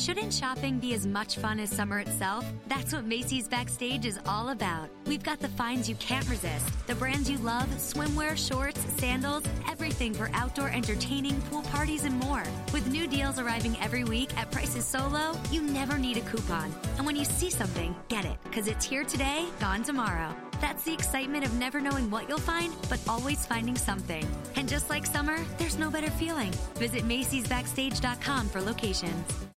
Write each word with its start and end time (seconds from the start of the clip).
Shouldn't 0.00 0.32
shopping 0.32 0.78
be 0.78 0.94
as 0.94 1.06
much 1.06 1.36
fun 1.36 1.60
as 1.60 1.68
summer 1.68 1.98
itself? 1.98 2.46
That's 2.68 2.94
what 2.94 3.04
Macy's 3.04 3.46
Backstage 3.46 4.06
is 4.06 4.18
all 4.24 4.48
about. 4.48 4.88
We've 5.04 5.22
got 5.22 5.40
the 5.40 5.48
finds 5.48 5.90
you 5.90 5.94
can't 5.96 6.26
resist, 6.26 6.86
the 6.86 6.94
brands 6.94 7.28
you 7.28 7.36
love, 7.36 7.68
swimwear, 7.76 8.34
shorts, 8.34 8.80
sandals, 8.96 9.42
everything 9.68 10.14
for 10.14 10.30
outdoor 10.32 10.70
entertaining, 10.70 11.38
pool 11.42 11.60
parties, 11.64 12.04
and 12.04 12.18
more. 12.18 12.42
With 12.72 12.90
new 12.90 13.06
deals 13.06 13.38
arriving 13.38 13.76
every 13.78 14.04
week 14.04 14.34
at 14.38 14.50
prices 14.50 14.86
so 14.86 15.06
low, 15.06 15.32
you 15.50 15.60
never 15.60 15.98
need 15.98 16.16
a 16.16 16.22
coupon. 16.22 16.74
And 16.96 17.04
when 17.04 17.16
you 17.16 17.26
see 17.26 17.50
something, 17.50 17.94
get 18.08 18.24
it, 18.24 18.38
because 18.44 18.68
it's 18.68 18.86
here 18.86 19.04
today, 19.04 19.44
gone 19.60 19.82
tomorrow. 19.82 20.34
That's 20.62 20.82
the 20.82 20.94
excitement 20.94 21.44
of 21.44 21.52
never 21.58 21.78
knowing 21.78 22.10
what 22.10 22.26
you'll 22.26 22.38
find, 22.38 22.72
but 22.88 23.06
always 23.06 23.44
finding 23.44 23.76
something. 23.76 24.26
And 24.56 24.66
just 24.66 24.88
like 24.88 25.04
summer, 25.04 25.36
there's 25.58 25.78
no 25.78 25.90
better 25.90 26.10
feeling. 26.12 26.52
Visit 26.76 27.06
Macy'sBackstage.com 27.06 28.48
for 28.48 28.62
locations. 28.62 29.50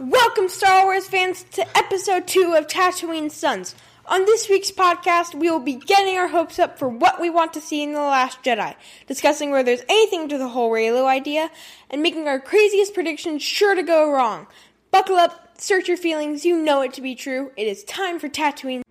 Welcome, 0.00 0.48
Star 0.48 0.84
Wars 0.84 1.08
fans, 1.08 1.42
to 1.52 1.76
episode 1.76 2.28
2 2.28 2.54
of 2.56 2.68
Tatooine 2.68 3.32
Sons. 3.32 3.74
On 4.06 4.24
this 4.26 4.48
week's 4.48 4.70
podcast, 4.70 5.34
we 5.34 5.50
will 5.50 5.58
be 5.58 5.74
getting 5.74 6.16
our 6.16 6.28
hopes 6.28 6.60
up 6.60 6.78
for 6.78 6.88
what 6.88 7.20
we 7.20 7.30
want 7.30 7.52
to 7.54 7.60
see 7.60 7.82
in 7.82 7.94
The 7.94 7.98
Last 7.98 8.44
Jedi, 8.44 8.76
discussing 9.08 9.50
whether 9.50 9.64
there's 9.64 9.82
anything 9.88 10.28
to 10.28 10.38
the 10.38 10.46
whole 10.46 10.70
Reylo 10.70 11.06
idea, 11.06 11.50
and 11.90 12.00
making 12.00 12.28
our 12.28 12.38
craziest 12.38 12.94
predictions 12.94 13.42
sure 13.42 13.74
to 13.74 13.82
go 13.82 14.08
wrong. 14.08 14.46
Buckle 14.92 15.16
up, 15.16 15.58
search 15.60 15.88
your 15.88 15.96
feelings, 15.96 16.44
you 16.44 16.56
know 16.62 16.80
it 16.82 16.92
to 16.92 17.00
be 17.00 17.16
true. 17.16 17.50
It 17.56 17.66
is 17.66 17.82
time 17.82 18.20
for 18.20 18.28
Tatooine. 18.28 18.82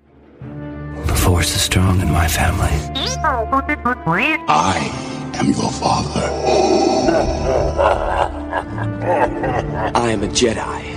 The 1.05 1.15
Force 1.15 1.55
is 1.55 1.61
strong 1.61 2.01
in 2.01 2.11
my 2.11 2.27
family. 2.27 2.67
I 4.49 5.31
am 5.35 5.47
your 5.51 5.71
father. 5.71 6.27
I 9.07 10.09
am 10.11 10.23
a 10.23 10.27
Jedi, 10.27 10.96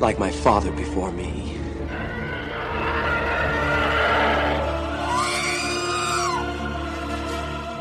like 0.00 0.18
my 0.18 0.30
father 0.30 0.70
before 0.72 1.10
me. 1.10 1.56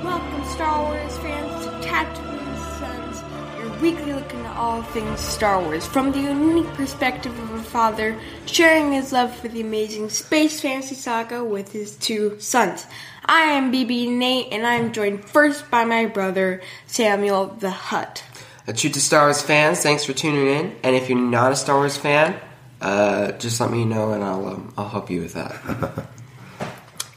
Welcome, 0.04 0.46
Star 0.46 0.84
Wars 0.84 1.18
fans, 1.18 1.66
to 1.66 1.72
Tatooine 1.88 2.80
Sons, 2.80 3.59
your 3.59 3.82
weekly 3.82 4.14
look 4.14 4.34
into 4.34 4.50
all 4.52 4.82
things 4.82 5.20
Star 5.20 5.62
Wars 5.62 5.86
from 5.86 6.12
the 6.12 6.20
unique 6.20 6.68
perspective 6.74 7.38
of 7.40 7.52
a 7.54 7.64
father 7.64 8.20
sharing 8.46 8.94
his 8.94 9.12
love 9.12 9.36
for 9.36 9.48
the 9.48 9.62
amazing 9.62 10.09
space 10.09 10.59
fantasy 10.59 10.96
saga 10.96 11.44
with 11.44 11.72
his 11.72 11.96
two 11.98 12.40
sons. 12.40 12.88
I 13.26 13.42
am 13.42 13.72
BB-N8, 13.72 14.50
and 14.52 14.66
I 14.66 14.76
am 14.76 14.94
joined 14.94 15.26
first 15.26 15.70
by 15.70 15.84
my 15.86 16.06
brother 16.06 16.62
Samuel 16.88 17.48
the 17.59 17.72
Hutt. 17.72 18.24
Uh, 18.68 18.73
true 18.73 18.90
to 18.90 19.00
Star 19.00 19.26
Wars 19.28 19.42
fans, 19.42 19.82
thanks 19.82 20.04
for 20.04 20.14
tuning 20.14 20.48
in. 20.48 20.76
And 20.84 20.96
if 20.96 21.10
you're 21.10 21.18
not 21.18 21.52
a 21.52 21.56
Star 21.56 21.78
Wars 21.78 21.96
fan, 21.98 22.38
uh, 22.82 23.32
just 23.34 23.59
let 23.62 23.72
me 23.72 23.86
know 23.86 24.12
and 24.12 24.24
I'll 24.24 24.46
um, 24.48 24.74
I'll 24.78 24.90
help 24.90 25.09
you 25.09 25.22
with 25.22 25.34
that. 25.34 26.08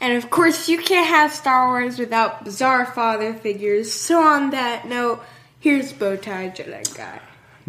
And 0.03 0.17
of 0.17 0.31
course, 0.31 0.67
you 0.67 0.79
can't 0.79 1.05
have 1.05 1.31
Star 1.31 1.67
Wars 1.67 1.99
without 1.99 2.43
bizarre 2.43 2.87
father 2.87 3.35
figures. 3.35 3.93
So, 3.93 4.19
on 4.19 4.49
that 4.49 4.87
note, 4.87 5.21
here's 5.59 5.93
Bowtie 5.93 6.55
Jedi 6.55 6.97
Guy. 6.97 7.19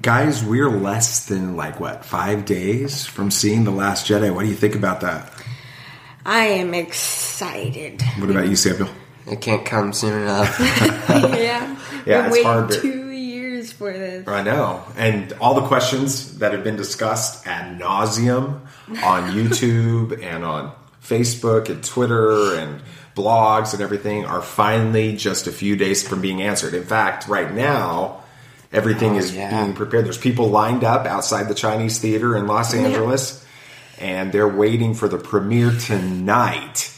Guys, 0.00 0.42
we're 0.42 0.70
less 0.70 1.27
than 1.27 1.56
like 1.56 1.78
what 1.78 2.06
five 2.06 2.46
days 2.46 3.05
from 3.05 3.30
seeing 3.30 3.64
the 3.64 3.70
Last 3.70 4.06
Jedi. 4.06 4.34
What 4.34 4.44
do 4.44 4.48
you 4.48 4.55
think 4.56 4.74
about 4.74 5.02
that? 5.02 5.30
I 6.24 6.44
am 6.46 6.72
excited. 6.72 8.00
What 8.17 8.30
about 8.30 8.48
you, 8.48 8.56
Samuel? 8.56 8.89
it 9.27 9.42
can't 9.42 9.67
come 9.67 9.92
soon 9.92 10.22
enough. 10.22 10.58
yeah, 10.61 11.77
Yeah, 12.06 12.22
Been 12.22 12.33
it's 12.33 12.42
hard 12.42 12.70
to- 12.70 13.02
two 13.91 13.98
years 13.98 14.25
for 14.25 14.27
this. 14.27 14.28
I 14.28 14.42
know, 14.42 14.84
and 14.97 15.33
all 15.41 15.55
the 15.55 15.66
questions 15.66 16.38
that 16.38 16.52
have 16.52 16.62
been 16.64 16.77
discussed 16.77 17.47
ad 17.47 17.80
nauseum 17.80 18.61
on 19.02 19.30
YouTube 19.36 20.22
and 20.22 20.44
on 20.44 20.72
Facebook 21.02 21.69
and 21.69 21.83
Twitter 21.83 22.55
and 22.56 22.80
blogs 23.17 23.73
and 23.74 23.83
everything 23.83 24.24
are 24.24 24.40
finally 24.40 25.17
just 25.17 25.46
a 25.46 25.52
few 25.52 25.77
days 25.77 26.06
from 26.06 26.20
being 26.20 26.40
answered. 26.42 26.74
In 26.74 26.84
fact, 26.84 27.29
right 27.29 27.52
now. 27.52 28.18
Everything 28.74 29.17
Oh, 29.17 29.18
is 29.18 29.34
yeah. 29.36 29.51
being 29.64 29.74
prepared. 29.74 30.06
There's 30.06 30.17
people 30.17 30.48
lined 30.48 30.83
up 30.83 31.05
outside 31.05 31.46
the 31.48 31.55
Chinese 31.55 31.98
theater 31.98 32.35
in 32.35 32.46
Los 32.46 32.73
Angeles, 32.73 33.45
and 34.01 34.33
they're 34.33 34.48
waiting 34.48 34.95
for 34.95 35.08
the 35.08 35.18
premiere 35.18 35.73
tonight 35.73 36.90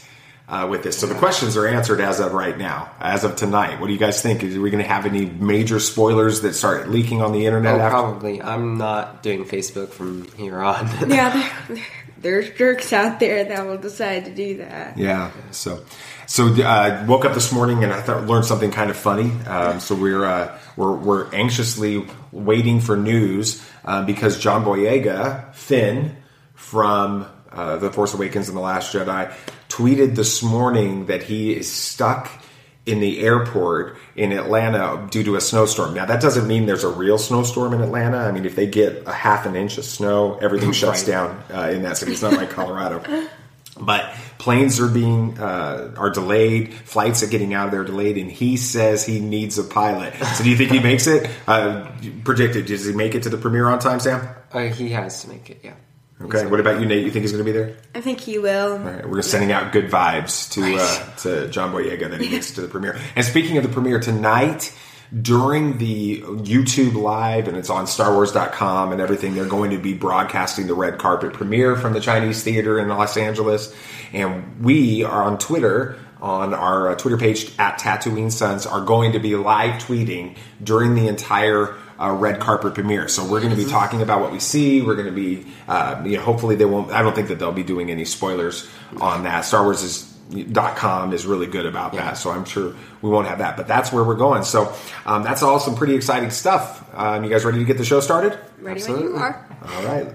uh, 0.47 0.67
with 0.69 0.83
this. 0.83 0.97
So 0.97 1.07
the 1.07 1.15
questions 1.15 1.57
are 1.57 1.67
answered 1.67 1.99
as 1.99 2.19
of 2.19 2.33
right 2.33 2.57
now, 2.57 2.91
as 2.99 3.23
of 3.23 3.35
tonight. 3.35 3.79
What 3.79 3.87
do 3.87 3.93
you 3.93 3.99
guys 3.99 4.21
think? 4.21 4.43
Is 4.43 4.57
we 4.57 4.69
going 4.69 4.83
to 4.83 4.89
have 4.89 5.05
any 5.05 5.25
major 5.25 5.79
spoilers 5.79 6.41
that 6.41 6.53
start 6.53 6.89
leaking 6.89 7.21
on 7.21 7.31
the 7.31 7.45
internet? 7.45 7.75
oh, 7.75 7.79
after? 7.79 7.89
probably. 7.89 8.41
I'm 8.41 8.77
not 8.77 9.23
doing 9.23 9.45
Facebook 9.45 9.89
from 9.89 10.27
here 10.33 10.61
on. 10.61 10.89
Yeah, 11.15 11.49
there, 11.67 11.83
there's 12.17 12.49
jerks 12.51 12.91
out 12.91 13.19
there 13.19 13.43
that 13.43 13.65
will 13.65 13.77
decide 13.77 14.25
to 14.25 14.33
do 14.33 14.57
that. 14.57 14.97
Yeah. 14.97 15.31
So, 15.51 15.85
so 16.25 16.47
uh, 16.47 17.05
woke 17.07 17.25
up 17.25 17.33
this 17.33 17.51
morning 17.51 17.83
and 17.83 17.93
I 17.93 18.01
thought 18.01 18.25
learned 18.25 18.45
something 18.45 18.71
kind 18.71 18.89
of 18.89 18.97
funny. 18.97 19.31
Um, 19.45 19.79
so 19.79 19.95
we're 19.95 20.25
uh, 20.25 20.57
we're 20.75 20.93
we're 20.93 21.33
anxiously 21.33 22.05
waiting 22.31 22.81
for 22.81 22.97
news 22.97 23.63
uh, 23.85 24.03
because 24.03 24.39
John 24.39 24.65
Boyega 24.65 25.53
Finn 25.53 26.17
from 26.55 27.27
uh, 27.51 27.77
The 27.77 27.91
Force 27.91 28.13
Awakens 28.13 28.49
and 28.49 28.57
The 28.57 28.61
Last 28.61 28.93
Jedi 28.93 29.31
tweeted 29.69 30.15
this 30.15 30.41
morning 30.43 31.07
that 31.07 31.23
he 31.23 31.53
is 31.53 31.71
stuck 31.71 32.29
in 32.85 32.99
the 32.99 33.19
airport 33.21 33.97
in 34.15 34.31
Atlanta 34.31 35.07
due 35.09 35.23
to 35.23 35.35
a 35.35 35.41
snowstorm. 35.41 35.93
Now 35.95 36.05
that 36.05 36.21
doesn't 36.21 36.47
mean 36.47 36.67
there's 36.67 36.83
a 36.83 36.89
real 36.89 37.17
snowstorm 37.17 37.73
in 37.73 37.81
Atlanta. 37.81 38.17
I 38.19 38.31
mean, 38.31 38.45
if 38.45 38.55
they 38.55 38.67
get 38.67 39.03
a 39.07 39.11
half 39.11 39.45
an 39.47 39.55
inch 39.55 39.77
of 39.79 39.85
snow, 39.85 40.37
everything 40.37 40.71
shuts 40.81 41.01
Right. 41.01 41.07
down 41.07 41.43
uh, 41.53 41.69
in 41.71 41.81
that 41.81 41.97
city. 41.97 42.11
It's 42.11 42.21
not 42.21 42.33
like 42.33 42.49
Colorado. 42.59 43.03
But 43.77 44.13
planes 44.37 44.79
are 44.79 44.87
being 44.87 45.37
uh, 45.37 45.93
are 45.97 46.09
delayed. 46.09 46.73
Flights 46.73 47.23
are 47.23 47.27
getting 47.27 47.53
out 47.53 47.65
of 47.65 47.71
there 47.71 47.83
delayed, 47.83 48.17
and 48.17 48.31
he 48.31 48.55
says 48.55 49.05
he 49.05 49.19
needs 49.19 49.57
a 49.57 49.63
pilot. 49.65 50.13
So, 50.35 50.45
do 50.45 50.49
you 50.49 50.55
think 50.55 50.71
he 50.71 50.79
makes 50.79 51.07
it? 51.07 51.29
Uh, 51.45 51.91
predicted. 52.23 52.67
Does 52.67 52.85
he 52.85 52.93
make 52.93 53.15
it 53.15 53.23
to 53.23 53.29
the 53.29 53.37
premiere 53.37 53.67
on 53.67 53.79
time, 53.79 53.99
Sam? 53.99 54.29
uh, 54.53 54.59
he 54.61 54.91
has 54.91 55.23
to 55.23 55.27
make 55.29 55.49
it, 55.49 55.59
yeah. 55.61 55.73
Okay. 56.21 56.45
What 56.45 56.61
about 56.61 56.79
you, 56.79 56.85
Nate? 56.85 57.03
You 57.03 57.11
think 57.11 57.23
he's 57.23 57.33
going 57.33 57.43
to 57.43 57.51
be 57.51 57.57
there? 57.57 57.75
I 57.93 57.99
think 57.99 58.21
he 58.21 58.39
will. 58.39 58.73
All 58.73 58.79
right, 58.79 59.07
we're 59.09 59.21
sending 59.21 59.51
out 59.51 59.73
good 59.73 59.89
vibes 59.89 60.49
to 60.51 60.77
uh, 60.77 61.15
to 61.17 61.51
John 61.51 61.73
Boyega 61.73 62.09
that 62.09 62.21
he 62.21 62.29
gets 62.29 62.51
to 62.51 62.61
the 62.61 62.69
premiere. 62.69 62.97
And 63.17 63.25
speaking 63.25 63.57
of 63.57 63.63
the 63.63 63.69
premiere 63.69 63.99
tonight, 63.99 64.73
during 65.21 65.77
the 65.77 66.21
YouTube 66.21 66.95
live, 66.95 67.47
and 67.47 67.57
it's 67.57 67.69
on 67.69 67.85
StarWars.com 67.85 68.93
and 68.93 69.01
everything, 69.01 69.35
they're 69.35 69.45
going 69.45 69.71
to 69.71 69.77
be 69.77 69.93
broadcasting 69.93 70.67
the 70.67 70.73
red 70.73 70.97
carpet 70.97 71.33
premiere 71.33 71.75
from 71.75 71.93
the 71.93 71.99
Chinese 71.99 72.43
theater 72.43 72.79
in 72.79 72.87
Los 72.87 73.17
Angeles. 73.17 73.75
And 74.13 74.63
we 74.63 75.03
are 75.03 75.23
on 75.23 75.37
Twitter. 75.37 75.99
On 76.21 76.55
our 76.55 76.89
uh, 76.89 76.95
Twitter 76.95 77.17
page 77.17 77.51
at 77.59 77.77
Tatooine 77.77 78.31
Sons 78.31 78.65
are 78.65 78.81
going 78.81 79.11
to 79.11 79.19
be 79.19 79.35
live 79.35 79.79
tweeting 79.83 80.37
during 80.63 80.95
the 80.95 81.07
entire 81.07 81.75
uh, 81.99 82.11
red 82.11 82.39
carpet 82.39 82.73
premiere. 82.73 83.07
So 83.07 83.23
we're 83.23 83.41
going 83.41 83.55
to 83.55 83.63
be 83.63 83.69
talking 83.69 84.01
about 84.01 84.21
what 84.21 84.31
we 84.31 84.39
see. 84.39 84.81
We're 84.81 84.95
going 84.95 85.07
to 85.07 85.11
be, 85.11 85.45
uh, 85.67 86.01
you 86.05 86.17
know, 86.17 86.23
hopefully 86.23 86.55
they 86.55 86.65
won't. 86.65 86.91
I 86.91 87.01
don't 87.01 87.15
think 87.15 87.27
that 87.27 87.39
they'll 87.39 87.51
be 87.51 87.63
doing 87.63 87.91
any 87.91 88.05
spoilers 88.05 88.69
on 88.99 89.23
that. 89.23 89.45
Star 89.45 89.63
Wars 89.63 89.81
is. 89.83 90.11
Dot 90.51 90.75
com 90.75 91.13
is 91.13 91.27
really 91.27 91.45
good 91.45 91.67
about 91.67 91.93
that, 91.93 92.17
so 92.17 92.31
I'm 92.31 92.45
sure 92.45 92.73
we 93.03 93.11
won't 93.11 93.27
have 93.27 93.37
that. 93.37 93.55
But 93.57 93.67
that's 93.67 93.93
where 93.93 94.03
we're 94.03 94.15
going. 94.15 94.43
So 94.43 94.73
um, 95.05 95.21
that's 95.21 95.43
all 95.43 95.59
some 95.59 95.75
pretty 95.75 95.93
exciting 95.93 96.31
stuff. 96.31 96.83
Um, 96.95 97.23
you 97.23 97.29
guys 97.29 97.45
ready 97.45 97.59
to 97.59 97.63
get 97.63 97.77
the 97.77 97.85
show 97.85 97.99
started? 97.99 98.35
Ready 98.59 98.81
when 98.85 99.01
you 99.01 99.15
are. 99.17 99.47
All 99.61 99.83
right. 99.83 100.11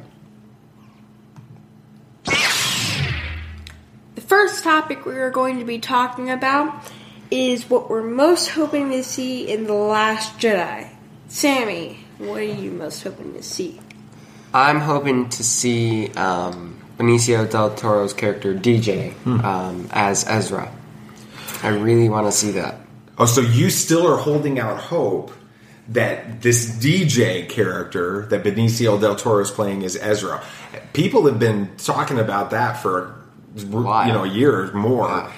The 4.16 4.20
first 4.20 4.64
topic 4.64 5.06
we 5.06 5.14
are 5.14 5.30
going 5.30 5.60
to 5.60 5.64
be 5.64 5.78
talking 5.78 6.28
about 6.28 6.90
is 7.30 7.70
what 7.70 7.88
we're 7.88 8.02
most 8.02 8.48
hoping 8.48 8.90
to 8.90 9.04
see 9.04 9.48
in 9.48 9.68
The 9.68 9.74
Last 9.74 10.38
Jedi. 10.40 10.89
Sammy, 11.30 11.98
what 12.18 12.40
are 12.40 12.42
you 12.42 12.72
most 12.72 13.02
hoping 13.04 13.34
to 13.34 13.42
see? 13.42 13.80
I'm 14.52 14.80
hoping 14.80 15.28
to 15.28 15.44
see 15.44 16.08
um, 16.14 16.76
Benicio 16.98 17.48
del 17.48 17.72
Toro's 17.76 18.12
character 18.12 18.52
DJ 18.52 19.14
um, 19.44 19.88
as 19.92 20.26
Ezra. 20.28 20.72
I 21.62 21.68
really 21.68 22.08
want 22.08 22.26
to 22.26 22.32
see 22.32 22.50
that. 22.52 22.80
Oh, 23.16 23.26
so 23.26 23.42
you 23.42 23.70
still 23.70 24.12
are 24.12 24.16
holding 24.16 24.58
out 24.58 24.78
hope 24.80 25.30
that 25.88 26.42
this 26.42 26.68
DJ 26.78 27.48
character 27.48 28.26
that 28.26 28.42
Benicio 28.42 29.00
del 29.00 29.14
Toro 29.14 29.40
is 29.40 29.52
playing 29.52 29.82
is 29.82 29.96
Ezra. 29.96 30.42
People 30.94 31.26
have 31.26 31.38
been 31.38 31.70
talking 31.76 32.18
about 32.18 32.50
that 32.50 32.74
for 32.82 33.14
you 33.56 33.68
know 33.70 34.24
a 34.24 34.28
year 34.28 34.64
or 34.64 34.72
more, 34.72 35.06
Wow. 35.08 35.32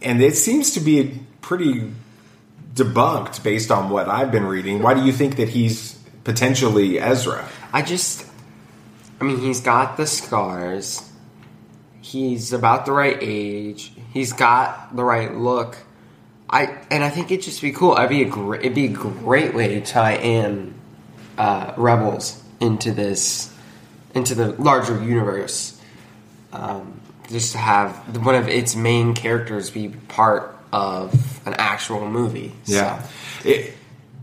and 0.00 0.22
it 0.22 0.34
seems 0.36 0.70
to 0.72 0.80
be 0.80 1.20
pretty 1.42 1.90
debunked 2.80 3.42
based 3.42 3.70
on 3.70 3.90
what 3.90 4.08
I've 4.08 4.32
been 4.32 4.44
reading. 4.44 4.82
Why 4.82 4.94
do 4.94 5.04
you 5.04 5.12
think 5.12 5.36
that 5.36 5.50
he's 5.50 5.98
potentially 6.24 6.98
Ezra? 6.98 7.48
I 7.72 7.82
just, 7.82 8.26
I 9.20 9.24
mean, 9.24 9.38
he's 9.38 9.60
got 9.60 9.96
the 9.96 10.06
scars. 10.06 11.08
He's 12.00 12.52
about 12.52 12.86
the 12.86 12.92
right 12.92 13.18
age. 13.20 13.92
He's 14.12 14.32
got 14.32 14.96
the 14.96 15.04
right 15.04 15.34
look. 15.34 15.76
I 16.48 16.76
and 16.90 17.04
I 17.04 17.10
think 17.10 17.30
it'd 17.30 17.44
just 17.44 17.62
be 17.62 17.70
cool. 17.70 17.92
I'd 17.92 18.08
be 18.08 18.22
a 18.22 18.28
great. 18.28 18.62
It'd 18.62 18.74
be 18.74 18.86
a 18.86 18.88
great 18.88 19.54
way 19.54 19.68
to 19.68 19.80
tie 19.80 20.16
in 20.16 20.74
uh, 21.38 21.74
Rebels 21.76 22.42
into 22.58 22.90
this 22.90 23.54
into 24.14 24.34
the 24.34 24.48
larger 24.52 25.00
universe. 25.00 25.80
Um, 26.52 27.00
just 27.28 27.52
to 27.52 27.58
have 27.58 28.24
one 28.26 28.34
of 28.34 28.48
its 28.48 28.74
main 28.74 29.14
characters 29.14 29.70
be 29.70 29.90
part 30.08 30.59
of 30.72 31.12
an 31.46 31.54
actual 31.54 32.08
movie. 32.08 32.52
So- 32.64 32.74
Yeah. 32.74 33.02
It, 33.44 33.76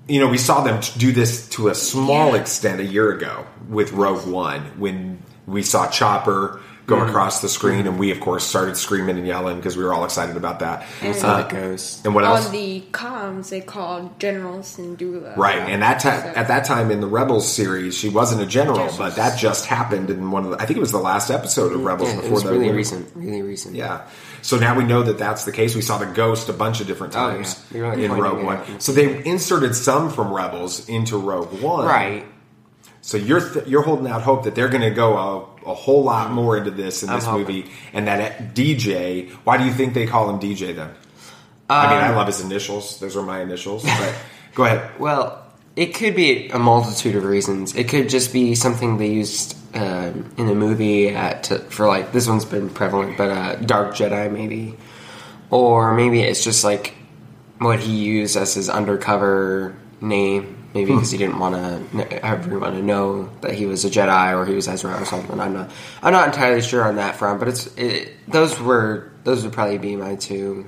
you 0.07 0.19
know, 0.19 0.27
we 0.27 0.37
saw 0.37 0.61
them 0.63 0.79
do 0.97 1.11
this 1.11 1.47
to 1.49 1.67
a 1.67 1.75
small 1.75 2.33
Yeah. 2.33 2.41
extent 2.41 2.79
a 2.79 2.85
year 2.85 3.11
ago 3.11 3.45
with 3.67 3.91
Rogue 3.91 4.25
One 4.25 4.61
when 4.77 5.19
we 5.45 5.63
saw 5.63 5.87
Chopper 5.87 6.61
go 6.87 6.95
Mm-hmm. 6.95 7.09
across 7.09 7.41
the 7.41 7.49
screen, 7.49 7.85
and 7.85 7.99
we, 7.99 8.11
of 8.11 8.19
course, 8.21 8.45
started 8.45 8.77
screaming 8.77 9.17
and 9.17 9.27
yelling 9.27 9.57
because 9.57 9.75
we 9.75 9.83
were 9.83 9.93
all 9.93 10.05
excited 10.05 10.37
about 10.37 10.59
that. 10.59 10.85
And- 11.01 11.13
saw 11.15 11.33
Uh, 11.35 11.43
the 11.47 11.53
ghost. 11.53 12.05
and 12.05 12.15
what 12.15 12.23
else? 12.23 12.45
On 12.47 12.51
the 12.53 12.81
comms, 12.93 13.49
they 13.49 13.59
called 13.59 14.17
General 14.19 14.59
Syndulla. 14.59 15.35
Right, 15.35 15.59
and 15.59 15.81
that 15.81 15.99
time 15.99 16.21
So- 16.21 16.27
at 16.39 16.47
that 16.47 16.63
time 16.63 16.89
in 16.89 17.01
the 17.01 17.07
Rebels 17.07 17.45
series, 17.51 17.93
she 17.93 18.07
wasn't 18.07 18.41
a 18.41 18.45
general, 18.45 18.77
Yes. 18.79 18.97
but 18.97 19.17
that 19.17 19.37
just 19.37 19.65
happened 19.65 20.09
in 20.09 20.31
one 20.31 20.45
of 20.45 20.51
the. 20.51 20.61
I 20.61 20.65
think 20.65 20.77
it 20.77 20.81
was 20.81 20.93
the 20.93 20.97
last 20.97 21.29
episode 21.29 21.73
of 21.73 21.83
Rebels 21.83 22.07
Yeah, 22.09 22.15
it 22.15 22.21
before 22.21 22.33
was 22.35 22.43
the 22.43 22.51
really 22.51 22.71
recent. 22.71 23.09
Really 23.15 23.41
recent. 23.41 23.75
Yeah. 23.75 23.99
So 24.41 24.55
now 24.57 24.73
we 24.77 24.85
know 24.85 25.03
that 25.03 25.17
that's 25.17 25.43
the 25.43 25.51
case. 25.51 25.75
We 25.75 25.81
saw 25.81 25.97
the 25.97 26.05
ghost 26.05 26.47
a 26.47 26.53
bunch 26.53 26.79
of 26.79 26.87
different 26.87 27.13
Oh, 27.17 27.31
times 27.31 27.59
yeah. 27.73 27.79
You're 27.95 28.05
in 28.05 28.13
Rogue 28.13 28.43
One. 28.45 28.59
So 28.79 28.93
they 28.93 29.25
inserted 29.25 29.75
some 29.75 30.09
from 30.09 30.31
Rebels 30.33 30.87
into 30.87 31.17
Rogue 31.17 31.61
One. 31.61 31.85
Right. 31.85 32.25
So 33.01 33.17
you're 33.17 33.41
th- 33.41 33.67
you're 33.67 33.83
holding 33.83 34.07
out 34.07 34.21
hope 34.21 34.43
that 34.43 34.55
they're 34.55 34.67
going 34.69 34.81
to 34.83 34.89
go 34.91 35.17
a, 35.17 35.56
a 35.67 35.73
whole 35.73 36.03
lot 36.03 36.31
more 36.31 36.57
into 36.57 36.71
this 36.71 37.03
in 37.03 37.09
I'm 37.09 37.15
this 37.17 37.25
hoping. 37.25 37.55
movie, 37.57 37.71
and 37.93 38.07
that 38.07 38.53
DJ. 38.55 39.29
Why 39.43 39.57
do 39.57 39.65
you 39.65 39.71
think 39.73 39.93
they 39.93 40.07
call 40.07 40.29
him 40.29 40.39
DJ 40.39 40.75
then? 40.75 40.91
I 41.69 41.85
Um, 41.85 41.91
mean, 41.91 42.03
I 42.03 42.15
love 42.15 42.27
his 42.27 42.41
initials. 42.41 42.99
Those 42.99 43.17
are 43.17 43.23
my 43.23 43.41
initials. 43.41 43.83
But 43.83 44.15
go 44.55 44.63
ahead. 44.65 44.99
Well, 44.99 45.43
it 45.75 45.93
could 45.93 46.15
be 46.15 46.47
a 46.49 46.57
multitude 46.59 47.15
of 47.15 47.23
reasons. 47.25 47.75
It 47.75 47.89
could 47.89 48.09
just 48.09 48.31
be 48.33 48.55
something 48.55 48.97
they 48.97 49.09
used 49.11 49.55
um, 49.75 50.33
in 50.37 50.47
a 50.49 50.55
movie 50.55 51.09
at, 51.09 51.43
to, 51.43 51.59
for 51.59 51.87
like 51.87 52.11
this 52.13 52.27
one's 52.27 52.45
been 52.45 52.69
prevalent, 52.69 53.17
but 53.17 53.29
uh, 53.29 53.55
Dark 53.57 53.93
Jedi 53.93 54.31
maybe, 54.31 54.75
or 55.51 55.93
maybe 55.93 56.21
it's 56.21 56.43
just 56.43 56.63
like 56.63 56.93
what 57.59 57.79
he 57.79 57.95
used 57.97 58.37
as 58.37 58.53
his 58.55 58.69
undercover 58.69 59.75
name. 60.01 60.56
Maybe 60.77 60.93
because 60.93 61.09
he 61.09 61.17
didn't 61.17 61.39
want 61.39 61.55
to 61.55 62.23
everyone 62.23 62.73
to 62.73 62.83
know 62.83 63.31
that 63.41 63.55
he 63.55 63.65
was 63.65 63.83
a 63.83 63.89
Jedi 63.89 64.37
or 64.37 64.45
he 64.45 64.53
was 64.53 64.67
Ezra 64.67 65.01
or 65.01 65.05
something. 65.05 65.39
I'm 65.39 65.53
not. 65.53 65.71
I'm 66.03 66.13
not 66.13 66.27
entirely 66.27 66.61
sure 66.61 66.83
on 66.83 66.97
that 66.97 67.15
front, 67.15 67.39
but 67.39 67.47
it's 67.47 67.65
it, 67.77 68.13
those 68.27 68.59
were 68.59 69.11
those 69.23 69.43
would 69.43 69.53
probably 69.53 69.79
be 69.79 69.95
my 69.95 70.15
two 70.17 70.67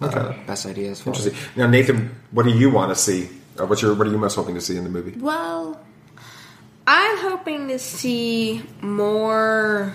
uh, 0.00 0.34
best 0.46 0.66
ideas. 0.66 1.00
For 1.00 1.10
it. 1.10 1.16
Interesting. 1.16 1.50
Now, 1.56 1.66
Nathan, 1.66 2.14
what 2.30 2.44
do 2.44 2.50
you 2.50 2.70
want 2.70 2.92
to 2.92 2.94
see? 2.94 3.28
Uh, 3.58 3.66
what's 3.66 3.82
your 3.82 3.92
what 3.94 4.06
are 4.06 4.10
you 4.10 4.18
most 4.18 4.36
hoping 4.36 4.54
to 4.54 4.60
see 4.60 4.76
in 4.76 4.84
the 4.84 4.90
movie? 4.90 5.18
Well, 5.18 5.80
I'm 6.86 7.18
hoping 7.18 7.66
to 7.68 7.80
see 7.80 8.62
more 8.82 9.92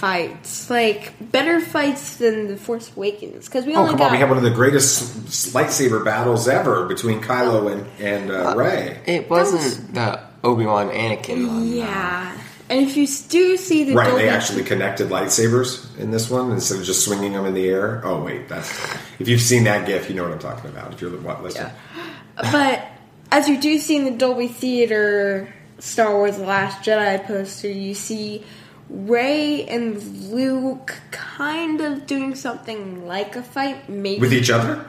fights, 0.00 0.68
like 0.70 1.14
better 1.32 1.60
fights 1.60 2.16
than 2.16 2.48
the 2.48 2.56
Force 2.56 2.90
Awakens, 2.96 3.46
because 3.46 3.64
we 3.64 3.74
Oh, 3.74 3.78
only 3.80 3.90
come 3.90 3.98
got 3.98 4.06
on! 4.08 4.12
We 4.12 4.18
have 4.18 4.28
one 4.28 4.38
of 4.38 4.44
the 4.44 4.50
greatest 4.50 5.26
lightsaber 5.54 6.04
battles 6.04 6.46
ever 6.48 6.86
between 6.86 7.20
Kylo 7.20 7.72
and 7.72 7.86
and 8.00 8.30
uh, 8.30 8.54
Rey. 8.56 9.00
It 9.06 9.28
wasn't 9.30 9.94
the 9.94 10.20
Obi 10.44 10.66
Wan 10.66 10.90
Anakin 10.90 11.46
one. 11.48 11.70
though. 11.70 11.76
yeah. 11.76 12.40
And 12.68 12.80
if 12.80 12.96
you 12.96 13.06
do 13.28 13.56
see 13.56 13.84
the 13.84 13.94
Right, 13.94 14.08
Dolby- 14.08 14.22
they 14.24 14.28
actually 14.28 14.64
connected 14.64 15.08
lightsabers 15.08 15.96
in 15.98 16.10
this 16.10 16.28
one 16.28 16.50
instead 16.50 16.78
of 16.80 16.84
just 16.84 17.04
swinging 17.04 17.32
them 17.32 17.46
in 17.46 17.54
the 17.54 17.68
air. 17.68 18.02
Oh 18.04 18.22
wait, 18.22 18.48
that's 18.48 18.70
if 19.20 19.28
you've 19.28 19.40
seen 19.40 19.64
that 19.64 19.86
GIF, 19.86 20.08
you 20.10 20.16
know 20.16 20.24
what 20.24 20.32
I'm 20.32 20.38
talking 20.40 20.70
about. 20.70 20.92
If 20.92 21.00
you're 21.00 21.10
the 21.10 21.18
what 21.18 21.42
listener, 21.42 21.72
But 22.36 22.86
as 23.30 23.48
you 23.48 23.60
do 23.60 23.78
see 23.78 23.96
in 23.96 24.04
the 24.04 24.10
Dolby 24.10 24.48
Theater 24.48 25.52
Star 25.78 26.12
Wars 26.16 26.38
The 26.38 26.44
Last 26.44 26.84
Jedi 26.84 27.24
poster, 27.26 27.70
you 27.70 27.94
see 27.94 28.44
Rey 28.88 29.64
and 29.66 30.02
Luke 30.32 30.94
kind 31.10 31.80
of 31.80 32.06
doing 32.06 32.34
something 32.34 33.06
like 33.06 33.34
a 33.36 33.42
fight, 33.42 33.88
maybe. 33.88 34.20
with 34.20 34.32
each 34.32 34.50
other. 34.50 34.86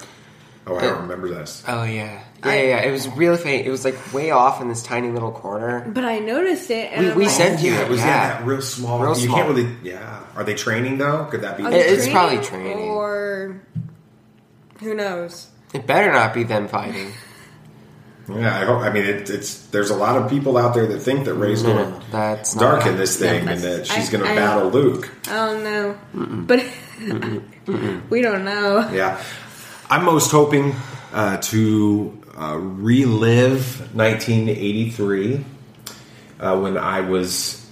Oh, 0.68 0.76
I 0.78 0.82
don't 0.82 1.02
remember 1.04 1.30
this. 1.30 1.64
Oh 1.68 1.84
yeah, 1.84 2.22
yeah, 2.44 2.54
yeah. 2.54 2.62
yeah. 2.62 2.78
It 2.82 2.92
was 2.92 3.08
really 3.08 3.38
faint. 3.38 3.66
It 3.66 3.72
was 3.72 3.86
like 3.86 3.96
way 4.14 4.32
off 4.32 4.62
in 4.62 4.68
this 4.68 4.84
tiny 4.84 5.10
little 5.10 5.32
corner. 5.32 5.90
but 5.90 6.04
I 6.04 6.20
noticed 6.20 6.70
it, 6.70 6.92
and 6.92 7.06
We- 7.06 7.12
I'm 7.12 7.18
we 7.18 7.24
like, 7.26 7.34
sent 7.34 7.62
you 7.62 7.72
yeah, 7.72 7.80
it, 7.80 7.84
it 7.84 7.90
was 7.90 8.00
yeah. 8.02 8.06
yeah, 8.08 8.38
that 8.40 8.46
real 8.46 8.62
small. 8.62 9.00
Real 9.00 9.18
you 9.18 9.28
small. 9.28 9.38
can't 9.38 9.48
really. 9.50 9.76
Yeah, 9.82 10.24
are 10.36 10.44
they 10.44 10.54
training 10.56 10.98
though? 10.98 11.26
Could 11.32 11.42
that 11.42 11.56
be? 11.58 11.64
It- 11.64 11.74
it's 11.74 12.10
probably 12.10 12.40
training. 12.44 12.90
or 12.90 13.62
who 14.82 14.94
knows? 14.94 15.48
It 15.74 15.88
better 15.88 16.12
not 16.12 16.34
be 16.34 16.44
them 16.44 16.68
fighting. 16.68 17.14
Yeah, 18.30 18.54
I 18.62 18.66
hope. 18.66 18.82
I 18.82 18.90
mean, 18.90 19.06
it, 19.06 19.30
it's 19.30 19.68
there's 19.68 19.90
a 19.90 19.96
lot 19.96 20.18
of 20.18 20.30
people 20.30 20.58
out 20.58 20.74
there 20.74 20.86
that 20.88 21.00
think 21.00 21.26
that 21.26 21.34
Rey's 21.36 21.64
No, 21.64 21.74
going 21.74 21.90
no, 21.92 22.00
that's 22.12 22.56
not 22.56 22.62
dark 22.62 22.86
in 22.86 22.98
this 22.98 23.18
thing 23.18 23.46
Yeah, 23.46 23.52
and 23.52 23.62
that 23.62 23.88
she's 23.88 24.10
going 24.10 24.24
to 24.24 24.30
I- 24.30 24.36
battle 24.36 24.70
Luke. 24.70 25.10
I 25.28 25.34
don't 25.46 25.64
know, 25.64 25.98
but 26.46 26.64
we 28.10 28.22
don't 28.22 28.44
know. 28.44 28.90
Yeah, 28.92 29.22
I'm 29.90 30.04
most 30.04 30.32
hoping 30.32 30.76
uh, 31.14 31.38
to 31.38 32.22
uh, 32.38 32.58
relive 32.58 33.80
1983 33.96 35.46
uh, 36.40 36.60
when 36.60 36.78
I 36.78 37.02
was 37.02 37.66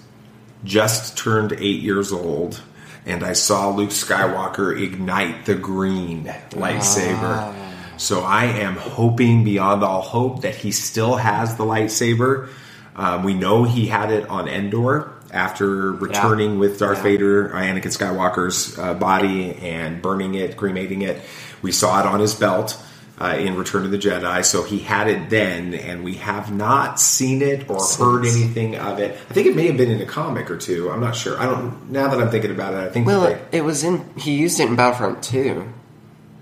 just 0.64 1.18
turned 1.18 1.52
eight 1.54 1.82
years 1.82 2.12
old, 2.12 2.62
and 3.06 3.24
I 3.24 3.34
saw 3.34 3.70
Luke 3.70 3.90
Skywalker 3.92 4.80
ignite 4.82 5.46
the 5.46 5.56
green 5.56 6.26
lightsaber. 6.52 7.54
So 7.98 8.22
I 8.22 8.46
am 8.46 8.76
hoping 8.76 9.44
beyond 9.44 9.84
all 9.84 10.02
hope 10.02 10.42
that 10.42 10.56
he 10.56 10.72
still 10.72 11.16
has 11.16 11.56
the 11.58 11.64
lightsaber. 11.64 12.50
Um, 12.96 13.24
we 13.24 13.34
know 13.34 13.64
he 13.64 13.88
had 13.88 14.12
it 14.12 14.28
on 14.30 14.48
Endor 14.48 15.12
after 15.32 15.92
returning 15.92 16.60
with 16.60 16.80
Darth 16.80 16.98
Yeah. 17.00 17.04
Vader, 17.04 17.50
Anakin 17.50 17.84
Skywalker's 17.86 18.78
uh, 18.80 18.94
body, 18.94 19.56
and 19.56 20.02
burning 20.02 20.36
it, 20.36 20.56
cremating 20.56 21.02
it. 21.02 21.22
We 21.62 21.72
saw 21.72 22.00
it 22.00 22.06
on 22.06 22.20
his 22.22 22.36
belt 22.36 22.82
uh, 23.20 23.36
in 23.38 23.56
Return 23.58 23.84
of 23.86 23.92
the 23.92 23.98
Jedi, 23.98 24.46
so 24.46 24.64
he 24.64 24.80
had 24.80 25.10
it 25.10 25.30
then, 25.30 25.74
and 25.74 26.04
we 26.04 26.16
have 26.16 26.54
not 26.54 27.00
seen 27.00 27.42
it 27.42 27.70
or 27.70 27.80
heard 27.84 28.26
anything 28.26 28.76
of 28.78 29.00
it. 29.00 29.12
I 29.30 29.34
think 29.34 29.48
it 29.48 29.56
may 29.56 29.68
have 29.68 29.78
been 29.78 29.92
in 29.92 30.02
a 30.02 30.06
comic 30.06 30.50
or 30.52 30.58
two. 30.58 30.90
I'm 30.92 31.00
not 31.02 31.16
sure. 31.16 31.40
I 31.40 31.46
don't. 31.46 31.92
Now 31.92 32.10
that 32.10 32.20
I'm 32.22 32.30
thinking 32.30 32.52
about 32.52 32.74
it, 32.74 32.78
I 32.78 32.90
think 32.90 33.08
Well, 33.08 33.26
it, 33.26 33.42
it 33.52 33.62
was 33.62 33.84
in. 33.84 34.06
He 34.18 34.36
used 34.36 34.60
it 34.60 34.70
in 34.70 34.76
Battlefront 34.76 35.24
2, 35.24 35.66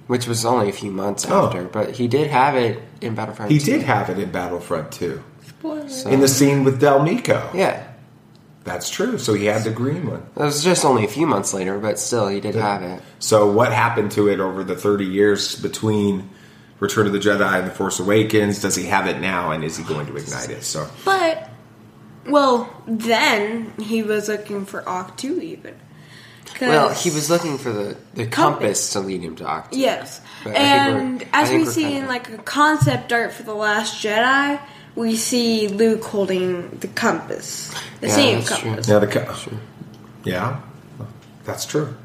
which 0.07 0.27
was 0.27 0.45
only 0.45 0.69
a 0.69 0.73
few 0.73 0.91
months 0.91 1.25
Oh. 1.29 1.47
after, 1.47 1.63
but 1.63 1.91
he 1.91 2.07
did 2.07 2.27
have 2.29 2.55
it 2.55 2.81
in 3.01 3.15
Battlefront. 3.15 3.51
he 3.51 3.59
2. 3.59 3.65
did 3.65 3.81
have 3.83 4.09
it 4.09 4.19
in 4.19 4.31
Battlefront 4.31 4.91
2. 4.91 5.21
Spoilers. 5.47 6.05
in 6.05 6.19
the 6.19 6.27
scene 6.27 6.63
with 6.63 6.79
Del 6.81 6.99
Meeko. 6.99 7.54
Yeah, 7.54 7.83
That's 8.66 8.89
true. 8.89 9.18
So 9.18 9.33
he 9.33 9.45
had 9.45 9.63
the 9.66 9.71
green 9.71 10.07
one. 10.09 10.23
it 10.37 10.39
was 10.42 10.63
just 10.63 10.85
only 10.85 11.04
a 11.04 11.07
few 11.09 11.25
months 11.28 11.54
later, 11.54 11.78
but 11.80 11.99
still, 11.99 12.28
he 12.30 12.39
did 12.39 12.56
have 12.56 12.81
it. 12.81 13.01
So 13.19 13.51
what 13.51 13.73
happened 13.73 14.11
to 14.11 14.30
it 14.30 14.39
over 14.39 14.63
the 14.63 14.75
30 14.75 15.04
years 15.06 15.56
between 15.56 16.30
Return 16.80 17.06
of 17.07 17.11
the 17.13 17.19
Jedi 17.19 17.59
and 17.59 17.68
The 17.68 17.71
Force 17.71 17.99
Awakens? 17.99 18.61
Does 18.61 18.75
he 18.75 18.85
have 18.85 19.06
it 19.07 19.19
now 19.19 19.51
and 19.51 19.63
is 19.66 19.78
he 19.78 19.83
going 19.83 20.06
to 20.07 20.16
ignite 20.16 20.49
it? 20.49 20.63
So 20.63 20.87
But 21.06 21.49
well, 22.25 22.69
then 22.87 23.73
he 23.81 24.01
was 24.01 24.30
looking 24.30 24.66
for 24.66 24.81
Ahch-To 24.83 25.42
even. 25.42 25.75
'Cause- 26.56 26.69
Well, 26.69 26.90
he 26.90 27.10
was 27.10 27.30
looking 27.30 27.57
for 27.57 27.72
the, 27.72 27.95
the 28.14 28.26
compass, 28.28 28.90
Compass. 28.90 28.90
to 28.92 29.00
lead 29.00 29.22
him 29.22 29.36
to 29.38 29.44
Ahch-To. 29.44 29.68
Yes, 29.78 30.22
But 30.44 30.56
I 30.56 30.60
think 30.60 30.88
we're- 30.88 31.00
and 31.02 31.26
I 31.33 31.42
as 31.42 31.50
think 31.50 31.60
we 31.62 31.66
we're 31.66 31.72
see 31.72 31.83
kind 31.83 31.95
in 31.98 32.04
of- 32.04 32.10
like 32.10 32.30
a 32.30 32.38
concept 32.38 33.12
art 33.14 33.33
for 33.33 33.44
the 33.44 33.54
Last 33.56 34.04
Jedi, 34.04 34.60
we 34.95 35.16
see 35.16 35.68
Luke 35.68 36.04
holding 36.04 36.78
the 36.80 36.88
compass, 36.88 37.72
the 38.02 38.07
Yeah, 38.07 38.16
same 38.16 38.36
that's 38.42 38.60
true. 38.60 38.69
compass. 38.69 38.88
yeah, 38.88 39.00
the 39.00 39.07
co- 39.07 39.36
yeah, 40.24 40.56
that's 41.45 41.66
true. 41.66 41.95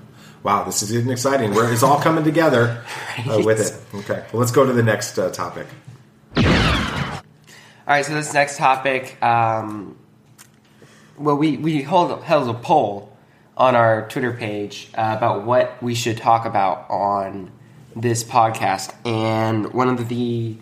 Wow, 0.42 0.64
this 0.64 0.82
is 0.82 0.90
getting 0.92 1.10
exciting. 1.10 1.52
Where 1.52 1.70
it's 1.72 1.82
all 1.82 2.00
coming 2.00 2.24
together 2.24 2.82
uh, 3.30 3.40
with 3.44 3.60
it. 3.60 3.98
Okay, 3.98 4.24
well, 4.32 4.40
let's 4.40 4.52
go 4.52 4.64
to 4.64 4.72
the 4.72 4.82
next 4.84 5.18
uh, 5.18 5.30
topic. 5.30 5.66
All 6.36 7.94
right, 7.94 8.04
so 8.04 8.14
this 8.14 8.32
next 8.34 8.56
topic, 8.58 9.22
um, 9.22 9.96
well, 11.18 11.36
we 11.36 11.56
we 11.56 11.82
hold 11.82 12.22
held 12.22 12.48
a 12.48 12.54
poll 12.54 13.10
on 13.58 13.74
our 13.76 14.08
Twitter 14.08 14.32
page 14.32 14.88
uh, 14.96 15.14
about 15.18 15.44
what 15.44 15.82
we 15.82 15.94
should 15.94 16.16
talk 16.16 16.46
about 16.46 16.86
on 16.88 17.50
this 17.94 18.24
podcast, 18.24 18.94
and 19.04 19.74
one 19.74 19.88
of 19.88 20.08
the 20.08 20.56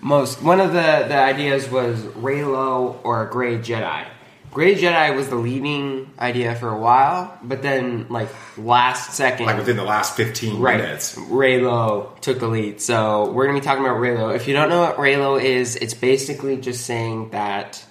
most 0.00 0.42
one 0.42 0.58
of 0.60 0.72
the 0.72 1.04
the 1.08 1.14
ideas 1.16 1.68
was 1.70 2.00
Reylo 2.00 2.96
or 3.04 3.26
a 3.26 3.30
Gray 3.30 3.58
Jedi. 3.58 4.06
Gray 4.52 4.74
Jedi 4.74 5.14
was 5.14 5.28
the 5.28 5.36
leading 5.36 6.10
idea 6.18 6.56
for 6.56 6.70
a 6.70 6.76
while, 6.76 7.38
but 7.40 7.62
then 7.62 8.06
like 8.08 8.30
last 8.58 9.12
second, 9.12 9.46
Like 9.46 9.58
within 9.58 9.76
the 9.76 9.84
last 9.84 10.16
15 10.16 10.58
Right. 10.60 10.76
minutes. 10.80 11.14
Reylo 11.16 12.18
took 12.20 12.40
the 12.40 12.48
lead. 12.48 12.80
So 12.80 13.30
we're 13.30 13.44
going 13.46 13.54
to 13.54 13.60
be 13.60 13.64
talking 13.64 13.84
about 13.84 13.98
Reylo. 13.98 14.34
If 14.34 14.48
you 14.48 14.54
don't 14.54 14.68
know 14.68 14.80
what 14.80 14.96
Reylo 14.96 15.40
is, 15.40 15.76
it's 15.76 15.94
basically 15.94 16.56
just 16.56 16.84
saying 16.84 17.30
that 17.30 17.84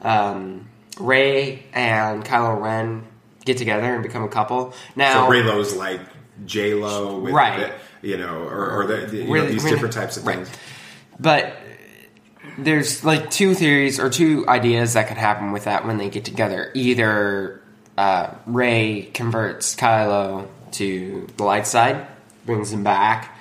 um, 0.00 0.68
Rey 0.98 1.64
and 1.74 2.24
Kylo 2.24 2.62
Ren 2.62 3.04
get 3.46 3.56
together 3.56 3.94
and 3.94 4.02
become 4.02 4.24
a 4.24 4.28
couple. 4.28 4.74
Now, 4.94 5.24
So 5.26 5.30
Reylo's 5.32 5.74
like 5.74 6.00
J 6.44 6.74
Lo, 6.74 7.20
Right. 7.20 7.72
the- 8.02 8.06
you 8.08 8.18
know, 8.18 8.42
or, 8.42 8.70
or 8.82 8.86
the, 8.86 9.06
the, 9.06 9.16
you 9.16 9.24
know, 9.34 9.46
these 9.46 9.62
really- 9.64 9.70
different 9.70 9.94
types 9.94 10.16
of 10.18 10.26
right. 10.26 10.36
things. 10.36 10.50
But 11.18 11.56
there's 12.58 13.04
like 13.04 13.30
two 13.30 13.54
theories 13.54 13.98
or 13.98 14.10
two 14.10 14.46
ideas 14.48 14.92
that 14.94 15.08
could 15.08 15.16
happen 15.16 15.52
with 15.52 15.64
that 15.64 15.86
when 15.86 15.96
they 15.98 16.10
get 16.10 16.24
together. 16.24 16.70
Either 16.74 17.60
uh, 17.96 18.34
Rey 18.46 19.10
converts 19.14 19.74
Kylo 19.74 20.46
to 20.72 21.26
the 21.38 21.44
light 21.44 21.66
side, 21.66 22.06
brings 22.44 22.70
him 22.72 22.84
back, 22.84 23.36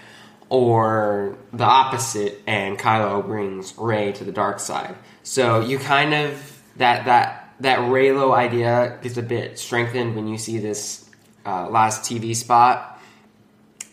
or 0.50 1.38
the 1.54 1.64
opposite, 1.66 2.42
and 2.48 2.80
Kylo 2.80 3.26
brings 3.26 3.78
Rey 3.78 4.12
to 4.14 4.24
the 4.24 4.32
dark 4.32 4.60
side. 4.60 4.96
So 5.24 5.60
you 5.62 5.78
kind 5.80 6.14
of 6.14 6.62
that 6.78 7.06
that 7.06 7.45
that 7.60 7.80
Reylo 7.80 8.34
idea 8.36 9.00
gets 9.02 9.18
a 9.18 9.22
bit 9.22 9.58
strengthened 9.60 10.16
when 10.16 10.28
you 10.28 10.38
see 10.38 10.58
this 10.58 11.10
uh, 11.46 11.70
last 11.70 12.10
TV 12.10 12.36
spot 12.36 13.00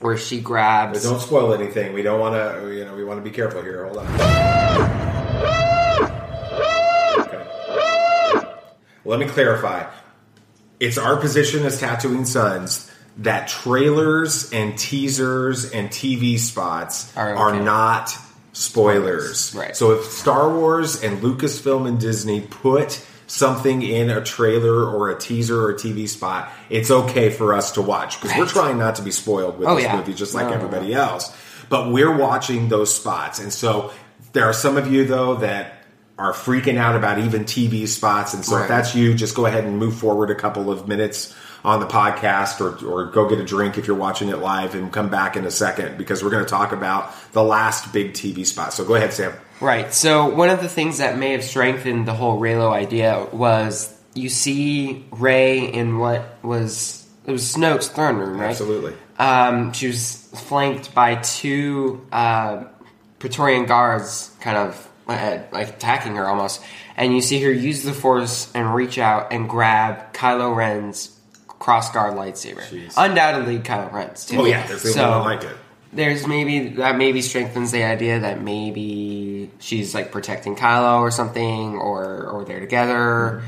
where 0.00 0.16
she 0.16 0.40
grabs. 0.40 1.02
But 1.02 1.08
don't 1.08 1.20
spoil 1.20 1.54
anything. 1.54 1.92
We 1.92 2.02
don't 2.02 2.20
want 2.20 2.34
to. 2.34 2.74
You 2.74 2.84
know, 2.84 2.94
we 2.94 3.04
want 3.04 3.18
to 3.18 3.28
be 3.28 3.34
careful 3.34 3.62
here. 3.62 3.84
Hold 3.84 3.98
on. 3.98 4.06
Okay. 7.20 7.46
Let 9.04 9.20
me 9.20 9.26
clarify. 9.26 9.88
It's 10.80 10.98
our 10.98 11.16
position 11.16 11.64
as 11.64 11.80
Tatooine 11.80 12.26
Sons 12.26 12.90
that 13.18 13.46
trailers 13.46 14.52
and 14.52 14.76
teasers 14.78 15.70
and 15.70 15.90
TV 15.90 16.38
spots 16.38 17.14
Are 17.16 17.34
are, 17.36 17.54
okay. 17.54 17.64
not 17.64 18.16
spoilers. 18.52 19.54
Right. 19.54 19.76
So 19.76 19.92
if 19.92 20.06
Star 20.06 20.52
Wars 20.52 21.02
and 21.02 21.20
Lucasfilm 21.20 21.86
and 21.86 22.00
Disney 22.00 22.40
put 22.40 23.06
something 23.32 23.80
in 23.80 24.10
a 24.10 24.22
trailer 24.22 24.84
or 24.84 25.08
a 25.10 25.18
teaser 25.18 25.58
or 25.64 25.70
a 25.70 25.74
TV 25.74 26.06
spot, 26.06 26.50
it's 26.68 26.90
okay 26.90 27.30
for 27.30 27.54
us 27.54 27.72
to 27.72 27.80
watch 27.82 28.20
because 28.20 28.36
we're 28.36 28.46
trying 28.46 28.78
not 28.78 28.96
to 28.96 29.02
be 29.02 29.10
spoiled 29.10 29.58
with 29.58 29.66
Oh, 29.68 29.74
this 29.76 29.84
yeah. 29.84 29.96
movie, 29.96 30.12
just 30.12 30.34
like 30.34 30.44
No, 30.44 30.50
no, 30.50 30.56
no. 30.58 30.64
everybody 30.66 30.92
else. 30.94 31.34
But 31.70 31.90
we're 31.90 32.14
watching 32.14 32.68
those 32.68 32.94
spots, 32.94 33.38
and 33.38 33.50
so 33.50 33.90
there 34.34 34.44
are 34.44 34.52
some 34.52 34.76
of 34.76 34.92
you 34.92 35.06
though 35.06 35.36
that 35.36 35.78
are 36.18 36.32
freaking 36.34 36.76
out 36.76 36.94
about 36.94 37.18
even 37.18 37.44
TV 37.44 37.88
spots, 37.88 38.34
and 38.34 38.44
so 38.44 38.56
Right. 38.56 38.62
if 38.64 38.68
that's 38.68 38.94
you, 38.94 39.14
just 39.14 39.34
go 39.34 39.46
ahead 39.46 39.64
and 39.64 39.78
move 39.78 39.96
forward 39.96 40.30
a 40.30 40.34
couple 40.34 40.70
of 40.70 40.86
minutes 40.86 41.34
on 41.64 41.80
the 41.80 41.86
podcast 41.86 42.60
or, 42.60 42.86
or 42.86 43.06
go 43.06 43.28
get 43.28 43.38
a 43.38 43.44
drink 43.44 43.78
if 43.78 43.86
you're 43.86 43.96
watching 43.96 44.28
it 44.28 44.38
live 44.40 44.74
and 44.74 44.92
come 44.92 45.08
back 45.08 45.36
in 45.36 45.46
a 45.46 45.50
second 45.50 45.96
because 45.96 46.22
we're 46.22 46.28
going 46.30 46.44
to 46.44 46.50
talk 46.50 46.72
about 46.72 47.12
the 47.32 47.42
last 47.42 47.92
big 47.94 48.12
TV 48.12 48.44
spot. 48.44 48.74
So 48.74 48.84
go 48.84 48.94
ahead, 48.96 49.12
Sam. 49.14 49.32
Right. 49.62 49.92
So 49.94 50.26
one 50.28 50.50
of 50.50 50.60
the 50.60 50.68
things 50.68 50.98
that 50.98 51.16
may 51.16 51.32
have 51.32 51.44
strengthened 51.44 52.06
the 52.06 52.14
whole 52.14 52.40
Reylo 52.40 52.72
idea 52.72 53.26
was 53.32 53.96
you 54.14 54.28
see 54.28 55.04
Rey 55.12 55.60
in 55.72 55.98
what 55.98 56.42
was 56.42 57.08
it 57.26 57.30
was 57.32 57.54
Snoke's 57.54 57.88
throne 57.88 58.16
room, 58.16 58.38
right? 58.40 58.50
Absolutely. 58.50 58.94
Um, 59.18 59.72
she 59.72 59.86
was 59.86 60.28
flanked 60.34 60.92
by 60.94 61.14
two 61.16 62.04
uh, 62.10 62.64
Praetorian 63.20 63.66
guards, 63.66 64.32
kind 64.40 64.56
of 64.56 64.88
uh, 65.06 65.38
like 65.52 65.68
attacking 65.68 66.16
her 66.16 66.26
almost, 66.26 66.60
and 66.96 67.14
you 67.14 67.20
see 67.22 67.40
her 67.42 67.52
use 67.52 67.84
the 67.84 67.92
Force 67.92 68.50
and 68.54 68.74
reach 68.74 68.98
out 68.98 69.32
and 69.32 69.48
grab 69.48 70.12
Kylo 70.12 70.54
Ren's 70.56 71.16
cross 71.46 71.92
guard 71.92 72.14
lightsaber. 72.14 72.62
Jeez. 72.68 72.94
Undoubtedly, 72.96 73.60
Kylo 73.60 73.92
Ren's 73.92 74.26
too. 74.26 74.38
Oh 74.40 74.44
yeah, 74.44 74.66
there's 74.66 74.82
the 74.82 74.88
So- 74.90 75.20
like 75.20 75.44
it. 75.44 75.56
there's 75.92 76.26
maybe 76.26 76.70
that 76.76 76.96
maybe 76.96 77.22
strengthens 77.22 77.70
the 77.70 77.84
idea 77.84 78.18
that 78.20 78.40
maybe 78.42 79.31
she's 79.60 79.94
like 79.94 80.12
protecting 80.12 80.56
Kylo 80.56 81.00
or 81.00 81.10
something, 81.10 81.74
or 81.76 82.26
or 82.26 82.44
they're 82.44 82.60
together. 82.60 83.42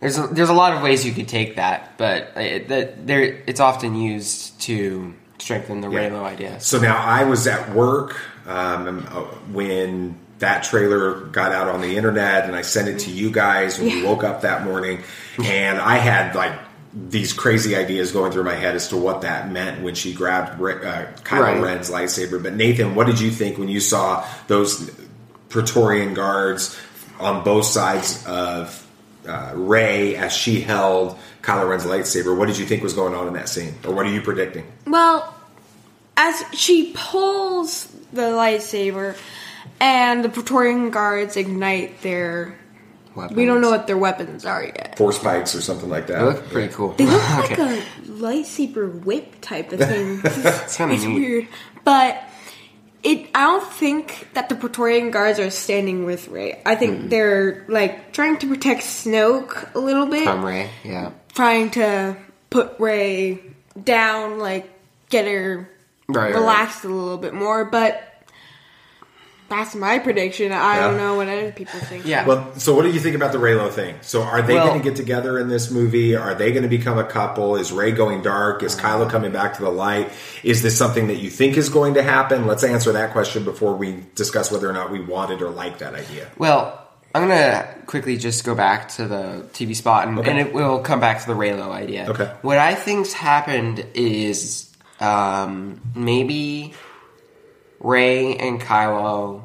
There's 0.00 0.18
a, 0.18 0.26
there's 0.26 0.50
a 0.50 0.54
lot 0.54 0.74
of 0.76 0.82
ways 0.82 1.06
you 1.06 1.12
could 1.12 1.28
take 1.28 1.56
that, 1.56 1.96
but 1.96 2.32
it, 2.36 2.68
that 2.68 3.06
there 3.06 3.22
it's 3.46 3.60
often 3.60 3.94
used 3.96 4.60
to 4.62 5.14
strengthen 5.38 5.80
the 5.80 5.88
Yeah. 5.90 6.10
Reylo 6.10 6.22
idea. 6.22 6.60
So 6.60 6.78
now 6.78 6.96
I 6.96 7.24
was 7.24 7.46
at 7.46 7.70
work 7.74 8.16
um, 8.46 9.06
uh, 9.10 9.22
when 9.52 10.18
that 10.38 10.64
trailer 10.64 11.20
got 11.26 11.52
out 11.52 11.68
on 11.68 11.80
the 11.80 11.96
internet, 11.96 12.44
and 12.44 12.54
I 12.54 12.60
sent 12.62 12.88
it 12.88 12.98
to 13.00 13.10
you 13.10 13.30
guys 13.30 13.78
when 13.78 13.88
we 13.88 14.02
woke 14.02 14.22
up 14.22 14.42
that 14.42 14.64
morning, 14.64 15.02
and 15.42 15.78
I 15.78 15.96
had 15.96 16.34
like 16.34 16.52
these 16.92 17.32
crazy 17.32 17.74
ideas 17.76 18.12
going 18.12 18.32
through 18.32 18.44
my 18.44 18.54
head 18.54 18.74
as 18.74 18.88
to 18.88 18.96
what 18.96 19.22
that 19.22 19.50
meant 19.50 19.82
when 19.82 19.94
she 19.94 20.12
grabbed 20.14 20.58
Ra- 20.60 20.72
uh, 20.74 21.06
Kylo 21.24 21.40
Right. 21.40 21.62
Ren's 21.62 21.90
lightsaber. 21.90 22.42
But 22.42 22.54
Nathan, 22.54 22.94
what 22.94 23.06
did 23.06 23.18
you 23.20 23.30
think 23.30 23.58
when 23.58 23.68
you 23.68 23.80
saw 23.80 24.26
those 24.46 24.90
Praetorian 25.48 26.14
guards 26.14 26.78
on 27.20 27.44
both 27.44 27.64
sides 27.66 28.24
of 28.26 28.82
uh, 29.26 29.52
Rey 29.54 30.16
as 30.16 30.32
she 30.32 30.60
held 30.60 31.18
Kylo 31.42 31.68
Ren's 31.68 31.84
lightsaber? 31.84 32.36
What 32.36 32.46
did 32.46 32.58
you 32.58 32.66
think 32.66 32.82
was 32.82 32.92
going 32.94 33.14
on 33.14 33.26
in 33.28 33.34
that 33.34 33.48
scene, 33.48 33.74
or 33.84 33.94
what 33.94 34.06
are 34.06 34.12
you 34.12 34.20
predicting? 34.20 34.66
Well, 34.86 35.34
as 36.16 36.42
she 36.52 36.92
pulls 36.94 37.86
the 38.12 38.22
lightsaber 38.22 39.16
and 39.80 40.24
the 40.24 40.28
Praetorian 40.28 40.90
guards 40.90 41.36
ignite 41.36 42.02
their. 42.02 42.58
We 43.32 43.46
don't 43.46 43.62
know 43.62 43.70
what 43.70 43.86
their 43.86 43.96
weapons 43.96 44.44
are 44.44 44.62
yet. 44.62 44.98
Force 44.98 45.16
spikes 45.18 45.54
or 45.54 45.62
something 45.62 45.88
like 45.88 46.06
that. 46.08 46.18
They 46.18 46.24
look 46.24 46.48
pretty 46.50 46.72
cool. 46.74 46.92
They 46.92 47.06
look 47.06 47.22
like 47.30 47.52
Okay. 47.52 47.78
a 47.78 47.82
lightsaber 48.08 49.04
whip 49.04 49.40
type 49.40 49.72
of 49.72 49.78
thing. 49.80 50.20
It's 50.24 50.76
kind 50.76 50.92
of 50.92 51.02
weird, 51.02 51.48
but 51.82 52.22
it. 53.06 53.28
I 53.34 53.44
don't 53.44 53.64
think 53.72 54.28
that 54.34 54.48
the 54.48 54.54
Praetorian 54.56 55.10
guards 55.10 55.38
are 55.38 55.50
standing 55.50 56.04
with 56.04 56.28
Rey. 56.28 56.60
I 56.66 56.74
think 56.74 57.02
Hmm. 57.02 57.08
they're 57.08 57.64
like 57.68 58.12
trying 58.12 58.36
to 58.38 58.46
protect 58.48 58.82
Snoke 58.82 59.74
a 59.74 59.78
little 59.78 60.06
bit, 60.06 60.24
From 60.24 60.44
Rey, 60.44 60.68
yeah. 60.84 61.10
trying 61.34 61.70
to 61.70 62.16
put 62.50 62.78
Rey 62.78 63.40
down, 63.82 64.38
like 64.38 64.68
get 65.10 65.26
her 65.26 65.68
Right, 66.08 66.32
right, 66.32 66.34
relaxed 66.34 66.84
a 66.84 66.88
little 66.88 67.18
bit 67.18 67.34
more. 67.34 67.64
But 67.64 68.02
that's 69.48 69.74
my 69.74 69.98
prediction. 69.98 70.50
I 70.52 70.80
don't 70.80 70.96
know 70.96 71.14
what 71.14 71.28
other 71.28 71.52
people 71.52 71.78
think. 71.80 72.04
Yeah. 72.06 72.26
Well, 72.26 72.52
so 72.58 72.74
what 72.74 72.82
do 72.82 72.90
you 72.90 72.98
think 73.00 73.14
about 73.14 73.32
the 73.32 73.38
Reylo 73.38 73.70
thing? 73.70 73.94
So 74.02 74.22
are 74.22 74.42
they 74.42 74.54
Well- 74.54 74.66
going 74.68 74.80
to 74.80 74.84
get 74.84 74.96
together 74.96 75.38
in 75.38 75.48
this 75.48 75.70
movie? 75.70 76.16
Are 76.16 76.34
they 76.34 76.50
going 76.50 76.64
to 76.64 76.68
become 76.68 76.98
a 76.98 77.04
couple? 77.04 77.56
Is 77.56 77.70
Rey 77.72 77.92
going 77.92 78.22
dark? 78.22 78.62
Is 78.62 78.74
Kylo 78.74 79.08
coming 79.08 79.32
back 79.32 79.54
to 79.56 79.62
the 79.62 79.70
light? 79.70 80.10
Is 80.42 80.62
this 80.62 80.76
something 80.76 81.06
that 81.08 81.16
you 81.18 81.30
think 81.30 81.56
is 81.56 81.68
going 81.68 81.94
to 81.94 82.02
happen? 82.02 82.46
Let's 82.46 82.64
answer 82.64 82.92
that 82.92 83.12
question 83.12 83.44
before 83.44 83.76
we 83.76 84.04
discuss 84.14 84.50
whether 84.50 84.68
or 84.68 84.72
not 84.72 84.90
we 84.90 85.00
wanted 85.00 85.42
or 85.42 85.50
like 85.50 85.78
that 85.78 85.94
idea. 85.94 86.28
Well, 86.38 86.82
I'm 87.14 87.22
gonna 87.28 87.66
quickly 87.86 88.18
just 88.18 88.44
go 88.44 88.54
back 88.54 88.88
to 88.96 89.06
the 89.06 89.46
TV 89.54 89.74
spot, 89.74 90.06
and, 90.06 90.18
Okay. 90.18 90.30
and 90.30 90.38
it 90.38 90.52
will 90.52 90.80
come 90.80 91.00
back 91.00 91.20
to 91.22 91.26
the 91.26 91.32
Reylo 91.32 91.70
idea. 91.70 92.06
Okay. 92.10 92.30
What 92.42 92.58
I 92.58 92.74
think's 92.74 93.14
happened 93.14 93.86
is 93.94 94.64
um, 95.00 95.80
maybe 95.94 96.74
Rey 97.80 98.36
and 98.36 98.60
Kylo 98.60 99.42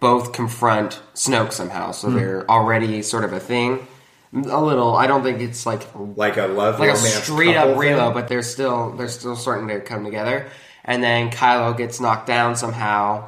both 0.00 0.32
confront 0.32 1.00
Snoke 1.14 1.52
somehow, 1.52 1.90
so 1.92 2.08
Hmm. 2.08 2.16
they're 2.16 2.50
already 2.50 3.02
sort 3.02 3.24
of 3.24 3.32
a 3.32 3.40
thing. 3.40 3.86
A 4.34 4.60
little. 4.60 4.94
I 4.94 5.06
don't 5.06 5.22
think 5.22 5.40
it's 5.40 5.64
like 5.64 5.86
Like 6.16 6.36
a 6.36 6.46
love 6.46 6.78
like 6.78 6.90
a 6.90 6.96
straight 6.96 7.56
up 7.56 7.78
thing? 7.78 8.12
But 8.12 8.28
they're 8.28 8.42
still 8.42 8.90
they're 8.96 9.08
still 9.08 9.36
starting 9.36 9.68
to 9.68 9.80
come 9.80 10.04
together. 10.04 10.46
And 10.84 11.02
then 11.02 11.30
Kylo 11.30 11.76
gets 11.76 12.00
knocked 12.00 12.26
down 12.26 12.54
somehow, 12.54 13.24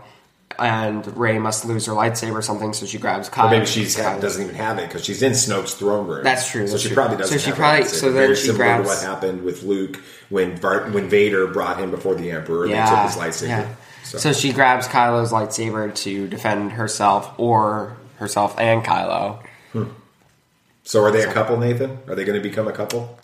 and 0.59 1.07
Rey 1.17 1.39
must 1.39 1.65
lose 1.65 1.87
her 1.87 1.93
lightsaber 1.93 2.35
or 2.35 2.43
something, 2.43 2.73
so 2.75 2.85
she 2.85 2.99
grabs 2.99 3.31
Kylo. 3.31 3.47
Or 3.47 3.51
maybe 3.51 3.67
she 3.67 3.85
doesn't 3.85 4.43
even 4.43 4.55
have 4.57 4.79
it 4.79 4.89
because 4.89 5.05
she's 5.05 5.23
in 5.23 5.33
Snoke's 5.33 5.75
throne 5.75 6.07
room. 6.07 6.25
That's 6.25 6.51
true, 6.51 6.67
So 6.67 6.73
that's 6.73 6.83
she 6.83 6.89
true. 6.91 6.97
probably 6.97 7.17
doesn't. 7.17 7.39
So 7.39 7.43
she 7.43 7.51
have 7.51 7.59
probably- 7.59 7.85
so 7.87 8.07
then 8.07 8.15
Very 8.15 8.37
she 8.37 8.47
similar 8.49 8.65
grabs- 8.65 8.83
to 8.83 8.89
what 8.89 9.03
happened 9.15 9.45
with 9.45 9.63
Luke 9.63 9.99
when 10.29 10.57
Var- 10.57 10.89
when 10.91 11.09
Vader 11.09 11.47
brought 11.47 11.79
him 11.79 11.91
before 11.91 12.15
the 12.17 12.31
Emperor. 12.31 12.65
and 12.65 12.75
They 12.75 12.79
took 12.79 12.99
his 13.01 13.17
lightsaber. 13.17 13.49
Yeah. 13.49 13.65
So, 14.09 14.19
So. 14.19 14.33
she 14.33 14.53
grabs 14.53 14.89
Kylo's 14.89 15.33
lightsaber 15.33 15.95
to 15.97 16.27
defend 16.29 16.73
herself 16.73 17.33
or 17.39 17.97
herself 18.17 18.59
and 18.59 18.83
Kylo. 18.85 19.43
so 20.83 21.03
are 21.05 21.11
they 21.11 21.23
a 21.23 21.33
couple, 21.33 21.57
Nathan? 21.59 21.99
Are 22.09 22.15
they 22.15 22.25
going 22.25 22.41
to 22.41 22.49
become 22.49 22.67
a 22.69 22.73
couple? 22.73 23.19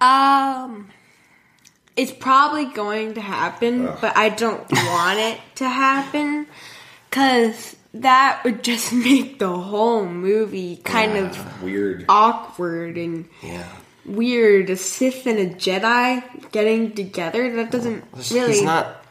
Um, 0.00 0.90
it's 1.96 2.12
probably 2.12 2.66
going 2.66 3.14
to 3.14 3.20
happen, 3.20 3.88
Ugh. 3.88 3.98
but 4.00 4.16
I 4.16 4.28
don't 4.28 4.70
want 4.70 5.18
it 5.18 5.40
to 5.56 5.68
happen 5.68 6.46
because 7.10 7.74
that 7.94 8.42
would 8.44 8.62
just 8.62 8.92
make 9.08 9.38
the 9.38 9.48
whole 9.56 10.04
movie 10.06 10.76
kind 10.76 11.16
of 11.16 11.62
Weird. 11.62 12.04
awkward 12.08 12.96
and 12.98 13.28
Yeah. 13.42 13.66
weird. 14.04 14.68
A 14.70 14.76
Sith 14.76 15.26
and 15.26 15.38
a 15.38 15.46
Jedi 15.48 16.50
getting 16.52 16.92
together 16.92 17.56
that 17.56 17.70
doesn't 17.70 18.04
really. 18.30 18.52
He's 18.52 18.62
not 18.62 19.02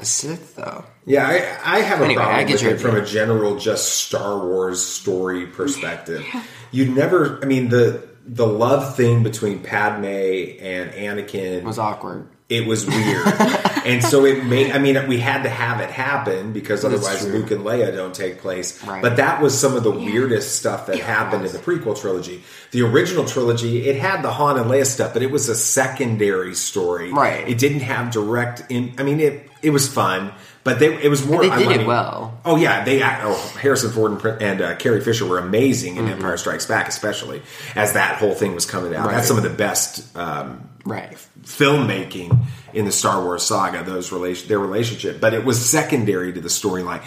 a 0.00 0.04
Sith 0.04 0.56
though. 0.56 0.84
Yeah, 1.06 1.26
I, 1.26 1.76
I 1.76 1.80
have 1.80 2.00
a 2.00 2.04
Anyway, 2.04 2.22
I 2.22 2.24
problem 2.24 2.46
get 2.46 2.52
with 2.54 2.62
your 2.62 2.74
it 2.74 2.80
from 2.80 2.96
a 2.96 3.04
general 3.04 3.56
just 3.58 3.96
Star 4.06 4.38
Wars 4.38 4.84
story 4.84 5.46
perspective. 5.46 6.24
You 6.72 6.86
never, 6.92 7.42
I 7.42 7.46
mean, 7.46 7.68
the 7.68 8.08
the 8.26 8.46
love 8.46 8.96
thing 8.96 9.22
between 9.22 9.60
Padme 9.60 10.04
and 10.04 10.90
Anakin 10.92 11.58
It 11.58 11.64
was 11.64 11.78
awkward. 11.78 12.28
It 12.50 12.66
was 12.66 12.84
weird, 12.86 13.26
and 13.86 14.02
so 14.04 14.24
it 14.26 14.44
made. 14.44 14.72
I 14.72 14.78
mean, 14.78 15.06
we 15.08 15.18
had 15.20 15.44
to 15.44 15.48
have 15.48 15.80
it 15.80 15.90
happen 15.90 16.52
because 16.52 16.82
That's 16.82 16.94
otherwise 16.94 17.24
true. 17.24 17.32
Luke 17.38 17.50
and 17.52 17.64
Leia 17.64 17.94
don't 17.94 18.14
take 18.14 18.38
place. 18.40 18.84
Right. 18.84 19.00
But 19.00 19.16
that 19.16 19.40
was 19.40 19.58
some 19.58 19.76
of 19.76 19.82
the 19.84 19.90
weirdest 19.92 20.56
stuff 20.56 20.86
that 20.86 20.98
happened 20.98 21.46
in 21.46 21.52
the 21.52 21.58
prequel 21.58 21.98
trilogy. 21.98 22.42
The 22.72 22.82
original 22.82 23.24
trilogy, 23.24 23.88
it 23.88 23.96
had 23.96 24.22
the 24.22 24.32
Han 24.32 24.58
and 24.58 24.70
Leia 24.70 24.84
stuff, 24.86 25.12
but 25.12 25.22
it 25.22 25.30
was 25.30 25.48
a 25.48 25.54
secondary 25.54 26.54
story. 26.54 27.12
Right. 27.12 27.48
It 27.48 27.58
didn't 27.58 27.80
have 27.80 28.10
direct. 28.10 28.62
In, 28.68 28.94
I 28.98 29.02
mean, 29.02 29.20
it 29.20 29.48
it 29.62 29.70
was 29.70 29.86
fun, 29.92 30.32
but 30.64 30.78
they 30.78 30.94
it 31.02 31.08
was 31.08 31.26
more. 31.26 31.42
They 31.42 31.50
I 31.50 31.58
did 31.58 31.80
it 31.82 31.86
well. 31.86 32.38
Oh 32.44 32.56
yeah, 32.56 32.84
they 32.84 33.02
act- 33.02 33.22
oh 33.24 33.34
Harrison 33.60 33.92
Ford 33.92 34.12
and, 34.12 34.42
and 34.42 34.60
uh, 34.62 34.76
Carrie 34.76 35.00
Fisher 35.02 35.26
were 35.26 35.38
amazing 35.38 35.94
Mm-hmm. 35.94 36.06
in 36.06 36.12
Empire 36.14 36.36
Strikes 36.36 36.66
Back, 36.66 36.88
especially 36.88 37.42
as 37.76 37.92
that 37.92 38.16
whole 38.18 38.34
thing 38.34 38.54
was 38.54 38.66
coming 38.66 38.94
out. 38.94 39.06
Right. 39.06 39.16
That's 39.16 39.28
some 39.28 39.36
of 39.36 39.42
the 39.42 39.50
best 39.50 40.16
um, 40.16 40.69
Right. 40.84 41.16
filmmaking 41.42 42.38
in 42.72 42.84
the 42.84 42.92
Star 42.92 43.22
Wars 43.22 43.42
saga. 43.42 43.82
Those 43.84 44.12
relation 44.12 44.48
their 44.48 44.58
relationship, 44.58 45.20
but 45.20 45.34
it 45.34 45.44
was 45.44 45.64
secondary 45.64 46.32
to 46.32 46.40
the 46.40 46.48
storyline. 46.48 47.02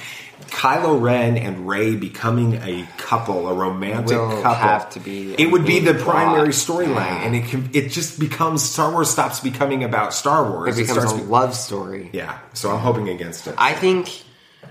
Kylo 0.47 1.01
Ren 1.01 1.37
and 1.37 1.67
Rey 1.67 1.95
becoming 1.95 2.55
a 2.55 2.87
couple, 2.97 3.47
a 3.47 3.53
romantic 3.53 4.17
Will 4.17 4.41
couple, 4.41 4.53
have 4.53 4.89
to 4.91 4.99
be 4.99 5.33
It 5.33 5.51
would 5.51 5.65
be 5.65 5.79
the 5.79 5.93
the 5.93 6.03
primary 6.03 6.49
storyline, 6.49 6.95
Yeah. 6.95 7.23
and 7.25 7.35
it 7.35 7.45
can, 7.45 7.69
it 7.73 7.89
just 7.89 8.19
becomes 8.19 8.61
Star 8.61 8.91
Wars 8.91 9.09
stops 9.09 9.39
becoming 9.39 9.83
about 9.83 10.13
Star 10.13 10.49
Wars. 10.49 10.77
It 10.77 10.81
becomes 10.81 10.99
starts 10.99 11.13
a 11.13 11.17
be- 11.17 11.23
love 11.31 11.55
story. 11.55 12.09
yeah. 12.13 12.37
So 12.53 12.71
I'm 12.71 12.79
hoping 12.79 13.09
against 13.09 13.47
it. 13.47 13.55
I 13.57 13.73
think 13.73 14.09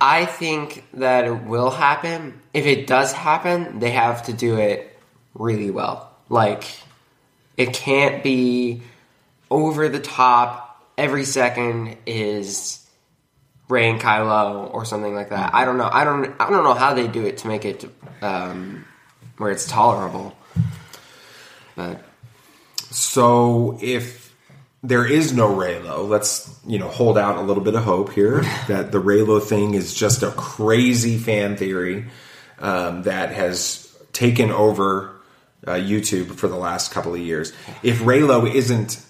I 0.00 0.26
think 0.26 0.84
that 0.94 1.24
it 1.26 1.44
will 1.44 1.70
happen. 1.70 2.40
If 2.54 2.66
it 2.66 2.86
does 2.86 3.12
happen, 3.12 3.78
they 3.78 3.90
have 3.90 4.24
to 4.24 4.32
do 4.32 4.56
it 4.58 4.96
really 5.34 5.70
well. 5.70 6.10
Like 6.28 6.64
it 7.56 7.72
can't 7.72 8.22
be 8.22 8.82
over 9.50 9.88
the 9.88 10.00
top 10.00 10.72
every 10.96 11.24
second 11.24 11.96
is 12.06 12.84
Rey 13.68 13.90
and 13.90 14.00
Kylo 14.00 14.72
or 14.72 14.84
something 14.84 15.14
like 15.14 15.30
that. 15.30 15.54
I 15.54 15.64
don't 15.64 15.78
know. 15.78 15.88
I 15.90 16.04
don't 16.04 16.34
I 16.40 16.50
don't 16.50 16.64
know 16.64 16.74
how 16.74 16.94
they 16.94 17.08
do 17.08 17.24
it 17.24 17.38
to 17.38 17.48
make 17.48 17.64
it 17.64 17.84
um, 18.20 18.84
where 19.38 19.50
it's 19.50 19.66
tolerable. 19.66 20.36
But 21.74 22.04
So 22.90 23.78
if 23.80 24.34
there 24.82 25.06
is 25.06 25.32
no 25.32 25.48
Reylo, 25.48 26.08
let's 26.08 26.54
you 26.66 26.78
know 26.78 26.88
hold 26.88 27.16
out 27.16 27.36
a 27.36 27.42
little 27.42 27.62
bit 27.62 27.74
of 27.74 27.84
hope 27.84 28.12
here 28.12 28.40
that 28.68 28.92
the 28.92 29.00
Reylo 29.00 29.42
thing 29.42 29.74
is 29.74 29.94
just 29.94 30.22
a 30.22 30.30
crazy 30.30 31.18
fan 31.18 31.56
theory 31.56 32.06
um, 32.58 33.04
that 33.04 33.32
has 33.32 33.88
taken 34.12 34.50
over 34.50 35.21
uh, 35.66 35.72
YouTube 35.72 36.34
for 36.34 36.48
the 36.48 36.56
last 36.56 36.92
couple 36.92 37.14
of 37.14 37.20
years. 37.20 37.52
If 37.82 38.00
Reylo 38.00 38.52
isn't 38.52 39.04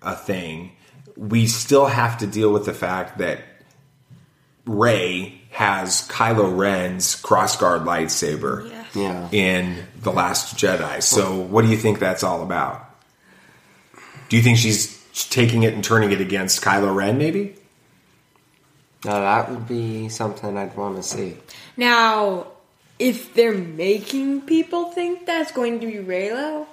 a 0.00 0.16
thing, 0.16 0.72
we 1.16 1.46
still 1.46 1.86
have 1.86 2.18
to 2.18 2.26
deal 2.26 2.52
with 2.52 2.64
the 2.64 2.74
fact 2.74 3.18
that 3.18 3.40
Rey 4.64 5.40
has 5.50 6.08
Kylo 6.08 6.56
Ren's 6.56 7.20
crossguard 7.20 7.84
lightsaber 7.84 8.72
yeah. 8.94 9.28
in 9.32 9.84
The 10.00 10.12
Last 10.12 10.56
Jedi. 10.56 11.02
So, 11.02 11.36
what 11.36 11.62
do 11.62 11.68
you 11.70 11.76
think 11.76 11.98
that's 11.98 12.22
all 12.22 12.42
about? 12.42 12.88
Do 14.28 14.36
you 14.36 14.42
think 14.42 14.58
she's 14.58 14.98
taking 15.28 15.62
it 15.62 15.74
and 15.74 15.84
turning 15.84 16.10
it 16.10 16.20
against 16.20 16.62
Kylo 16.62 16.94
Ren, 16.94 17.18
maybe? 17.18 17.56
No, 19.04 19.20
that 19.20 19.50
would 19.50 19.66
be 19.66 20.08
something 20.08 20.56
I'd 20.56 20.76
want 20.76 20.96
to 20.96 21.02
see. 21.02 21.36
Now, 21.76 22.46
if 22.98 23.34
they're 23.34 23.52
making 23.54 24.42
people 24.42 24.86
think 24.92 25.26
that's 25.26 25.52
going 25.52 25.80
to 25.80 25.86
be 25.86 25.94
Reylo, 25.94 26.66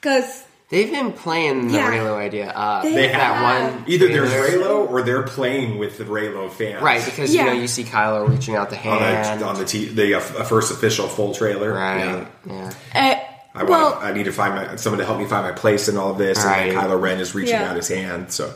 because 0.00 0.44
They've 0.70 0.90
been 0.90 1.12
playing 1.12 1.68
the 1.68 1.74
Yeah. 1.74 1.90
Reylo 1.90 2.16
idea 2.16 2.48
up. 2.48 2.82
They 2.84 3.06
that 3.06 3.14
have. 3.14 3.72
one. 3.74 3.84
Either 3.86 4.08
there's 4.08 4.32
trailer- 4.32 4.64
Reylo 4.64 4.90
or 4.90 5.02
they're 5.02 5.22
playing 5.22 5.78
with 5.78 5.98
the 5.98 6.04
Reylo 6.04 6.50
fans. 6.50 6.82
Right, 6.82 7.04
because 7.04 7.32
Yeah. 7.32 7.44
you 7.44 7.50
know 7.50 7.56
you 7.60 7.68
see 7.68 7.84
Kylo 7.84 8.28
reaching 8.28 8.56
out 8.56 8.70
the 8.70 8.76
on 8.76 8.98
hand. 8.98 9.40
the, 9.42 9.46
on 9.46 9.56
the, 9.58 9.66
t- 9.66 9.88
the 9.90 10.14
uh, 10.14 10.20
first 10.20 10.72
official 10.72 11.06
full 11.06 11.34
trailer. 11.34 11.72
right. 11.72 12.26
Yeah. 12.46 12.72
Yeah. 12.94 13.20
uh, 13.54 13.58
I 13.58 13.62
well, 13.64 13.92
want. 13.92 14.04
I 14.04 14.12
need 14.12 14.24
to 14.24 14.32
find 14.32 14.54
my, 14.54 14.76
someone 14.76 14.98
to 14.98 15.04
help 15.04 15.18
me 15.18 15.26
find 15.26 15.44
my 15.46 15.52
place 15.52 15.86
in 15.88 15.96
all 15.96 16.10
of 16.10 16.18
this. 16.18 16.42
Right. 16.42 16.70
And 16.70 16.76
then 16.76 16.84
Kylo 16.88 17.00
Ren 17.00 17.20
is 17.20 17.34
reaching 17.36 17.54
Yeah. 17.54 17.70
out 17.70 17.76
his 17.76 17.86
hand. 17.88 18.32
So 18.32 18.52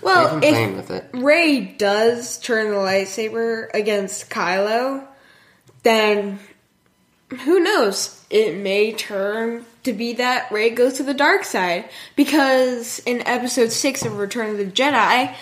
well, 0.00 0.38
They've 0.38 0.40
been 0.40 0.52
playing 0.54 0.70
if 0.78 0.88
with 0.88 0.90
it. 0.90 1.10
Rey 1.12 1.60
does 1.76 2.38
turn 2.38 2.70
the 2.70 2.76
lightsaber 2.76 3.66
against 3.74 4.30
Kylo, 4.30 5.06
then 5.82 6.38
who 7.44 7.60
knows? 7.60 8.24
It 8.30 8.56
may 8.56 8.92
turn 8.92 9.64
to 9.84 9.92
be 9.92 10.14
that 10.14 10.50
Rey 10.50 10.70
goes 10.70 10.94
to 10.94 11.02
the 11.02 11.14
dark 11.14 11.44
side 11.44 11.88
because 12.16 13.00
in 13.00 13.26
Episode 13.26 13.72
Six 13.72 14.04
of 14.04 14.18
Return 14.18 14.50
of 14.50 14.58
the 14.58 14.66
Jedi, 14.66 15.34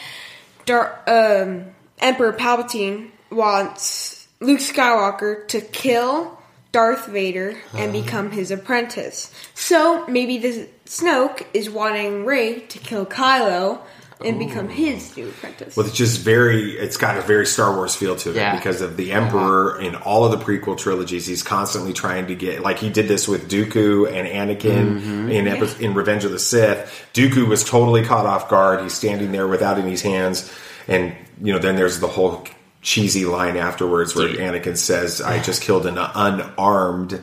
Dar- 0.64 1.02
um, 1.06 1.66
Emperor 1.98 2.32
Palpatine 2.32 3.10
wants 3.30 4.28
Luke 4.40 4.60
Skywalker 4.60 5.46
to 5.48 5.60
kill 5.60 6.38
Darth 6.72 7.06
Vader 7.06 7.56
and 7.74 7.92
become 7.92 8.30
his 8.30 8.50
apprentice. 8.50 9.32
So 9.54 10.06
maybe 10.06 10.38
this 10.38 10.68
Snoke 10.84 11.46
is 11.54 11.70
wanting 11.70 12.24
Rey 12.24 12.60
to 12.60 12.78
kill 12.78 13.06
Kylo 13.06 13.80
and 14.24 14.38
become 14.38 14.68
his 14.68 15.14
new 15.16 15.28
apprentice. 15.28 15.76
Well, 15.76 15.86
it's 15.86 15.94
just 15.94 16.20
very. 16.20 16.72
It's 16.72 16.96
got 16.96 17.18
a 17.18 17.20
very 17.20 17.44
Star 17.46 17.74
Wars 17.76 17.94
feel 17.94 18.16
to 18.16 18.30
it 18.30 18.36
Yeah. 18.36 18.56
because 18.56 18.80
of 18.80 18.96
the 18.96 19.12
Emperor 19.12 19.78
in 19.80 19.94
all 19.94 20.24
of 20.24 20.30
the 20.30 20.44
prequel 20.44 20.78
trilogies. 20.78 21.26
He's 21.26 21.42
constantly 21.42 21.92
trying 21.92 22.26
to 22.28 22.34
get 22.34 22.62
like 22.62 22.78
he 22.78 22.88
did 22.88 23.08
this 23.08 23.28
with 23.28 23.50
Dooku 23.50 24.10
and 24.10 24.26
Anakin 24.26 25.30
in 25.30 25.46
epi- 25.46 25.84
in 25.84 25.92
Revenge 25.94 26.24
of 26.24 26.30
the 26.30 26.38
Sith. 26.38 27.06
Dooku 27.12 27.46
was 27.46 27.62
totally 27.62 28.04
caught 28.04 28.24
off 28.26 28.48
guard. 28.48 28.80
He's 28.82 28.94
standing 28.94 29.32
there 29.32 29.46
without 29.46 29.78
any 29.78 29.96
hands, 29.98 30.50
and 30.88 31.14
you 31.42 31.52
know 31.52 31.58
then 31.58 31.76
there's 31.76 32.00
the 32.00 32.08
whole 32.08 32.44
cheesy 32.80 33.26
line 33.26 33.56
afterwards 33.56 34.14
where 34.14 34.28
Anakin 34.28 34.76
says, 34.78 35.20
"I 35.20 35.40
just 35.42 35.60
killed 35.60 35.84
an 35.86 35.98
unarmed 35.98 37.20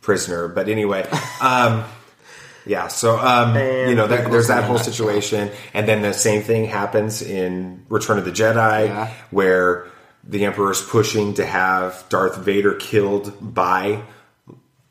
prisoner." 0.00 0.48
But 0.48 0.68
anyway. 0.68 1.08
um 1.40 1.84
yeah, 2.68 2.88
so 2.88 3.18
um, 3.18 3.56
you 3.56 3.94
know, 3.94 4.06
there, 4.06 4.28
there's 4.28 4.48
that 4.48 4.64
whole 4.64 4.78
situation, 4.78 5.50
and 5.74 5.88
then 5.88 6.02
the 6.02 6.12
same 6.12 6.42
thing 6.42 6.66
happens 6.66 7.22
in 7.22 7.84
Return 7.88 8.18
of 8.18 8.24
the 8.24 8.30
Jedi, 8.30 8.86
Yeah. 8.86 9.12
where 9.30 9.86
the 10.24 10.44
Emperor's 10.44 10.82
pushing 10.82 11.34
to 11.34 11.46
have 11.46 12.04
Darth 12.10 12.36
Vader 12.36 12.74
killed 12.74 13.32
by 13.40 14.02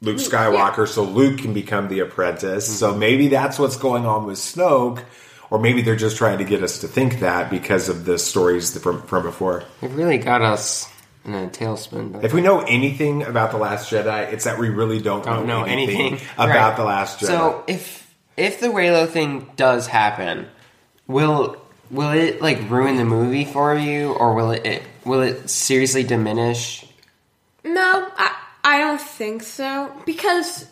Luke 0.01 0.17
Skywalker, 0.17 0.87
so 0.87 1.03
Luke 1.03 1.39
can 1.39 1.53
become 1.53 1.87
the 1.89 1.99
apprentice. 1.99 2.79
So 2.79 2.95
maybe 2.95 3.27
that's 3.29 3.57
what's 3.59 3.77
going 3.77 4.05
on 4.05 4.25
with 4.25 4.37
Snoke, 4.37 5.03
or 5.49 5.59
maybe 5.59 5.81
they're 5.81 5.95
just 5.95 6.17
trying 6.17 6.39
to 6.39 6.43
get 6.43 6.61
us 6.63 6.79
to 6.79 6.87
think 6.87 7.19
that 7.19 7.49
because 7.49 7.89
of 7.89 8.05
the 8.05 8.17
stories 8.19 8.77
from 8.81 9.01
from 9.03 9.23
before. 9.23 9.63
They've 9.81 9.95
really 9.95 10.17
got 10.17 10.41
us 10.41 10.87
in 11.25 11.33
a 11.33 11.47
tailspin. 11.47 12.13
But 12.13 12.23
If 12.25 12.33
we 12.33 12.41
know 12.41 12.61
anything 12.61 13.23
about 13.23 13.51
the 13.51 13.57
Last 13.57 13.91
Jedi, 13.91 14.31
it's 14.31 14.45
that 14.45 14.57
we 14.59 14.69
really 14.69 15.01
don't, 15.01 15.23
don't 15.25 15.45
know 15.47 15.63
anything, 15.63 16.15
about 16.37 16.49
Right. 16.49 16.77
the 16.77 16.83
Last 16.83 17.19
Jedi. 17.19 17.27
So 17.27 17.63
if 17.67 18.05
if 18.37 18.59
the 18.59 18.67
Reylo 18.67 19.07
thing 19.09 19.49
does 19.55 19.87
happen, 19.87 20.47
will 21.07 21.57
will 21.89 22.11
it 22.11 22.41
like 22.41 22.69
ruin 22.69 22.95
the 22.97 23.05
movie 23.05 23.45
for 23.45 23.75
you, 23.75 24.13
or 24.13 24.33
will 24.35 24.51
it, 24.51 24.65
it 24.65 24.83
will 25.05 25.21
it 25.21 25.49
seriously 25.49 26.03
diminish? 26.03 26.85
No, 27.63 28.07
I, 28.17 28.35
I 28.63 28.79
don't 28.79 29.01
think 29.01 29.43
so. 29.43 29.91
Because 30.05 30.65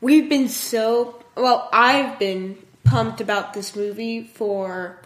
we've 0.00 0.28
been 0.28 0.48
so. 0.48 1.22
Well, 1.36 1.68
I've 1.72 2.18
been 2.18 2.56
pumped 2.84 3.20
about 3.20 3.52
this 3.54 3.76
movie 3.76 4.22
for 4.24 4.98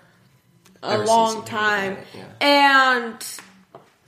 a 0.83 0.91
Ever 0.93 1.05
long 1.07 1.45
time. 1.45 1.97
heard 1.97 2.05
about 2.15 2.43
And 2.43 3.27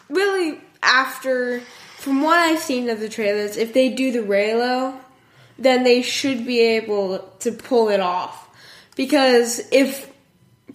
really, 0.09 0.61
after. 0.85 1.63
From 1.99 2.21
what 2.21 2.39
I've 2.39 2.59
seen 2.59 2.91
of 2.91 3.01
the 3.01 3.09
trailers, 3.09 3.57
if 3.57 3.73
they 3.73 3.89
do 3.89 4.13
the 4.13 4.19
Reylo, 4.19 4.95
then 5.59 5.85
they 5.85 6.03
should 6.03 6.47
be 6.47 6.61
able 6.61 7.21
to 7.41 7.51
pull 7.51 7.89
it 7.89 8.01
off. 8.01 8.47
Because 8.95 9.61
if 9.73 10.13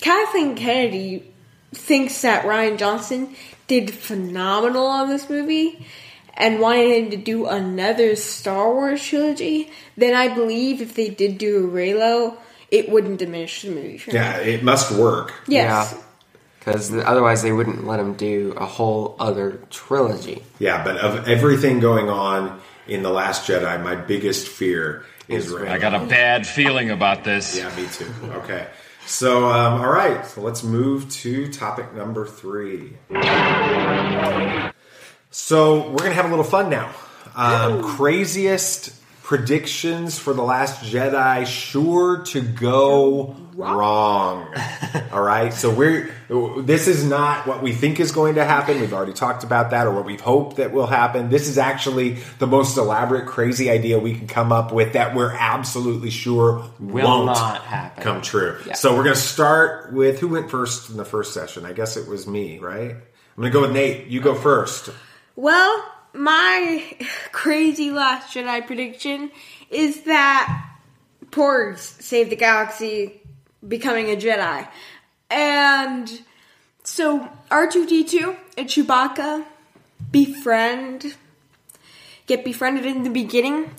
Kathleen 0.01 0.55
Kennedy 0.55 1.31
thinks 1.73 2.21
that 2.23 2.45
Rian 2.45 2.77
Johnson 2.77 3.35
did 3.67 3.93
phenomenal 3.93 4.87
on 4.87 5.09
this 5.09 5.29
movie 5.29 5.85
and 6.33 6.59
wanted 6.59 7.03
him 7.03 7.11
to 7.11 7.17
do 7.17 7.45
another 7.45 8.15
Star 8.15 8.73
Wars 8.73 9.03
trilogy, 9.03 9.71
then 9.97 10.15
I 10.15 10.33
believe 10.33 10.81
if 10.81 10.95
they 10.95 11.09
did 11.09 11.37
do 11.37 11.65
a 11.65 11.69
Reylo, 11.69 12.37
it 12.71 12.89
wouldn't 12.89 13.19
diminish 13.19 13.61
the 13.61 13.69
movie 13.69 13.97
for 13.97 14.11
me. 14.11 14.15
yeah, 14.15 14.37
it 14.37 14.63
must 14.63 14.91
work. 14.91 15.33
Yes. 15.47 15.93
Yeah. 15.93 16.03
Because 16.59 16.93
otherwise, 16.93 17.41
they 17.41 17.51
wouldn't 17.51 17.87
let 17.87 17.99
him 17.99 18.13
do 18.13 18.53
a 18.57 18.65
whole 18.65 19.15
other 19.19 19.61
trilogy. 19.69 20.43
Yeah, 20.59 20.83
but 20.83 20.97
of 20.97 21.27
everything 21.27 21.79
going 21.79 22.09
on 22.09 22.59
in 22.87 23.01
The 23.01 23.09
Last 23.09 23.47
Jedi, 23.47 23.81
my 23.81 23.95
biggest 23.95 24.47
fear 24.47 25.05
is 25.27 25.49
Rey. 25.49 25.69
I 25.69 25.77
got 25.77 25.93
a 25.93 26.05
bad 26.05 26.45
feeling 26.45 26.89
about 26.89 27.23
this. 27.23 27.57
Yeah, 27.57 27.73
me 27.75 27.87
too. 27.87 28.11
Okay. 28.23 28.67
So, 29.05 29.49
um, 29.49 29.81
all 29.81 29.91
right. 29.91 30.25
So 30.25 30.41
let's 30.41 30.63
move 30.63 31.09
to 31.09 31.51
topic 31.51 31.93
number 31.95 32.25
three. 32.27 32.97
So 35.31 35.89
we're 35.89 35.97
gonna 35.97 36.13
have 36.13 36.25
a 36.25 36.29
little 36.29 36.43
fun 36.43 36.69
now. 36.69 36.93
Um, 37.35 37.83
craziest 37.83 38.98
predictions 39.29 40.17
for 40.17 40.33
The 40.33 40.41
Last 40.41 40.83
Jedi 40.83 41.45
sure 41.45 42.23
to 42.29 42.41
go 42.41 43.35
wrong. 43.53 44.51
All 45.11 45.21
right. 45.21 45.53
So 45.53 45.71
we're, 45.71 46.11
this 46.63 46.87
is 46.87 47.05
not 47.05 47.45
what 47.45 47.61
we 47.61 47.71
think 47.71 47.99
is 47.99 48.11
going 48.11 48.35
to 48.35 48.43
happen. 48.43 48.81
We've 48.81 48.91
already 48.91 49.13
talked 49.13 49.43
about 49.43 49.69
that 49.69 49.85
or 49.85 49.91
what 49.91 50.05
we've 50.05 50.19
hoped 50.19 50.55
that 50.55 50.71
will 50.71 50.87
happen. 50.87 51.29
This 51.29 51.47
is 51.47 51.59
actually 51.59 52.17
the 52.39 52.47
most 52.47 52.75
elaborate, 52.75 53.27
crazy 53.27 53.69
idea 53.69 53.99
we 53.99 54.15
can 54.15 54.25
come 54.25 54.51
up 54.51 54.71
with 54.73 54.93
that 54.93 55.13
we're 55.13 55.31
absolutely 55.33 56.09
sure 56.09 56.63
Will 56.79 57.05
won't 57.05 57.25
not 57.27 57.61
happen. 57.61 58.01
come 58.01 58.21
true. 58.23 58.59
Yeah. 58.65 58.73
So 58.73 58.95
we're 58.95 59.03
going 59.03 59.15
to 59.15 59.21
start 59.21 59.93
with 59.93 60.17
who 60.17 60.29
went 60.29 60.49
first 60.49 60.89
in 60.89 60.97
the 60.97 61.05
first 61.05 61.35
session? 61.35 61.67
I 61.67 61.73
guess 61.73 61.97
it 61.97 62.07
was 62.07 62.25
me, 62.25 62.57
right? 62.57 62.93
I'm 62.93 63.35
going 63.35 63.51
to 63.51 63.53
go 63.53 63.61
with 63.61 63.73
Nate. 63.73 64.07
You 64.07 64.21
go 64.21 64.33
first. 64.33 64.89
Well, 65.35 65.85
my 66.13 66.97
crazy 67.31 67.91
Last 67.91 68.33
Jedi 68.35 68.65
prediction 68.65 69.31
is 69.69 70.03
that 70.03 70.65
Porgs 71.31 71.79
save 72.01 72.29
the 72.29 72.35
galaxy, 72.35 73.21
becoming 73.67 74.09
a 74.09 74.15
Jedi. 74.15 74.67
And 75.29 76.21
so 76.83 77.29
R2D2 77.51 78.35
and 78.57 78.67
Chewbacca 78.67 79.45
befriend, 80.11 81.15
get 82.25 82.43
befriended 82.43 82.85
in 82.85 83.03
the 83.03 83.09
beginning. 83.09 83.69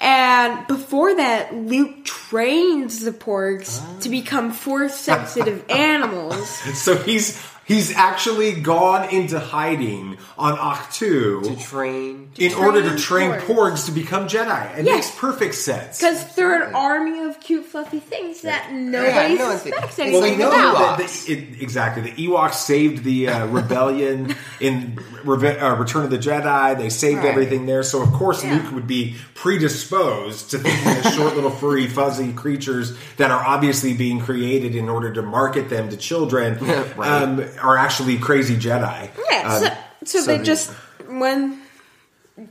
And 0.00 0.66
before 0.66 1.14
that, 1.16 1.54
Luke 1.54 2.04
trains 2.04 3.00
the 3.00 3.12
Porgs 3.12 4.00
to 4.00 4.08
become 4.08 4.52
force 4.52 4.94
sensitive 4.94 5.64
animals. 5.70 6.48
So 6.48 6.96
he's 6.96 7.36
he's 7.72 7.94
actually 7.94 8.52
gone 8.60 9.08
into 9.10 9.38
hiding 9.38 10.18
on 10.36 10.56
Ahch-To 10.56 11.42
To 11.42 11.56
train. 11.56 12.30
in 12.38 12.50
train 12.52 12.64
order 12.64 12.82
to 12.90 12.96
train 12.96 13.30
Porgs. 13.30 13.42
Porgs 13.46 13.86
to 13.86 13.92
become 13.92 14.26
Jedi. 14.26 14.78
It 14.78 14.84
Yes. 14.86 14.94
makes 14.96 15.10
perfect 15.18 15.54
sense. 15.54 15.98
Because 15.98 16.34
they're 16.34 16.62
an 16.62 16.74
army 16.74 17.20
of 17.28 17.38
cute, 17.40 17.66
fluffy 17.66 18.00
things 18.00 18.40
that 18.42 18.72
nobody 18.72 19.34
no 19.36 19.46
one 19.48 19.58
thinks- 19.58 19.78
suspects 19.78 19.98
Well, 19.98 20.12
Well, 20.12 20.22
we 20.22 20.28
anything 20.28 20.38
know 20.40 20.70
about. 20.70 20.98
that 20.98 21.08
the, 21.08 21.32
it, 21.32 21.38
exactly 21.62 22.02
the 22.10 22.12
Ewoks 22.28 22.54
saved 22.54 23.04
the 23.04 23.28
uh, 23.28 23.46
rebellion 23.58 24.34
in 24.60 24.98
Reve- 25.24 25.62
uh, 25.62 25.76
Return 25.76 26.04
of 26.04 26.10
the 26.10 26.18
Jedi. 26.18 26.76
They 26.78 26.88
saved 26.88 27.18
Right. 27.18 27.28
everything 27.28 27.66
there, 27.66 27.82
so 27.82 28.02
of 28.02 28.12
course 28.12 28.42
Yeah. 28.44 28.54
Luke 28.54 28.72
would 28.72 28.86
be 28.86 29.16
predisposed 29.34 30.50
to 30.50 30.58
thinking 30.58 30.84
that 30.84 31.12
short 31.16 31.34
little 31.34 31.50
furry 31.50 31.86
fuzzy 31.86 32.32
creatures 32.32 32.96
that 33.16 33.30
are 33.30 33.44
obviously 33.44 33.94
being 33.94 34.20
created 34.20 34.74
in 34.74 34.88
order 34.88 35.12
to 35.12 35.22
market 35.22 35.68
them 35.70 35.88
to 35.90 35.96
children 35.96 36.58
Right. 36.96 37.22
um, 37.22 37.44
are 37.62 37.76
actually 37.76 38.18
crazy 38.18 38.56
Jedi. 38.56 39.10
Yeah, 39.30 39.54
Um, 39.54 39.62
so, 39.62 39.68
so, 40.04 40.18
so 40.20 40.26
they 40.26 40.38
the- 40.38 40.44
just 40.44 40.70
when 41.08 41.60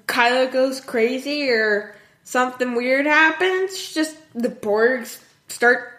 Kylo 0.07 0.51
goes 0.51 0.81
crazy 0.81 1.49
or 1.49 1.95
something 2.23 2.75
weird 2.75 3.05
happens, 3.07 3.91
just 3.93 4.15
the 4.35 4.49
Porgs 4.49 5.17
start 5.47 5.93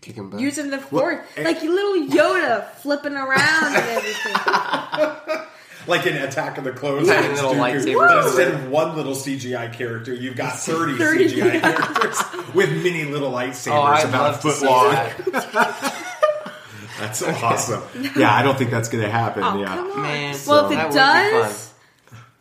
Kick 0.00 0.14
him 0.16 0.30
back. 0.30 0.40
using 0.40 0.70
the 0.70 0.78
Force 0.78 1.18
eh- 1.36 1.42
like 1.44 1.62
little 1.62 2.06
Yoda 2.08 2.68
flipping 2.82 3.14
around 3.14 3.74
and 3.74 3.76
everything. 3.76 4.32
like 5.86 6.06
in 6.06 6.16
Attack 6.16 6.58
of 6.58 6.64
the 6.64 6.72
Clones, 6.72 7.08
Tiny 7.08 7.26
it's 7.28 7.40
little 7.42 7.54
Dooku. 7.56 7.84
lightsabers. 7.84 8.26
instead 8.26 8.48
of 8.54 8.68
one 8.68 8.94
little 8.96 9.14
CGI 9.14 9.72
character, 9.72 10.12
you've 10.14 10.36
got 10.36 10.58
thirty, 10.58 10.96
30. 10.96 11.28
CGI 11.30 11.60
characters 11.60 12.54
with 12.54 12.70
mini 12.82 13.04
little 13.04 13.30
lightsabers 13.32 14.04
Oh, 14.04 14.08
about 14.08 14.34
a 14.38 14.42
to 14.42 14.50
foot 14.52 14.62
long. 14.66 14.90
that. 15.32 16.08
That's 16.98 17.22
awesome. 17.22 17.82
Yeah, 18.16 18.32
I 18.32 18.42
don't 18.42 18.56
think 18.56 18.70
that's 18.70 18.88
going 18.88 19.02
to 19.02 19.10
happen. 19.10 19.42
Oh, 19.42 19.58
yeah. 19.60 19.74
come 19.74 19.90
on. 19.92 20.02
Man, 20.02 20.36
well, 20.46 20.68
that 20.68 20.72
if 20.72 20.78
would 20.78 20.86
it 20.86 20.88
be 20.90 20.94
does, 20.94 21.74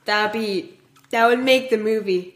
that'd 0.05 0.31
be 0.33 0.77
that 1.09 1.27
would 1.27 1.39
make 1.43 1.69
the 1.71 1.77
movie. 1.77 2.35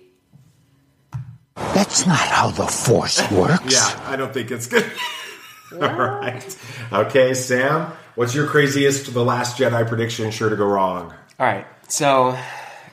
That's 1.56 2.08
not 2.08 2.18
how 2.18 2.50
the 2.50 2.66
Force 2.66 3.22
works. 3.32 3.72
Yeah, 3.72 4.02
I 4.08 4.16
don't 4.16 4.34
think 4.34 4.50
it's 4.50 4.66
good. 4.66 4.90
All 5.74 5.80
right. 5.80 6.58
Okay, 6.92 7.34
Sam, 7.36 7.92
what's 8.16 8.34
your 8.34 8.48
craziest 8.48 9.14
The 9.14 9.24
Last 9.24 9.58
Jedi 9.58 9.88
prediction 9.88 10.32
sure 10.32 10.50
to 10.50 10.56
go 10.56 10.66
wrong? 10.66 11.14
All 11.40 11.46
right. 11.46 11.66
So, 11.88 12.38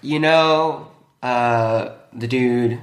you 0.03 0.19
know, 0.19 0.91
uh, 1.23 1.91
the 2.13 2.29
dude 2.29 2.81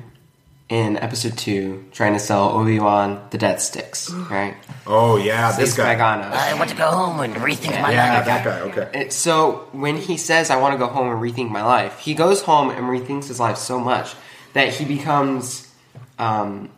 in 0.70 0.98
episode 0.98 1.36
two 1.36 1.86
trying 1.92 2.14
to 2.14 2.20
sell 2.20 2.50
Obi 2.50 2.80
Wan 2.80 3.28
the 3.32 3.38
death 3.38 3.60
sticks, 3.60 4.10
right? 4.30 4.56
Oh, 4.88 5.18
yeah, 5.18 5.52
this 5.52 5.76
This 5.76 5.78
guy. 5.78 5.96
Pagano. 5.96 6.32
I 6.32 6.54
want 6.56 6.70
to 6.70 6.76
go 6.76 6.90
home 6.90 7.20
and 7.20 7.34
rethink 7.36 7.74
my 7.74 7.82
life. 7.82 7.94
Yeah, 7.94 8.14
life. 8.16 8.26
that 8.26 8.46
guy. 8.46 8.60
Okay. 8.62 8.90
And 8.94 9.14
so 9.14 9.68
when 9.72 9.98
he 9.98 10.18
says, 10.18 10.50
"I 10.50 10.58
want 10.58 10.74
to 10.74 10.78
go 10.78 10.88
home 10.88 11.10
and 11.10 11.20
rethink 11.20 11.50
my 11.50 11.64
life," 11.64 12.00
he 12.00 12.14
goes 12.14 12.42
home 12.42 12.70
and 12.70 12.86
rethinks 12.86 13.28
his 13.28 13.40
life 13.40 13.58
so 13.58 13.80
much 13.80 14.14
that 14.54 14.74
he 14.74 14.86
becomes 14.86 15.72
um, 16.18 16.70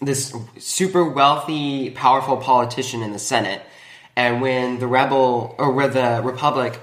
this 0.00 0.34
super 0.58 1.04
wealthy, 1.04 1.90
powerful 1.90 2.36
politician 2.36 3.02
in 3.02 3.12
the 3.12 3.18
Senate. 3.18 3.62
And 4.16 4.40
when 4.40 4.78
the 4.78 4.86
rebel 4.86 5.54
or 5.58 5.72
where 5.72 5.88
the 5.88 6.20
Republic 6.22 6.78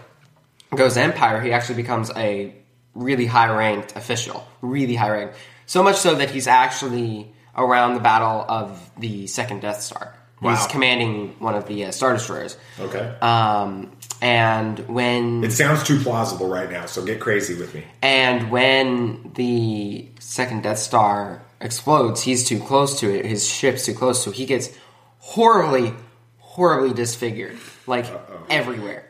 goes 0.76 0.98
empire, 0.98 1.40
he 1.42 1.52
actually 1.54 1.76
becomes 1.76 2.12
a 2.16 2.54
really 2.94 3.26
high 3.26 3.50
ranked 3.56 3.96
official, 3.96 4.46
really 4.62 4.96
high 4.96 5.10
ranked. 5.10 5.36
So 5.66 5.82
much 5.84 5.96
so 5.98 6.16
that 6.16 6.30
he's 6.32 6.48
actually 6.48 7.34
around 7.56 7.94
the 7.94 8.00
battle 8.02 8.46
of 8.48 8.92
the 8.98 9.28
second 9.28 9.62
Death 9.62 9.82
Star. 9.82 10.16
He's 10.42 10.66
commanding 10.68 11.36
one 11.38 11.54
of 11.54 11.68
the 11.68 11.86
uh, 11.86 11.92
Star 11.92 12.14
Destroyers. 12.14 12.58
Okay. 12.80 13.14
Um, 13.22 13.92
and 14.24 14.80
when 14.90 15.44
It 15.44 15.52
sounds 15.52 15.84
too 15.84 16.00
plausible 16.00 16.48
right 16.50 16.70
now, 16.70 16.88
so 16.88 17.06
get 17.06 17.20
crazy 17.20 17.54
with 17.54 17.76
me. 17.76 17.84
and 18.02 18.50
when 18.50 19.32
the 19.36 20.10
second 20.20 20.64
Death 20.64 20.80
Star 20.80 21.44
explodes, 21.62 22.24
he's 22.24 22.48
too 22.48 22.60
close 22.60 23.00
to 23.02 23.16
it. 23.16 23.24
His 23.26 23.48
ship's 23.48 23.86
too 23.86 23.94
close, 23.94 24.24
so 24.24 24.32
he 24.32 24.48
gets 24.48 24.70
horribly, 25.20 25.94
horribly 26.52 26.94
disfigured, 26.94 27.58
like 27.88 28.06
everywhere. 28.50 29.10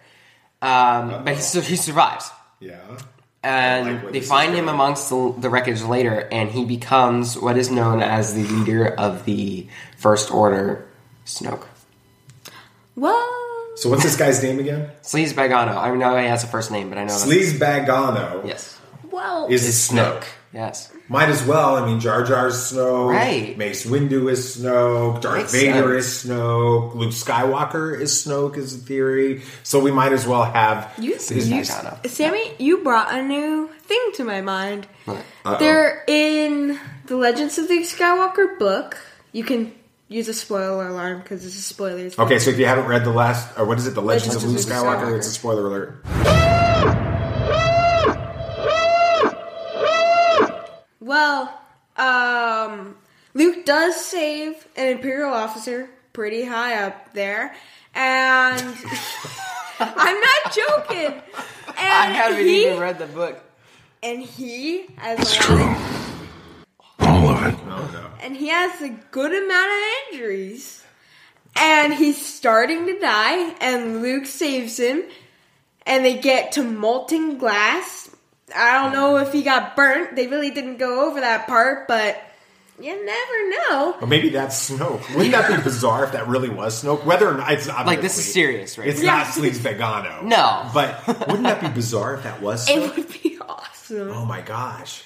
Um, 0.62 1.24
but 1.26 1.36
he, 1.36 1.42
su- 1.42 1.62
he 1.62 1.76
survives, 1.76 2.30
Yeah. 2.60 2.78
and 3.42 4.04
like 4.04 4.14
they 4.14 4.22
find 4.22 4.54
him 4.54 4.70
amongst 4.70 5.10
the, 5.10 5.34
the 5.40 5.50
wreckage 5.50 5.82
later, 5.82 6.28
and 6.32 6.52
he 6.52 6.66
becomes 6.66 7.36
what 7.38 7.58
is 7.58 7.72
known 7.72 8.02
as 8.04 8.36
the 8.36 8.44
leader 8.44 8.86
of 8.88 9.26
the 9.26 9.68
First 9.98 10.32
Order, 10.32 10.86
Snoke. 11.26 11.66
Well, 12.96 13.28
So 13.76 13.90
what's 13.90 14.04
this 14.04 14.16
guy's 14.16 14.44
name 14.44 14.60
again? 14.60 14.92
Sleazebaggano. 15.02 15.76
I 15.76 15.96
know 15.96 16.16
he 16.18 16.28
has 16.28 16.44
a 16.44 16.48
first 16.48 16.70
name, 16.72 16.90
but 16.90 16.98
I 17.00 17.06
know 17.06 17.18
that's 17.18 17.26
Sleazebaggano 17.26 18.46
yes, 18.46 18.80
well, 19.10 19.48
is 19.48 19.66
is 19.68 19.76
Snoke. 19.90 20.20
Snoke. 20.22 20.26
Yes. 20.54 20.94
Might 21.12 21.28
as 21.28 21.44
well. 21.44 21.76
I 21.76 21.86
mean, 21.86 22.00
Jar 22.00 22.24
Jar's 22.24 22.72
Snoke. 22.72 23.12
Right. 23.14 23.58
Mace 23.58 23.86
Windu 23.86 24.32
is 24.32 24.56
Snoke. 24.56 25.20
Darth 25.20 25.38
Makes 25.40 25.52
Vader 25.52 26.02
sense. 26.02 26.24
is 26.24 26.32
Snoke. 26.32 26.96
Luke 26.96 27.10
Skywalker 27.12 28.00
is 28.00 28.14
Snoke, 28.14 28.56
is 28.56 28.80
the 28.80 28.86
theory. 28.88 29.42
So 29.64 29.82
we 29.82 29.92
might 29.92 30.14
as 30.14 30.26
well 30.26 30.46
have. 30.46 30.90
You- 30.98 31.16
his- 31.16 31.50
you-. 31.50 31.66
Sammy, 32.08 32.54
you 32.60 32.78
brought 32.78 33.14
a 33.14 33.22
new 33.22 33.70
thing 33.84 34.12
to 34.14 34.24
my 34.24 34.40
mind. 34.40 34.88
What? 35.04 35.60
They're 35.60 36.06
in 36.08 36.80
the 37.08 37.18
Legends 37.18 37.58
of 37.58 37.68
the 37.68 37.80
Skywalker 37.80 38.58
book. 38.58 38.98
You 39.34 39.44
can 39.44 39.74
use 40.08 40.30
a 40.30 40.34
spoiler 40.34 40.88
alarm 40.88 41.20
because 41.24 41.44
this 41.44 41.58
is 41.58 41.66
spoilers. 41.66 42.18
Okay, 42.18 42.40
so 42.40 42.52
if 42.52 42.58
you 42.58 42.66
haven't 42.68 42.86
read 42.88 43.04
the 43.04 43.12
last, 43.12 43.50
or 43.60 43.66
what 43.66 43.78
is 43.78 43.86
it, 43.86 43.96
the 43.96 44.02
Legends, 44.02 44.36
of 44.38 44.44
Luke 44.44 44.52
Legends 44.56 44.66
of 44.72 44.72
Luke 44.72 44.86
Skywalker, 44.86 45.04
Skywalker. 45.12 45.18
it's 45.18 45.28
a 45.28 45.32
spoiler 45.32 45.68
alert. 45.68 46.41
Well, 51.16 51.54
um, 51.98 52.96
Luke 53.34 53.66
does 53.66 53.98
save 53.98 54.66
an 54.78 54.88
Imperial 54.96 55.34
officer 55.34 55.90
pretty 56.14 56.46
high 56.46 56.86
up 56.86 57.12
there, 57.12 57.54
and 57.94 58.62
I'm 59.80 60.20
not 60.22 60.54
joking. 60.54 61.22
And 61.78 61.78
I 61.80 62.06
haven't 62.14 62.46
he, 62.46 62.66
even 62.68 62.80
read 62.80 62.98
the 63.00 63.08
book. 63.08 63.42
And 64.04 64.22
he 64.22 64.86
has 64.98 65.20
It's 65.20 65.36
a 65.36 65.40
lot 65.40 65.58
true. 65.58 65.70
of- 67.00 67.08
All 67.08 67.30
of 67.30 67.44
it. 67.46 67.66
No. 67.66 68.12
and 68.22 68.38
he 68.38 68.48
has 68.50 68.82
a 68.82 68.90
good 68.90 69.32
amount 69.32 69.72
of 69.72 70.14
injuries. 70.14 70.82
And 71.58 71.94
he's 71.94 72.24
starting 72.26 72.86
to 72.88 73.00
die, 73.00 73.54
and 73.60 74.02
Luke 74.02 74.28
saves 74.28 74.78
him, 74.80 75.04
and 75.86 76.06
they 76.06 76.18
get 76.20 76.52
to 76.54 76.64
molten 76.64 77.38
glass. 77.38 78.11
I 78.56 78.82
don't 78.82 78.94
know 78.94 79.18
if 79.18 79.32
he 79.32 79.44
got 79.44 79.76
burnt. 79.76 80.16
They 80.16 80.28
really 80.28 80.52
didn't 80.52 80.78
go 80.78 81.10
over 81.10 81.20
that 81.22 81.48
part, 81.48 81.88
but 81.88 82.22
you 82.80 83.06
never 83.06 83.50
know. 83.50 83.96
Or 84.02 84.08
maybe 84.08 84.30
that's 84.30 84.70
Snoke. 84.70 85.08
Wouldn't 85.16 85.32
that 85.34 85.56
be 85.56 85.64
bizarre 85.64 86.04
if 86.04 86.14
that 86.14 86.28
really 86.28 86.50
was 86.50 86.84
Snoke? 86.84 87.06
Whether 87.06 87.28
or 87.30 87.36
not 87.36 87.52
it's 87.52 87.68
Like 87.68 88.02
this 88.02 88.18
is 88.18 88.34
serious, 88.34 88.78
right? 88.78 88.88
It's 88.88 89.02
Yeah. 89.02 89.18
not 89.18 89.28
Sleazebaggano. 89.28 90.24
No. 90.24 90.70
But 90.74 91.06
wouldn't 91.28 91.44
that 91.44 91.62
be 91.62 91.68
bizarre 91.70 92.16
if 92.16 92.24
that 92.24 92.42
was 92.42 92.68
It 92.70 92.80
would 92.96 93.08
be 93.22 93.38
awesome. 93.40 94.10
Oh 94.12 94.26
my 94.26 94.42
gosh. 94.42 95.04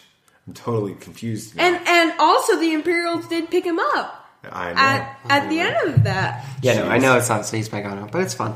I'm 0.48 0.54
totally 0.54 0.94
confused. 0.94 1.56
now. 1.56 1.64
And 1.66 1.88
and 1.88 2.14
also 2.20 2.60
the 2.60 2.74
Imperials 2.74 3.28
did 3.28 3.50
pick 3.50 3.66
him 3.66 3.80
up 3.80 4.22
I 4.52 4.74
know. 4.74 4.80
at 4.80 5.20
at 5.30 5.50
the 5.50 5.60
end 5.60 5.76
of 5.90 6.04
that. 6.04 6.46
yeah, 6.62 6.76
no, 6.76 6.88
I 6.88 7.00
know 7.00 7.18
it's 7.18 7.30
not 7.30 7.42
Sleazebaggano, 7.42 8.12
but 8.12 8.22
it's 8.22 8.36
fun. 8.36 8.56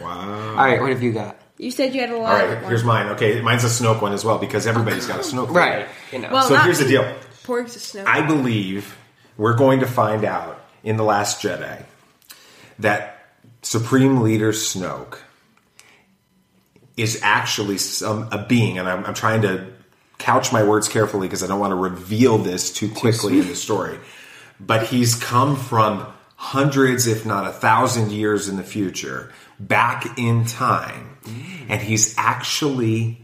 wow. 0.00 0.50
All 0.50 0.54
right, 0.54 0.80
what 0.80 0.90
have 0.90 1.02
you 1.02 1.12
got? 1.12 1.36
You 1.56 1.70
said 1.70 1.94
you 1.94 2.00
had 2.00 2.10
a 2.10 2.14
All 2.16 2.22
lot. 2.22 2.44
right, 2.44 2.64
here's 2.64 2.82
mine. 2.84 3.06
Okay, 3.10 3.40
mine's 3.40 3.62
a 3.64 3.68
Snoke 3.68 4.02
one 4.02 4.12
as 4.12 4.24
well 4.24 4.38
because 4.38 4.66
everybody's 4.66 5.06
got 5.06 5.20
a 5.20 5.22
Snoke. 5.22 5.46
one. 5.46 5.54
Right, 5.54 5.86
you 6.12 6.18
know. 6.18 6.30
Well, 6.32 6.48
So 6.48 6.54
not 6.54 6.64
here's 6.64 6.80
the 6.80 6.88
deal. 6.88 7.04
Porgs 7.44 7.76
of 7.76 7.82
snow. 7.82 8.04
I 8.06 8.22
believe 8.26 8.96
we're 9.36 9.54
going 9.54 9.80
to 9.80 9.86
find 9.86 10.24
out 10.24 10.64
in 10.82 10.96
The 10.96 11.04
Last 11.04 11.42
Jedi 11.42 11.84
that 12.80 13.26
Supreme 13.62 14.20
Leader 14.22 14.50
Snoke 14.52 15.18
is 16.96 17.20
actually 17.22 17.78
some 17.78 18.28
a 18.32 18.44
being, 18.46 18.78
and 18.78 18.88
I'm, 18.88 19.04
I'm 19.04 19.14
trying 19.14 19.42
to 19.42 19.66
couch 20.18 20.52
my 20.52 20.62
words 20.62 20.88
carefully 20.88 21.26
because 21.28 21.42
I 21.42 21.46
don't 21.48 21.60
want 21.60 21.72
to 21.72 21.76
reveal 21.76 22.38
this 22.38 22.72
too 22.72 22.88
quickly 22.88 23.40
in 23.40 23.46
the 23.48 23.54
story. 23.56 23.98
But 24.60 24.86
he's 24.86 25.14
come 25.16 25.56
from 25.56 26.06
hundreds, 26.36 27.06
if 27.06 27.26
not 27.26 27.46
a 27.46 27.52
thousand 27.52 28.10
years 28.12 28.48
in 28.48 28.56
the 28.56 28.62
future, 28.62 29.32
back 29.58 30.18
in 30.18 30.44
time, 30.44 31.18
and 31.68 31.80
he's 31.80 32.14
actually 32.18 33.20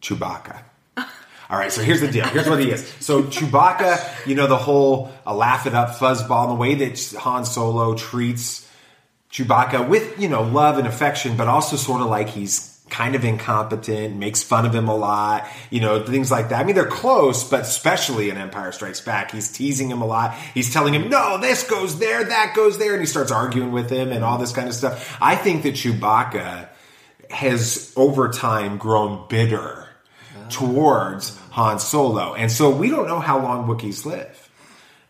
Chewbacca. 0.00 0.62
All 0.96 1.58
right, 1.58 1.72
so 1.72 1.82
here's 1.82 2.00
the 2.00 2.10
deal. 2.10 2.26
Here's 2.26 2.48
what 2.48 2.60
he 2.60 2.70
is. 2.70 2.86
So 3.00 3.22
Chewbacca, 3.22 4.26
you 4.26 4.34
know 4.34 4.46
the 4.46 4.56
whole 4.56 5.12
uh, 5.26 5.34
laugh 5.34 5.66
it 5.66 5.74
up 5.74 5.90
fuzzball, 5.90 6.44
and 6.44 6.52
the 6.52 6.60
way 6.60 6.74
that 6.74 7.14
Han 7.20 7.44
Solo 7.44 7.94
treats 7.94 8.68
Chewbacca 9.30 9.88
with 9.88 10.20
you 10.20 10.28
know 10.28 10.42
love 10.42 10.78
and 10.78 10.86
affection, 10.86 11.36
but 11.36 11.48
also 11.48 11.76
sort 11.76 12.00
of 12.00 12.08
like 12.08 12.28
he's 12.28 12.73
kind 12.94 13.16
of 13.16 13.24
incompetent, 13.24 14.14
makes 14.14 14.44
fun 14.44 14.64
of 14.64 14.72
him 14.72 14.86
a 14.86 14.94
lot, 14.94 15.48
you 15.68 15.80
know 15.80 16.06
things 16.06 16.30
like 16.30 16.50
that. 16.50 16.60
I 16.60 16.64
mean 16.64 16.76
they're 16.76 16.86
close, 16.86 17.42
but 17.42 17.62
especially 17.62 18.30
in 18.30 18.36
Empire 18.36 18.70
Strikes 18.70 19.00
Back, 19.00 19.32
he's 19.32 19.50
teasing 19.50 19.90
him 19.90 20.00
a 20.00 20.06
lot. 20.06 20.34
He's 20.54 20.72
telling 20.72 20.94
him, 20.94 21.08
"No, 21.08 21.38
this 21.38 21.64
goes 21.68 21.98
there, 21.98 22.22
that 22.22 22.54
goes 22.54 22.78
there," 22.78 22.92
and 22.92 23.00
he 23.00 23.06
starts 23.06 23.32
arguing 23.32 23.72
with 23.72 23.90
him 23.90 24.12
and 24.12 24.22
all 24.22 24.38
this 24.38 24.52
kind 24.52 24.68
of 24.68 24.74
stuff. 24.74 25.18
I 25.20 25.34
think 25.34 25.64
that 25.64 25.74
Chewbacca 25.74 26.68
has 27.30 27.92
over 27.96 28.28
time 28.28 28.78
grown 28.78 29.26
bitter 29.28 29.88
ah. 30.36 30.46
towards 30.48 31.36
Han 31.50 31.80
Solo. 31.80 32.34
And 32.34 32.50
so 32.50 32.70
we 32.70 32.90
don't 32.90 33.08
know 33.08 33.18
how 33.18 33.42
long 33.42 33.66
Wookiees 33.66 34.04
live. 34.04 34.43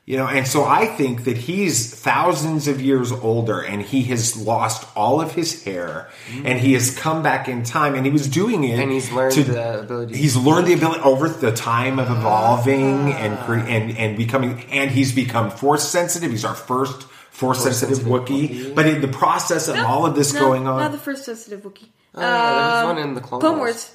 You 0.07 0.19
know, 0.19 0.27
and 0.27 0.47
so 0.47 0.65
I 0.65 0.85
think 0.85 1.25
that 1.25 1.39
he's 1.39 1.95
thousands 1.95 2.69
of 2.69 2.79
years 2.79 3.11
older 3.11 3.61
and 3.63 3.81
he 3.81 4.03
has 4.05 4.37
lost 4.37 4.87
all 4.95 5.19
of 5.23 5.33
his 5.33 5.65
hair 5.65 6.11
mm. 6.29 6.45
and 6.45 6.61
he 6.61 6.75
has 6.75 6.95
come 6.95 7.23
back 7.23 7.49
in 7.49 7.63
time 7.63 7.95
and 7.95 8.05
he 8.05 8.13
was 8.13 8.29
doing 8.29 8.65
it. 8.65 8.79
And 8.79 8.93
he's 8.93 9.11
learned 9.11 9.33
to- 9.33 9.45
the 9.45 9.81
ability- 9.81 10.17
He's 10.19 10.37
learned 10.37 10.67
the 10.67 10.75
ability 10.75 11.01
over 11.01 11.31
the 11.31 11.53
time 11.53 11.99
of 11.99 12.11
evolving 12.11 13.13
ah. 13.13 13.17
and, 13.17 13.39
cre- 13.39 13.67
and, 13.67 13.97
and 13.97 14.17
becoming, 14.19 14.65
and 14.71 14.91
he's 14.91 15.15
become 15.15 15.51
force 15.51 15.89
sensitive. 15.89 16.31
He's 16.31 16.45
our 16.45 16.55
first 16.55 17.05
force 17.31 17.63
sensitive 17.63 17.97
sensitive 17.97 18.13
Wookiee. 18.13 18.49
Wookiee. 18.51 18.75
But 18.75 18.87
in 18.87 19.01
the 19.01 19.09
process 19.09 19.69
of 19.69 19.77
all 19.79 20.05
of 20.05 20.15
this 20.15 20.35
No, 20.35 20.41
going 20.41 20.69
on. 20.69 20.81
Not 20.81 20.93
the 20.93 20.99
first 20.99 21.25
sensitive 21.25 21.63
Wookiee. 21.63 21.89
Oh, 22.15 22.21
yeah, 22.21 22.29
there 22.29 22.77
was 22.77 22.85
one 22.95 23.03
um, 23.03 23.09
in 23.09 23.15
the 23.15 23.21
Clone 23.23 23.41
Clone 23.41 23.57
Wars. 23.59 23.75
Wars. 23.75 23.91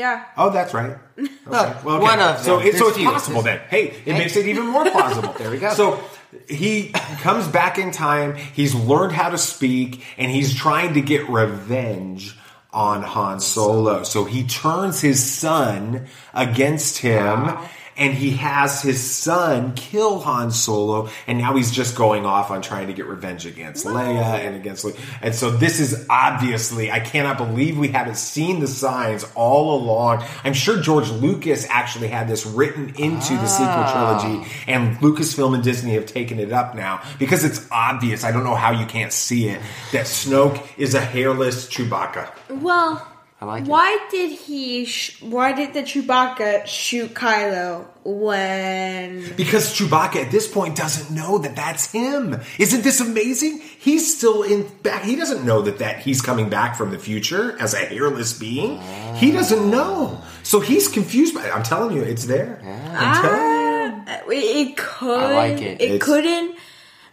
Yeah. 0.00 0.24
Oh, 0.36 0.48
that's 0.50 0.72
right. 0.74 0.96
Okay. 1.20 1.74
Well, 1.84 1.96
okay. 1.96 2.02
one 2.02 2.20
of 2.20 2.38
so 2.38 2.58
them. 2.58 2.66
it's 2.68 2.78
so 2.78 2.88
it's 2.88 2.96
few. 2.96 3.10
possible 3.10 3.42
then. 3.42 3.60
Hey, 3.68 3.92
it 4.06 4.12
makes 4.14 4.36
it 4.36 4.46
even 4.46 4.66
more 4.66 4.88
plausible. 4.90 5.34
There 5.34 5.50
we 5.50 5.58
go. 5.58 5.74
So 5.74 6.02
he 6.48 6.90
comes 7.22 7.46
back 7.48 7.76
in 7.76 7.90
time. 7.90 8.36
He's 8.36 8.74
learned 8.74 9.12
how 9.12 9.30
to 9.30 9.36
speak, 9.36 10.02
and 10.16 10.30
he's 10.30 10.54
trying 10.54 10.94
to 10.94 11.00
get 11.02 11.28
revenge 11.28 12.38
on 12.72 13.02
Han 13.02 13.40
Solo. 13.40 14.04
So 14.04 14.24
he 14.24 14.44
turns 14.46 15.00
his 15.00 15.22
son 15.22 16.06
against 16.32 16.98
him. 16.98 17.58
And 18.00 18.14
he 18.14 18.30
has 18.32 18.82
his 18.82 19.00
son 19.00 19.74
kill 19.74 20.20
Han 20.20 20.50
Solo, 20.50 21.08
and 21.26 21.38
now 21.38 21.54
he's 21.54 21.70
just 21.70 21.94
going 21.96 22.26
off 22.26 22.50
on 22.50 22.62
trying 22.62 22.88
to 22.88 22.92
get 22.92 23.06
revenge 23.06 23.46
against 23.46 23.86
Leia 23.86 24.40
and 24.40 24.56
against 24.56 24.84
Luke. 24.84 24.96
And 25.22 25.34
so 25.34 25.50
this 25.50 25.78
is 25.78 26.06
obviously, 26.10 26.90
I 26.90 26.98
cannot 26.98 27.36
believe 27.36 27.78
we 27.78 27.88
haven't 27.88 28.16
seen 28.16 28.60
the 28.60 28.66
signs 28.66 29.24
all 29.34 29.80
along. 29.80 30.24
I'm 30.42 30.54
sure 30.54 30.80
George 30.80 31.10
Lucas 31.10 31.66
actually 31.68 32.08
had 32.08 32.26
this 32.26 32.46
written 32.46 32.88
into 32.96 33.34
the 33.34 33.46
sequel 33.46 33.68
ah. 33.68 34.20
trilogy, 34.20 34.50
and 34.66 34.96
Lucasfilm 34.98 35.54
and 35.54 35.62
Disney 35.62 35.92
have 35.92 36.06
taken 36.06 36.40
it 36.40 36.52
up 36.52 36.74
now 36.74 37.02
because 37.18 37.44
it's 37.44 37.66
obvious. 37.70 38.24
I 38.24 38.32
don't 38.32 38.44
know 38.44 38.54
how 38.54 38.72
you 38.72 38.86
can't 38.86 39.12
see 39.12 39.48
it 39.48 39.60
that 39.92 40.06
Snoke 40.06 40.66
is 40.78 40.94
a 40.94 41.00
hairless 41.00 41.68
Chewbacca. 41.68 42.30
Well, 42.48 43.06
I 43.42 43.46
like 43.46 43.62
it. 43.62 43.68
why 43.68 44.06
did 44.10 44.32
he? 44.32 44.84
Sh- 44.84 45.22
why 45.22 45.52
did 45.52 45.72
the 45.72 45.80
Chewbacca 45.82 46.66
shoot 46.66 47.14
Kylo 47.14 47.86
when? 48.04 49.34
Because 49.36 49.72
Chewbacca 49.72 50.16
at 50.26 50.30
this 50.30 50.46
point 50.46 50.76
doesn't 50.76 51.14
know 51.14 51.38
that 51.38 51.56
that's 51.56 51.90
him. 51.90 52.38
Isn't 52.58 52.82
this 52.82 53.00
amazing? 53.00 53.60
He's 53.78 54.16
still 54.16 54.42
in 54.42 54.66
back. 54.82 55.04
He 55.04 55.16
doesn't 55.16 55.44
know 55.46 55.62
that 55.62 55.78
that 55.78 56.00
he's 56.00 56.20
coming 56.20 56.50
back 56.50 56.76
from 56.76 56.90
the 56.90 56.98
future 56.98 57.56
as 57.58 57.72
a 57.72 57.78
hairless 57.78 58.38
being. 58.38 58.78
He 59.16 59.30
doesn't 59.30 59.70
know. 59.70 60.20
So 60.42 60.60
he's 60.60 60.88
confused 60.88 61.34
by 61.34 61.46
it. 61.46 61.54
I'm 61.56 61.62
telling 61.62 61.96
you, 61.96 62.02
it's 62.02 62.26
there. 62.26 62.60
I'm 62.62 63.22
telling 63.22 63.40
you. 63.40 64.04
Ah, 64.06 64.30
it, 64.30 64.32
it 64.68 64.76
could. 64.76 65.18
I 65.20 65.34
like 65.34 65.62
it. 65.62 65.80
It 65.80 65.90
It's- 65.92 66.02
couldn't. 66.02 66.56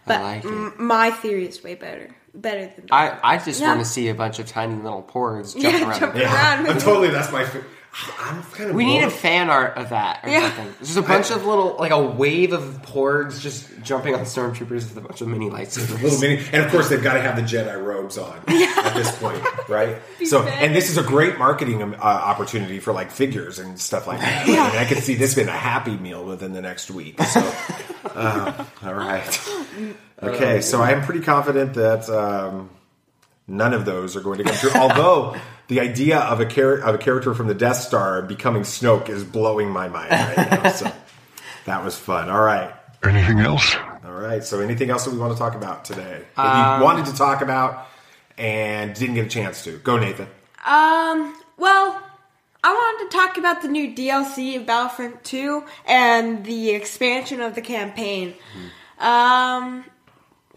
But 0.06 0.16
I 0.16 0.22
like 0.22 0.44
it. 0.44 0.48
m- 0.48 0.74
my 0.78 1.10
theory 1.10 1.46
is 1.46 1.62
way 1.62 1.74
better. 1.74 2.14
Better 2.40 2.72
than 2.76 2.86
I, 2.90 3.18
I 3.22 3.38
just 3.38 3.60
Yeah. 3.60 3.68
want 3.68 3.80
to 3.80 3.84
see 3.84 4.08
a 4.08 4.14
bunch 4.14 4.38
of 4.38 4.46
tiny 4.46 4.76
little 4.76 5.02
porgs 5.02 5.52
jumping 5.60 5.80
Yeah, 5.80 5.88
around. 5.88 6.00
jumping 6.00 6.20
Yeah, 6.22 6.34
around 6.34 6.66
I'm 6.68 6.78
totally. 6.78 7.08
That's 7.10 7.32
my. 7.32 7.44
fa- 7.44 7.64
I'm 8.20 8.42
kind 8.42 8.70
of. 8.70 8.76
We 8.76 8.84
need 8.84 9.02
a 9.02 9.10
fan 9.10 9.50
art 9.50 9.76
of 9.76 9.90
that 9.90 10.20
or 10.24 10.28
Yeah. 10.28 10.54
something. 10.54 10.74
Just 10.80 10.96
a 10.96 11.02
bunch 11.02 11.30
of 11.30 11.44
little, 11.46 11.76
like 11.78 11.90
a 11.90 12.00
wave 12.00 12.52
of 12.52 12.62
porgs 12.82 13.40
just 13.40 13.66
jumping 13.82 14.14
on 14.14 14.20
stormtroopers 14.22 14.70
with 14.70 14.96
a 14.96 15.00
bunch 15.00 15.20
of 15.20 15.28
mini 15.28 15.48
lightsabers. 15.50 16.02
little 16.02 16.18
mini, 16.20 16.42
and 16.52 16.64
of 16.64 16.70
course 16.70 16.88
they've 16.88 17.02
got 17.02 17.14
to 17.14 17.20
have 17.20 17.36
the 17.36 17.42
Jedi 17.42 17.82
robes 17.82 18.18
on 18.18 18.36
at 18.48 18.94
this 18.94 19.16
point, 19.18 19.42
right? 19.68 19.96
So, 20.24 20.42
and 20.42 20.74
this 20.74 20.90
is 20.90 20.98
a 20.98 21.02
great 21.02 21.38
marketing 21.38 21.82
um, 21.82 21.94
uh, 21.94 21.96
opportunity 22.04 22.78
for 22.80 22.92
like 22.92 23.10
figures 23.10 23.58
and 23.58 23.78
stuff 23.80 24.06
like 24.06 24.20
that. 24.20 24.44
I 24.44 24.46
mean, 24.46 24.58
I 24.58 24.84
could 24.84 24.98
see 25.02 25.14
this 25.14 25.34
being 25.34 25.48
a 25.48 25.52
happy 25.52 25.96
meal 25.96 26.24
within 26.24 26.52
the 26.52 26.60
next 26.62 26.90
week. 26.90 27.20
So, 27.22 27.40
uh, 28.14 28.64
all 28.84 28.94
right, 28.94 29.48
okay. 30.22 30.60
So 30.60 30.80
I 30.82 30.92
am 30.92 31.02
pretty 31.02 31.20
confident 31.20 31.74
that 31.74 32.08
um, 32.08 32.70
none 33.46 33.74
of 33.74 33.84
those 33.84 34.16
are 34.16 34.20
going 34.20 34.38
to 34.38 34.44
come 34.44 34.54
true. 34.56 34.70
Although 34.74 35.36
the 35.68 35.80
idea 35.80 36.18
of 36.18 36.40
a 36.40 36.46
char- 36.46 36.78
of 36.78 36.94
a 36.94 36.98
character 36.98 37.34
from 37.34 37.46
the 37.46 37.54
Death 37.54 37.76
Star 37.76 38.22
becoming 38.22 38.62
Snoke 38.62 39.08
is 39.08 39.24
blowing 39.24 39.70
my 39.70 39.88
mind 39.88 40.10
right 40.10 40.50
now. 40.64 40.70
So 40.74 40.90
that 41.66 41.84
was 41.84 41.96
fun. 41.96 42.30
All 42.30 42.40
right. 42.40 42.72
Anything 43.04 43.40
else? 43.40 43.76
All 44.04 44.12
right. 44.12 44.42
So, 44.42 44.60
anything 44.60 44.90
else 44.90 45.04
that 45.04 45.12
we 45.12 45.18
want 45.18 45.32
to 45.32 45.38
talk 45.38 45.54
about 45.54 45.84
today 45.84 46.22
that 46.36 46.78
you 46.78 46.84
wanted 46.84 47.06
to 47.06 47.14
talk 47.14 47.42
about 47.42 47.86
and 48.36 48.94
didn't 48.94 49.14
get 49.14 49.26
a 49.26 49.28
chance 49.28 49.62
to? 49.64 49.78
Go, 49.78 49.98
Nathan. 49.98 50.26
Um, 50.66 51.36
well, 51.56 52.02
I 52.64 52.72
wanted 52.72 53.10
to 53.10 53.16
talk 53.16 53.36
about 53.36 53.62
the 53.62 53.68
new 53.68 53.94
DLC 53.94 54.56
of 54.56 54.66
Battlefront 54.66 55.22
2 55.24 55.62
and 55.86 56.44
the 56.44 56.70
expansion 56.70 57.40
of 57.40 57.54
the 57.54 57.60
campaign. 57.62 58.34
Um, 58.98 59.84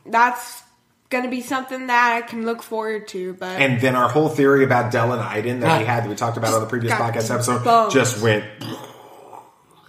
that's 0.06 0.64
gonna 1.12 1.30
be 1.30 1.42
something 1.42 1.88
that 1.88 2.14
I 2.16 2.22
can 2.26 2.46
look 2.46 2.64
forward 2.64 3.08
to, 3.10 3.34
but 3.34 3.62
And 3.62 3.80
then 3.80 3.96
our 3.96 4.10
whole 4.10 4.30
theory 4.30 4.64
about 4.64 4.92
Del 4.92 5.12
and 5.12 5.22
Iden 5.22 5.60
that 5.60 5.80
we 5.80 5.86
had 5.86 6.04
that 6.04 6.10
we 6.10 6.16
talked 6.16 6.38
about 6.38 6.54
on 6.54 6.62
the 6.62 6.68
previous 6.68 6.94
podcast 6.94 7.30
episode 7.32 7.64
bones. 7.64 7.94
just 7.94 8.22
went 8.24 8.46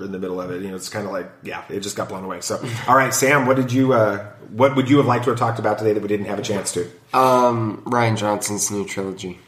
in 0.00 0.12
the 0.12 0.18
middle 0.18 0.40
of 0.40 0.50
it. 0.50 0.62
You 0.62 0.68
know, 0.68 0.76
it's 0.76 0.88
kind 0.88 1.06
of 1.06 1.12
like 1.12 1.30
yeah, 1.42 1.62
it 1.70 1.80
just 1.80 1.96
got 1.96 2.08
blown 2.08 2.24
away. 2.24 2.40
So, 2.40 2.62
all 2.88 2.96
right, 2.96 3.14
Sam, 3.14 3.46
what 3.46 3.56
did 3.56 3.72
you 3.72 3.92
uh, 3.94 4.26
what 4.50 4.76
would 4.76 4.90
you 4.90 4.98
have 4.98 5.06
liked 5.06 5.24
to 5.24 5.30
have 5.30 5.38
talked 5.38 5.58
about 5.58 5.78
today 5.78 5.92
that 5.92 6.02
we 6.02 6.08
didn't 6.08 6.26
have 6.26 6.38
a 6.38 6.42
chance 6.42 6.72
to? 6.72 6.90
Um, 7.14 7.82
Rian 7.86 8.16
Johnson's 8.16 8.70
new 8.70 8.84
trilogy. 8.84 9.38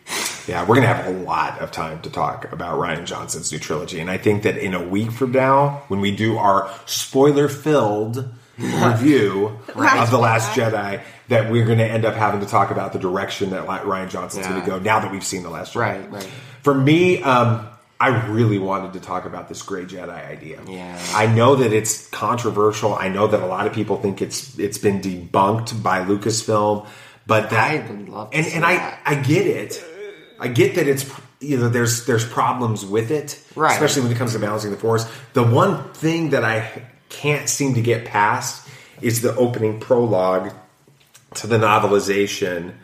Yeah, 0.47 0.65
we're 0.67 0.77
gonna 0.77 0.87
have 0.87 1.07
a 1.07 1.19
lot 1.19 1.59
of 1.61 1.71
time 1.73 2.01
to 2.03 2.11
talk 2.11 2.53
about 2.53 2.79
Rian 2.79 3.05
Johnson's 3.05 3.51
new 3.51 3.59
trilogy, 3.59 3.99
and 4.01 4.11
I 4.11 4.19
think 4.19 4.43
that 4.45 4.57
in 4.59 4.75
a 4.75 4.83
week 4.87 5.11
from 5.11 5.33
now, 5.33 5.83
when 5.89 6.01
we 6.01 6.15
do 6.15 6.37
our 6.37 6.71
spoiler-filled 6.87 8.29
review 8.59 9.59
of 9.69 10.11
the 10.11 10.19
Last 10.19 10.57
Jedi, 10.57 11.03
that 11.29 11.51
we're 11.51 11.67
gonna 11.67 11.85
end 11.85 12.05
up 12.05 12.15
having 12.15 12.41
to 12.41 12.47
talk 12.47 12.71
about 12.71 12.93
the 12.93 12.99
direction 12.99 13.51
that 13.51 13.63
Li- 13.69 13.79
Rian 13.79 14.11
Johnson's 14.11 14.47
gonna 14.47 14.65
go. 14.67 14.79
Now 14.79 15.01
that 15.01 15.11
we've 15.11 15.25
seen 15.25 15.43
the 15.43 15.51
Last 15.51 15.75
Jedi, 15.75 15.81
Right, 15.81 16.11
right. 16.13 16.29
For 16.63 16.75
me, 16.75 17.23
um, 17.23 17.69
I 18.01 18.27
really 18.29 18.59
wanted 18.59 18.95
to 18.95 19.01
talk 19.01 19.25
about 19.25 19.49
this 19.49 19.63
Gray 19.63 19.85
Jedi 19.85 20.09
idea. 20.11 20.61
Yeah. 20.67 20.99
I 21.15 21.27
know 21.27 21.57
that 21.57 21.73
it's 21.73 22.09
controversial. 22.09 22.95
I 22.95 23.09
know 23.09 23.27
that 23.27 23.41
a 23.41 23.47
lot 23.47 23.67
of 23.67 23.73
people 23.73 23.97
think 24.01 24.21
it's 24.21 24.59
it's 24.59 24.79
been 24.79 25.01
debunked 25.01 25.83
by 25.83 26.05
Lucasfilm, 26.05 26.87
but 27.27 27.51
that 27.51 27.71
I 27.71 27.87
would 27.91 28.09
love 28.09 28.31
to 28.31 28.37
and 28.37 28.47
see 28.47 28.55
and 28.55 28.65
I 28.65 28.77
that. 28.77 29.01
I 29.07 29.15
get 29.15 29.47
it. 29.47 29.83
I 30.41 30.49
get 30.49 30.75
that 30.75 30.89
it's 30.89 31.09
you 31.41 31.57
know 31.59 31.69
there's 31.69 32.05
there's 32.07 32.27
problems 32.27 32.85
with 32.85 33.11
it, 33.11 33.43
Right. 33.55 33.73
Especially 33.73 34.03
when 34.03 34.13
it 34.13 34.19
comes 34.19 34.33
to 34.33 34.39
balancing 34.39 34.71
the 34.73 34.77
force. 34.77 35.07
The 35.35 35.45
one 35.45 35.93
thing 35.93 36.31
that 36.31 36.45
I 36.45 36.83
can't 37.09 37.49
seem 37.49 37.75
to 37.75 37.83
get 37.83 38.05
past 38.05 38.69
is 39.01 39.23
the 39.23 39.35
opening 39.37 39.81
prologue 39.81 40.53
to 41.35 41.47
the 41.47 41.59
novelization 41.59 42.75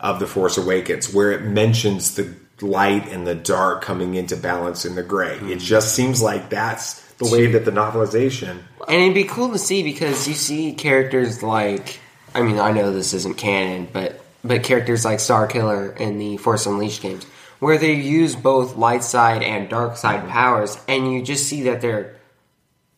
of 0.00 0.20
the 0.20 0.26
Force 0.26 0.56
Awakens, 0.56 1.12
where 1.12 1.32
it 1.32 1.42
mentions 1.42 2.14
the 2.14 2.34
light 2.60 3.08
and 3.08 3.26
the 3.26 3.34
dark 3.34 3.82
coming 3.82 4.14
into 4.14 4.36
balance 4.36 4.84
in 4.84 4.94
the 4.94 5.02
gray. 5.02 5.38
Hmm. 5.38 5.50
It 5.50 5.58
just 5.60 5.94
seems 5.94 6.22
like 6.22 6.50
that's 6.50 7.00
the 7.14 7.30
way 7.30 7.46
that 7.48 7.64
the 7.64 7.70
novelization. 7.70 8.62
And 8.86 9.02
it'd 9.02 9.14
be 9.14 9.24
cool 9.24 9.50
to 9.50 9.58
see 9.58 9.82
because 9.82 10.26
you 10.26 10.34
see 10.34 10.72
characters 10.72 11.42
like 11.42 12.00
I 12.34 12.42
mean, 12.42 12.58
I 12.58 12.72
know 12.72 12.92
this 12.92 13.14
isn't 13.14 13.36
canon, 13.36 13.88
but 13.92 14.24
but 14.44 14.62
characters 14.62 15.04
like 15.04 15.18
Starkiller 15.18 15.96
in 15.98 16.18
the 16.18 16.36
Force 16.36 16.66
Unleashed 16.66 17.02
games 17.02 17.26
where 17.58 17.78
they 17.78 17.94
use 17.94 18.36
both 18.36 18.76
light 18.76 19.02
side 19.02 19.42
and 19.42 19.68
dark 19.68 19.96
side 19.96 20.28
powers, 20.28 20.78
and 20.86 21.12
you 21.12 21.22
just 21.22 21.48
see 21.48 21.62
that 21.62 21.80
they're 21.80 22.16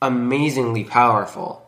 amazingly 0.02 0.84
powerful 0.84 1.66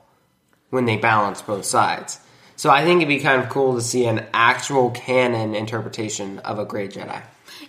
when 0.71 0.85
they 0.87 0.97
balance 0.97 1.42
both 1.42 1.64
sides. 1.64 2.18
So 2.57 2.71
I 2.71 2.85
think 2.85 2.99
it'd 3.03 3.09
be 3.09 3.21
kind 3.21 3.42
of 3.42 3.49
cool 3.49 3.75
to 3.75 3.81
see 3.83 4.07
an 4.07 4.27
actual 4.33 4.90
canon 4.90 5.55
interpretation 5.55 6.38
of 6.40 6.59
a 6.59 6.64
Grey 6.64 6.88
Jedi. 6.88 7.23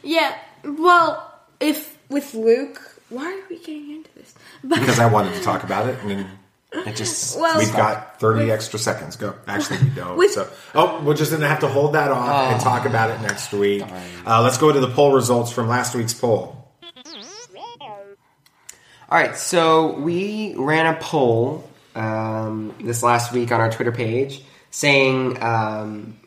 Yeah. 0.04 0.38
Well, 0.64 1.32
if 1.60 1.98
with 2.10 2.34
Luke, 2.34 2.80
why 3.10 3.26
are 3.26 3.50
we 3.50 3.58
getting 3.60 3.92
into 3.92 4.10
this? 4.16 4.34
But 4.64 4.80
Because 4.82 5.00
I 5.00 5.08
wanted 5.08 5.34
to 5.36 5.42
talk 5.42 5.64
about 5.64 5.88
it, 5.90 6.00
and 6.02 6.10
then 6.12 6.30
It 6.88 6.96
just 6.96 7.40
well, 7.40 7.58
we've 7.60 7.72
got 7.74 8.20
30 8.20 8.52
extra 8.52 8.80
seconds. 8.80 9.16
Go. 9.16 9.36
Actually, 9.48 9.80
we 9.84 9.90
don't. 9.96 10.18
With- 10.18 10.32
so, 10.32 10.50
oh, 10.76 11.02
we're 11.04 11.16
just 11.16 11.32
gonna 11.32 11.48
have 11.48 11.60
to 11.62 11.68
hold 11.68 11.94
that 11.94 12.12
off 12.12 12.52
and 12.54 12.62
talk 12.62 12.86
about 12.86 13.10
it 13.10 13.22
next 13.22 13.52
week. 13.52 13.84
Uh, 14.26 14.42
let's 14.42 14.58
go 14.58 14.72
to 14.72 14.80
the 14.80 14.88
poll 14.90 15.12
results 15.12 15.52
from 15.52 15.68
last 15.68 15.94
week's 15.96 16.14
poll. 16.14 16.63
All 19.14 19.20
right, 19.20 19.38
so 19.38 19.92
we 20.00 20.56
ran 20.56 20.88
a 20.88 20.98
poll 20.98 21.70
um, 21.94 22.74
this 22.82 23.04
last 23.04 23.32
week 23.32 23.52
on 23.52 23.62
our 23.62 23.70
Twitter 23.70 23.92
page 23.92 24.44
saying 24.72 25.40
um, 25.40 26.20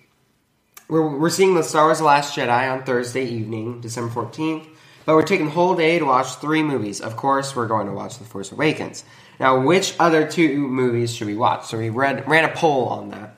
we're, 0.87 1.19
we're 1.19 1.31
seeing 1.31 1.57
the 1.57 1.65
Star 1.65 1.87
Wars: 1.87 1.99
The 1.99 2.05
Last 2.05 2.37
Jedi 2.37 2.73
on 2.73 2.85
Thursday 2.85 3.25
evening, 3.25 3.81
December 3.81 4.13
fourteenth, 4.13 4.69
but 5.05 5.17
we're 5.17 5.25
taking 5.25 5.47
the 5.47 5.51
whole 5.51 5.75
day 5.75 5.99
to 5.99 6.05
watch 6.05 6.37
three 6.37 6.63
movies. 6.63 7.01
Of 7.01 7.17
course, 7.17 7.57
we're 7.57 7.67
going 7.67 7.89
to 7.89 7.93
watch 7.93 8.19
The 8.19 8.25
Force 8.25 8.53
Awakens. 8.53 9.03
Now, 9.41 9.63
which 9.63 9.97
other 9.99 10.25
two 10.25 10.57
movies 10.57 11.13
should 11.13 11.27
we 11.27 11.35
watch? 11.35 11.67
So 11.67 11.79
we 11.79 11.91
read, 11.91 12.29
ran 12.29 12.45
a 12.45 12.55
poll 12.55 12.87
on 12.91 13.09
that, 13.09 13.37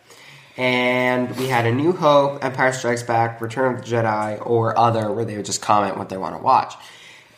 and 0.58 1.34
we 1.38 1.46
had 1.46 1.64
A 1.64 1.72
New 1.72 1.92
Hope, 1.92 2.44
Empire 2.44 2.74
Strikes 2.74 3.02
Back, 3.02 3.40
Return 3.40 3.76
of 3.76 3.80
the 3.80 3.86
Jedi, 3.90 4.46
or 4.46 4.78
other, 4.78 5.10
where 5.10 5.24
they 5.24 5.38
would 5.38 5.46
just 5.46 5.62
comment 5.62 5.96
what 5.96 6.10
they 6.10 6.18
want 6.18 6.36
to 6.36 6.42
watch 6.42 6.74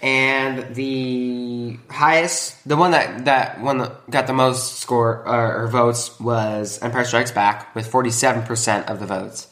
and 0.03 0.75
the 0.75 1.79
highest, 1.91 2.67
the 2.67 2.77
one 2.77 2.93
that 2.93 3.27
that 3.27 3.61
one 3.61 3.79
that 3.79 4.11
got 4.11 4.27
the 4.27 4.33
most 4.33 4.79
score 4.79 5.27
uh, 5.29 5.63
or 5.63 5.69
votes 5.69 6.19
was 6.19 6.79
Empire 6.83 7.05
Strikes 7.05 7.31
Back 7.31 7.75
with 7.75 7.87
forty 7.87 8.11
seven 8.11 8.43
percent 8.43 8.89
of 8.89 8.99
the 8.99 9.07
votes, 9.07 9.49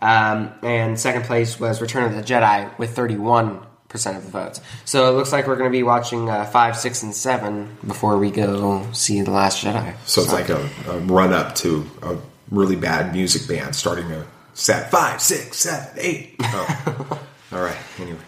um, 0.00 0.52
and 0.62 0.98
second 0.98 1.24
place 1.24 1.60
was 1.60 1.80
Return 1.80 2.04
of 2.04 2.14
the 2.14 2.22
Jedi 2.22 2.76
with 2.78 2.96
thirty 2.96 3.16
one 3.16 3.60
percent 3.88 4.16
of 4.16 4.24
the 4.24 4.30
votes. 4.30 4.60
So 4.84 5.08
it 5.08 5.16
looks 5.16 5.30
like 5.30 5.46
we're 5.46 5.56
going 5.56 5.70
to 5.70 5.76
be 5.76 5.84
watching 5.84 6.28
uh, 6.28 6.46
five, 6.46 6.76
six, 6.76 7.02
and 7.04 7.14
seven 7.14 7.76
before 7.86 8.18
we 8.18 8.30
go 8.30 8.90
see 8.92 9.20
the 9.20 9.30
Last 9.30 9.64
Jedi. 9.64 9.94
So 10.04 10.22
it's 10.22 10.32
like 10.32 10.48
a, 10.48 10.68
a 10.88 10.98
run 11.00 11.32
up 11.32 11.54
to 11.56 11.88
a 12.02 12.16
really 12.50 12.76
bad 12.76 13.12
music 13.12 13.46
band 13.46 13.76
starting 13.76 14.10
a 14.10 14.26
set 14.54 14.90
five, 14.90 15.20
six, 15.22 15.58
seven, 15.58 15.88
eight. 15.98 16.34
Oh. 16.40 17.20
All 17.52 17.62
right. 17.62 17.76
Anyway. 17.98 18.18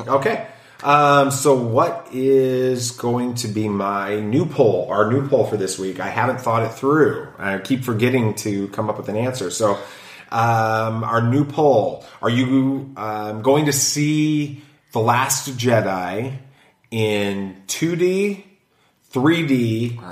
Okay. 0.00 0.46
Um, 0.82 1.30
so 1.30 1.54
what 1.56 2.08
is 2.12 2.90
going 2.92 3.34
to 3.36 3.48
be 3.48 3.68
my 3.68 4.20
new 4.20 4.44
poll? 4.46 4.88
Our 4.90 5.10
new 5.10 5.26
poll 5.28 5.46
for 5.46 5.56
this 5.56 5.78
week. 5.78 6.00
I 6.00 6.08
haven't 6.08 6.40
thought 6.40 6.62
it 6.62 6.72
through. 6.72 7.28
I 7.38 7.58
keep 7.58 7.82
forgetting 7.84 8.34
to 8.36 8.68
come 8.68 8.90
up 8.90 8.98
with 8.98 9.08
an 9.08 9.16
answer. 9.16 9.50
So 9.50 9.74
um, 10.30 11.02
our 11.02 11.22
new 11.22 11.44
poll: 11.44 12.04
Are 12.20 12.30
you 12.30 12.92
um, 12.96 13.42
going 13.42 13.66
to 13.66 13.72
see 13.72 14.62
the 14.92 15.00
Last 15.00 15.48
Jedi 15.56 16.36
in 16.90 17.56
2D, 17.68 18.44
3D, 19.12 20.02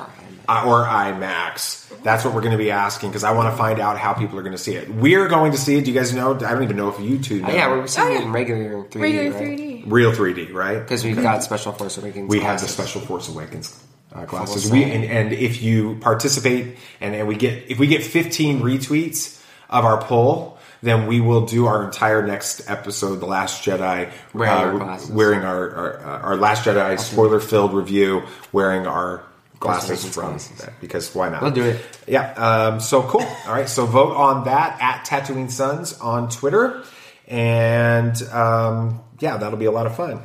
uh, 0.49 0.65
or 0.67 0.85
IMAX? 0.85 1.83
That's 2.03 2.25
what 2.25 2.35
we're 2.35 2.41
going 2.43 2.53
to 2.53 2.59
be 2.59 2.71
asking 2.71 3.11
because 3.11 3.25
I 3.25 3.33
want 3.33 3.51
to 3.53 3.57
find 3.57 3.81
out 3.81 3.99
how 3.99 4.13
people 4.13 4.39
are 4.39 4.43
going 4.43 4.53
to 4.53 4.59
see 4.59 4.75
it. 4.75 4.89
We're 4.91 5.27
going 5.29 5.53
to 5.53 5.59
see 5.59 5.77
it. 5.77 5.85
Do 5.85 5.91
you 5.91 5.97
guys 5.99 6.15
know? 6.15 6.35
I 6.35 6.53
don't 6.53 6.63
even 6.63 6.77
know 6.77 6.89
if 6.91 7.01
you 7.01 7.19
two 7.19 7.41
know. 7.41 7.49
Oh, 7.49 7.53
yeah, 7.53 7.69
we're 7.69 7.87
seeing 7.87 8.09
Oh, 8.09 8.15
it 8.15 8.23
in 8.23 8.33
regular 8.33 8.85
3D, 8.85 9.01
regular 9.01 9.31
right? 9.31 9.59
3D. 9.59 9.74
Real 9.85 10.13
3D, 10.13 10.53
right? 10.53 10.79
Because 10.79 11.05
we've 11.05 11.21
got 11.21 11.43
Special 11.43 11.73
Force 11.73 11.99
Awakens. 11.99 12.29
we 12.29 12.41
have 12.41 12.61
the 12.61 12.69
special 12.69 13.01
Force 13.01 13.29
Awakens 13.29 13.83
uh, 14.13 14.25
glasses. 14.25 14.71
We 14.71 14.85
and, 14.85 15.05
and 15.05 15.33
if 15.33 15.63
you 15.63 15.97
participate 16.01 16.77
and, 17.01 17.15
and 17.15 17.29
we 17.29 17.37
get 17.37 17.71
if 17.71 17.79
we 17.79 17.87
get 17.87 18.03
15 18.03 18.61
retweets 18.61 19.43
of 19.69 19.85
our 19.85 20.01
poll, 20.03 20.59
then 20.83 21.07
we 21.07 21.21
will 21.21 21.47
do 21.47 21.67
our 21.67 21.85
entire 21.85 22.27
next 22.27 22.69
episode, 22.69 23.17
The 23.17 23.27
Last 23.27 23.65
Jedi, 23.65 24.13
Wearing 24.33 24.81
uh, 24.81 24.85
our 24.85 25.01
wearing 25.11 25.41
our 25.41 25.71
our, 25.71 26.07
uh, 26.07 26.19
our 26.21 26.37
Last 26.37 26.65
Jedi 26.65 26.99
spoiler 27.01 27.41
filled 27.41 27.75
review, 27.75 28.23
wearing 28.53 28.87
our 28.87 29.25
glasses 29.61 30.05
from 30.15 30.31
glasses. 30.31 30.59
that 30.59 30.81
because 30.81 31.15
why 31.15 31.29
not? 31.29 31.43
We'll 31.43 31.51
do 31.51 31.65
it. 31.65 31.81
Yeah. 32.07 32.33
Um, 32.33 32.81
so 32.81 33.03
cool. 33.03 33.23
All 33.23 33.53
right. 33.53 33.69
So 33.69 33.87
vote 33.87 34.15
on 34.15 34.45
that 34.45 34.81
at 34.81 35.07
Tatooine 35.07 35.51
Sons 35.51 35.99
on 36.01 36.29
Twitter, 36.29 36.85
and 37.27 38.21
um, 38.25 39.04
yeah, 39.19 39.37
that'll 39.37 39.59
be 39.59 39.65
a 39.67 39.71
lot 39.71 39.87
of 39.87 39.97
fun. 39.97 40.23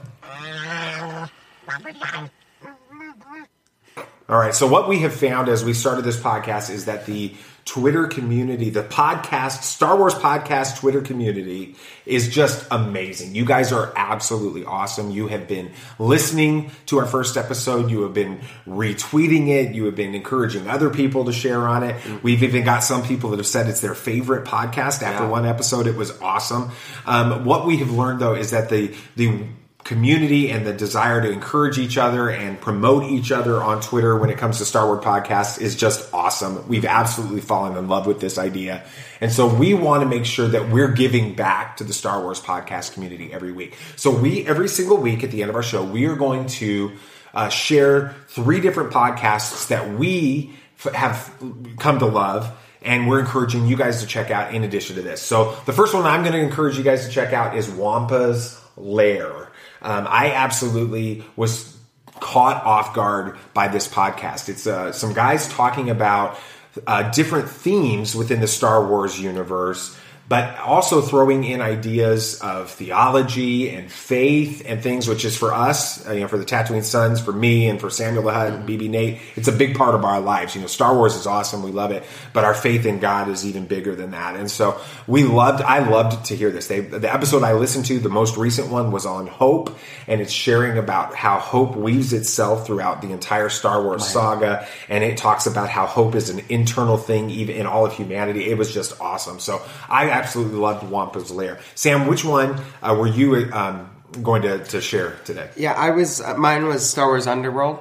All 4.29 4.37
right. 4.37 4.53
So 4.53 4.67
what 4.67 4.87
we 4.87 4.99
have 4.99 5.13
found 5.13 5.49
as 5.49 5.63
we 5.63 5.73
started 5.73 6.03
this 6.03 6.19
podcast 6.19 6.69
is 6.69 6.85
that 6.85 7.05
the 7.07 7.33
Twitter 7.65 8.07
community, 8.07 8.69
the 8.69 8.83
podcast, 8.83 9.63
Star 9.63 9.95
Wars 9.97 10.13
podcast 10.15 10.79
Twitter 10.79 11.01
community 11.01 11.75
is 12.05 12.27
just 12.29 12.65
amazing. 12.71 13.35
You 13.35 13.45
guys 13.45 13.71
are 13.71 13.93
absolutely 13.95 14.65
awesome. 14.65 15.11
You 15.11 15.27
have 15.27 15.47
been 15.47 15.71
listening 15.99 16.71
to 16.87 16.97
our 16.99 17.05
first 17.05 17.37
episode. 17.37 17.91
You 17.91 18.01
have 18.03 18.13
been 18.13 18.39
retweeting 18.67 19.47
it. 19.49 19.75
You 19.75 19.85
have 19.85 19.95
been 19.95 20.15
encouraging 20.15 20.67
other 20.67 20.89
people 20.89 21.25
to 21.25 21.31
share 21.31 21.67
on 21.67 21.83
it. 21.83 21.95
We've 22.23 22.41
even 22.41 22.63
got 22.65 22.83
some 22.83 23.03
people 23.03 23.29
that 23.31 23.37
have 23.37 23.47
said 23.47 23.67
it's 23.67 23.81
their 23.81 23.95
favorite 23.95 24.45
podcast 24.45 25.03
after 25.03 25.23
Yeah. 25.25 25.29
one 25.29 25.45
episode. 25.45 25.85
It 25.87 25.95
was 25.95 26.19
awesome. 26.21 26.71
Um, 27.05 27.45
what 27.45 27.65
we 27.67 27.77
have 27.77 27.91
learned 27.91 28.19
though 28.19 28.35
is 28.35 28.51
that 28.51 28.69
the, 28.69 28.95
the, 29.15 29.43
community 29.89 30.51
and 30.51 30.67
the 30.67 30.71
desire 30.71 31.19
to 31.19 31.31
encourage 31.31 31.79
each 31.79 31.97
other 31.97 32.29
and 32.29 32.61
promote 32.61 33.05
each 33.05 33.31
other 33.31 33.59
on 33.59 33.81
Twitter 33.81 34.15
when 34.15 34.29
it 34.29 34.37
comes 34.37 34.59
to 34.59 34.65
Star 34.65 34.85
Wars 34.85 35.03
podcasts 35.03 35.59
is 35.59 35.75
just 35.75 36.13
awesome. 36.13 36.67
We've 36.67 36.85
absolutely 36.85 37.41
fallen 37.41 37.75
in 37.75 37.87
love 37.87 38.05
with 38.05 38.19
this 38.19 38.37
idea. 38.37 38.83
And 39.19 39.31
so 39.31 39.51
we 39.51 39.73
want 39.73 40.03
to 40.03 40.07
make 40.07 40.25
sure 40.25 40.47
that 40.47 40.69
we're 40.69 40.91
giving 40.91 41.33
back 41.33 41.77
to 41.77 41.83
the 41.83 41.93
Star 41.93 42.21
Wars 42.21 42.39
podcast 42.39 42.93
community 42.93 43.33
every 43.33 43.51
week. 43.51 43.75
So 43.95 44.15
we, 44.15 44.45
every 44.45 44.67
single 44.67 44.97
week 44.97 45.23
at 45.23 45.31
the 45.31 45.41
end 45.41 45.49
of 45.49 45.55
our 45.55 45.63
show, 45.63 45.83
we 45.83 46.05
are 46.05 46.15
going 46.15 46.45
to 46.61 46.91
uh, 47.33 47.49
share 47.49 48.13
three 48.27 48.61
different 48.61 48.93
podcasts 48.93 49.69
that 49.69 49.89
we 49.89 50.53
f- 50.85 50.93
have 50.93 51.33
come 51.79 51.97
to 51.97 52.05
love 52.05 52.55
and 52.83 53.09
we're 53.09 53.21
encouraging 53.21 53.65
you 53.65 53.75
guys 53.75 54.01
to 54.01 54.07
check 54.07 54.29
out 54.29 54.53
in 54.53 54.63
addition 54.63 54.97
to 54.97 55.01
this. 55.01 55.19
So 55.19 55.57
the 55.65 55.73
first 55.73 55.95
one 55.95 56.05
I'm 56.05 56.21
going 56.21 56.33
to 56.33 56.39
encourage 56.39 56.77
you 56.77 56.83
guys 56.83 57.07
to 57.07 57.11
check 57.11 57.33
out 57.33 57.57
is 57.57 57.67
Wampa's 57.67 58.61
Lair. 58.77 59.48
Um, 59.81 60.07
I 60.09 60.31
absolutely 60.33 61.23
was 61.35 61.77
caught 62.19 62.63
off 62.65 62.93
guard 62.93 63.37
by 63.53 63.67
this 63.67 63.87
podcast. 63.87 64.49
It's 64.49 64.67
uh, 64.67 64.91
some 64.91 65.13
guys 65.13 65.47
talking 65.47 65.89
about 65.89 66.37
uh, 66.85 67.09
different 67.11 67.49
themes 67.49 68.15
within 68.15 68.41
the 68.41 68.47
Star 68.47 68.85
Wars 68.85 69.19
universe, 69.19 69.97
but 70.29 70.59
also 70.59 71.01
throwing 71.01 71.43
in 71.43 71.59
ideas 71.59 72.39
of 72.39 72.69
theology 72.69 73.71
and 73.71 73.91
faith 73.91 74.61
and 74.63 74.81
things, 74.81 75.07
which 75.07 75.25
is 75.25 75.35
for 75.35 75.51
us, 75.51 76.07
uh, 76.07 76.13
you 76.13 76.19
know, 76.19 76.27
for 76.27 76.37
the 76.37 76.45
Tatooine 76.45 76.83
Sons, 76.83 77.19
for 77.19 77.33
me, 77.33 77.67
and 77.67 77.81
for 77.81 77.89
Samuel 77.89 78.23
the 78.23 78.31
Hutt 78.31 78.53
and 78.53 78.69
BB-N8, 78.69 79.19
it's 79.35 79.47
a 79.47 79.51
big 79.51 79.75
part 79.75 79.95
of 79.95 80.05
our 80.05 80.21
lives. 80.21 80.53
You 80.53 80.61
know, 80.61 80.67
Star 80.67 80.95
Wars 80.95 81.15
is 81.15 81.25
awesome, 81.25 81.63
we 81.63 81.71
love 81.71 81.89
it, 81.89 82.03
but 82.31 82.43
our 82.45 82.53
faith 82.53 82.85
in 82.85 82.99
God 82.99 83.27
is 83.27 83.43
even 83.43 83.65
bigger 83.65 83.95
than 83.95 84.11
that. 84.11 84.35
And 84.35 84.51
so 84.51 84.79
we 85.07 85.23
loved, 85.23 85.63
I 85.63 85.79
loved 85.79 86.27
to 86.27 86.35
hear 86.35 86.51
this. 86.51 86.67
They, 86.67 86.81
the 86.81 87.11
episode 87.11 87.41
I 87.41 87.53
listened 87.53 87.85
to, 87.85 87.97
the 87.97 88.07
most 88.07 88.37
recent 88.37 88.69
one, 88.69 88.91
was 88.91 89.07
on 89.07 89.25
hope, 89.25 89.75
and 90.05 90.21
it's 90.21 90.31
sharing 90.31 90.77
about 90.77 91.15
how 91.15 91.39
hope 91.39 91.75
weaves 91.75 92.13
itself 92.13 92.67
throughout 92.67 93.01
the 93.01 93.11
entire 93.11 93.49
Star 93.49 93.81
Wars 93.83 94.05
saga, 94.05 94.67
and 94.89 95.03
it 95.03 95.17
talks 95.17 95.47
about 95.47 95.69
how 95.69 95.87
hope 95.87 96.13
is 96.13 96.29
an 96.29 96.41
internal 96.49 96.97
thing, 96.97 97.31
even 97.31 97.55
in 97.55 97.65
all 97.65 97.87
of 97.87 97.93
humanity. 97.93 98.47
It 98.47 98.59
was 98.59 98.71
just 98.71 99.01
awesome. 99.01 99.39
So 99.39 99.59
I 99.89 100.18
absolutely 100.19 100.59
loved 100.59 100.89
Wampa's 100.89 101.31
Lair. 101.31 101.59
Sam, 101.75 102.07
which 102.07 102.23
one 102.23 102.59
uh, 102.81 102.95
were 102.97 103.07
you 103.07 103.49
um, 103.53 103.89
going 104.21 104.41
to, 104.43 104.63
to 104.65 104.81
share 104.81 105.15
today? 105.25 105.49
Yeah, 105.55 105.73
I 105.73 105.91
was. 105.91 106.21
Uh, 106.21 106.35
mine 106.37 106.65
was 106.65 106.89
Star 106.89 107.07
Wars 107.07 107.27
Underworld. 107.27 107.79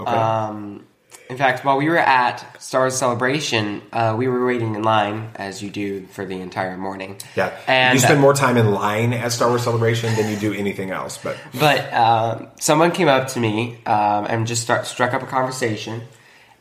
Okay. 0.00 0.10
Um, 0.10 0.86
in 1.30 1.36
fact, 1.36 1.64
while 1.64 1.76
we 1.76 1.88
were 1.88 1.96
at 1.96 2.60
Star 2.60 2.82
Wars 2.82 2.96
Celebration, 2.96 3.82
uh, 3.92 4.16
we 4.18 4.26
were 4.26 4.44
waiting 4.44 4.74
in 4.74 4.82
line 4.82 5.30
as 5.36 5.62
you 5.62 5.70
do 5.70 6.06
for 6.06 6.24
the 6.24 6.40
entire 6.40 6.76
morning. 6.76 7.18
yeah, 7.36 7.56
and 7.68 7.94
you 7.94 8.00
spend 8.00 8.20
more 8.20 8.34
time 8.34 8.56
in 8.56 8.72
line 8.72 9.12
at 9.12 9.30
Star 9.30 9.48
Wars 9.48 9.62
Celebration 9.62 10.12
than 10.16 10.28
you 10.28 10.36
do 10.36 10.52
anything 10.52 10.90
else. 10.90 11.18
But 11.18 11.36
But 11.58 11.92
um, 11.94 12.48
someone 12.58 12.90
came 12.90 13.06
up 13.06 13.28
to 13.28 13.40
me 13.40 13.78
um, 13.86 14.26
and 14.26 14.44
just 14.44 14.62
start, 14.62 14.86
struck 14.86 15.14
up 15.14 15.22
a 15.22 15.26
conversation. 15.26 16.02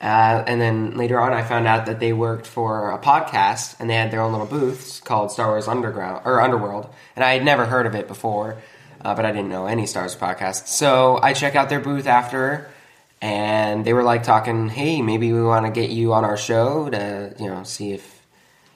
Uh, 0.01 0.43
and 0.47 0.61
then 0.61 0.95
later 0.95 1.19
on, 1.19 1.33
I 1.33 1.41
found 1.43 1.67
out 1.67 1.85
that 1.87 1.99
they 1.99 2.13
worked 2.13 2.47
for 2.47 2.91
a 2.91 2.97
podcast 2.97 3.75
and 3.79 3.89
they 3.89 3.95
had 3.95 4.11
their 4.11 4.21
own 4.21 4.31
little 4.31 4.47
booths 4.47 5.01
called 5.01 5.29
Star 5.31 5.47
Wars 5.47 5.67
Underground 5.67 6.21
or 6.25 6.39
Underworld. 6.41 6.87
And 7.17 7.25
I 7.25 7.33
had 7.33 7.43
never 7.43 7.65
heard 7.65 7.85
of 7.85 7.95
it 7.95 8.07
before, 8.07 8.55
uh, 9.03 9.13
but 9.13 9.25
I 9.25 9.31
didn't 9.33 9.49
know 9.49 9.65
any 9.65 9.85
Star 9.85 10.03
Wars 10.03 10.15
podcast. 10.15 10.67
So 10.67 11.19
I 11.21 11.33
checked 11.33 11.57
out 11.57 11.67
their 11.67 11.81
booth 11.81 12.07
after, 12.07 12.69
and 13.21 13.83
they 13.83 13.91
were 13.91 14.03
like 14.03 14.23
talking, 14.23 14.69
"Hey, 14.69 15.01
maybe 15.01 15.33
we 15.33 15.43
want 15.43 15.65
to 15.65 15.71
get 15.71 15.89
you 15.89 16.13
on 16.13 16.23
our 16.23 16.37
show 16.37 16.89
to 16.89 17.33
you 17.37 17.47
know 17.49 17.63
see 17.63 17.91
if 17.91 18.19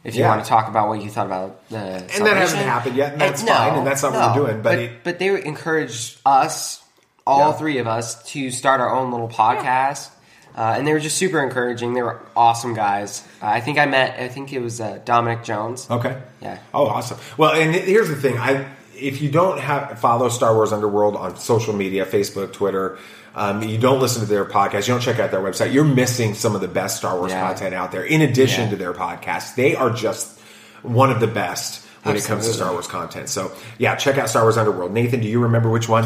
if 0.03 0.15
you 0.15 0.24
Yeah. 0.24 0.28
want 0.32 0.43
to 0.43 0.49
talk 0.49 0.67
about 0.67 0.89
what 0.89 1.01
you 1.01 1.09
thought 1.09 1.28
about 1.28 1.69
the 1.69 1.78
And 1.78 2.26
that 2.26 2.36
hasn't 2.36 2.63
happened 2.63 2.97
yet, 2.97 3.13
and 3.13 3.21
that's 3.21 3.41
fine, 3.43 3.76
and 3.76 3.88
that's 3.88 4.03
not 4.03 4.11
what 4.11 4.36
we're 4.36 4.47
doing, 4.47 4.61
but 4.61 4.63
But 4.71 4.80
it- 4.80 5.03
but 5.05 5.19
they 5.19 5.41
encouraged 5.45 6.19
us, 6.26 6.84
all 7.26 7.51
Yeah. 7.51 7.53
three 7.53 7.78
of 7.78 7.88
us, 7.88 8.21
to 8.34 8.51
start 8.51 8.82
our 8.82 8.93
own 8.93 9.11
little 9.11 9.30
podcast. 9.30 10.09
Uh, 10.56 10.76
and 10.78 10.86
they 10.88 10.93
were 10.93 10.99
just 10.99 11.18
super 11.18 11.41
encouraging. 11.41 11.93
They 11.93 12.01
were 12.04 12.22
awesome 12.36 12.74
guys. 12.76 13.24
Uh, 13.41 13.47
I 13.47 13.60
think 13.62 13.80
I 13.80 13.86
met. 13.86 14.20
I 14.20 14.28
think 14.28 14.54
it 14.54 14.60
was 14.60 14.80
uh, 14.80 14.99
Dominic 15.04 15.43
Jones. 15.43 15.89
Okay. 15.89 16.22
Yeah. 16.41 16.60
Oh, 16.74 16.86
awesome. 16.88 17.18
Well, 17.38 17.54
and 17.54 17.74
here's 17.74 18.10
the 18.10 18.16
thing: 18.16 18.38
I 18.38 18.68
if 18.95 19.22
you 19.22 19.32
don't 19.32 19.60
have 19.60 19.99
follow 19.99 20.30
Star 20.30 20.54
Wars 20.54 20.72
Underworld 20.72 21.16
on 21.16 21.38
social 21.38 21.74
media, 21.74 22.06
Facebook, 22.06 22.54
Twitter, 22.54 22.99
um, 23.36 23.64
you 23.64 23.80
don't 23.80 23.99
listen 23.99 24.22
to 24.22 24.28
their 24.28 24.45
podcast, 24.45 24.88
you 24.88 24.93
don't 24.93 25.01
check 25.01 25.18
out 25.20 25.32
their 25.32 25.41
website, 25.41 25.74
you're 25.74 25.84
missing 25.84 26.36
some 26.36 26.54
of 26.54 26.62
the 26.62 26.68
best 26.68 26.97
Star 26.97 27.18
Wars 27.18 27.32
Yeah. 27.32 27.47
content 27.47 27.74
out 27.74 27.91
there. 27.91 28.04
In 28.04 28.22
addition 28.22 28.66
Yeah. 28.66 28.70
to 28.70 28.76
their 28.76 28.93
podcast, 28.93 29.56
they 29.56 29.76
are 29.76 29.89
just 29.89 30.39
one 30.84 31.10
of 31.10 31.20
the 31.20 31.28
best 31.28 31.84
when 32.04 32.16
it 32.16 32.24
comes 32.26 32.45
to 32.45 32.54
Star 32.54 32.72
Wars 32.74 32.86
content. 32.86 33.30
So, 33.30 33.51
yeah, 33.80 33.95
check 33.95 34.18
out 34.20 34.30
Star 34.30 34.43
Wars 34.43 34.58
Underworld. 34.58 34.93
Nathan, 34.93 35.22
do 35.22 35.28
you 35.28 35.39
remember 35.39 35.70
which 35.70 35.89
one? 35.89 36.06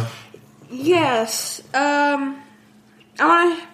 Yes. 0.69 1.59
Um, 1.73 2.41
I 3.19 3.25
want 3.25 3.59
to. 3.59 3.66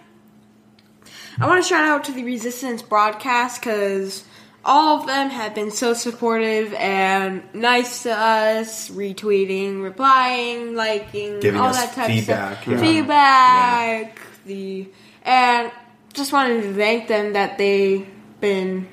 I 1.39 1.47
want 1.47 1.63
to 1.63 1.67
shout 1.67 1.83
out 1.85 2.03
to 2.05 2.11
the 2.11 2.23
Resistance 2.23 2.81
broadcast 2.81 3.59
because 3.61 4.23
all 4.65 5.01
of 5.01 5.07
them 5.07 5.29
have 5.29 5.53
been 5.55 5.71
so 5.71 5.93
supportive 5.93 6.73
and 6.75 7.43
nice 7.53 8.03
to 8.03 8.11
us, 8.17 8.89
retweeting, 8.89 9.83
replying, 9.83 10.75
liking, 10.75 11.39
Giving 11.39 11.59
all 11.59 11.67
us 11.69 11.77
that 11.85 11.93
type 11.95 12.07
feedback, 12.07 12.57
of 12.59 12.63
stuff. 12.63 12.73
yeah. 12.73 12.79
Feedback. 12.79 14.19
The 14.45 14.89
and 15.23 15.71
just 16.13 16.31
wanted 16.33 16.61
to 16.63 16.73
thank 16.75 17.07
them 17.07 17.33
that 17.33 17.57
they've 17.57 18.05
been 18.39 18.87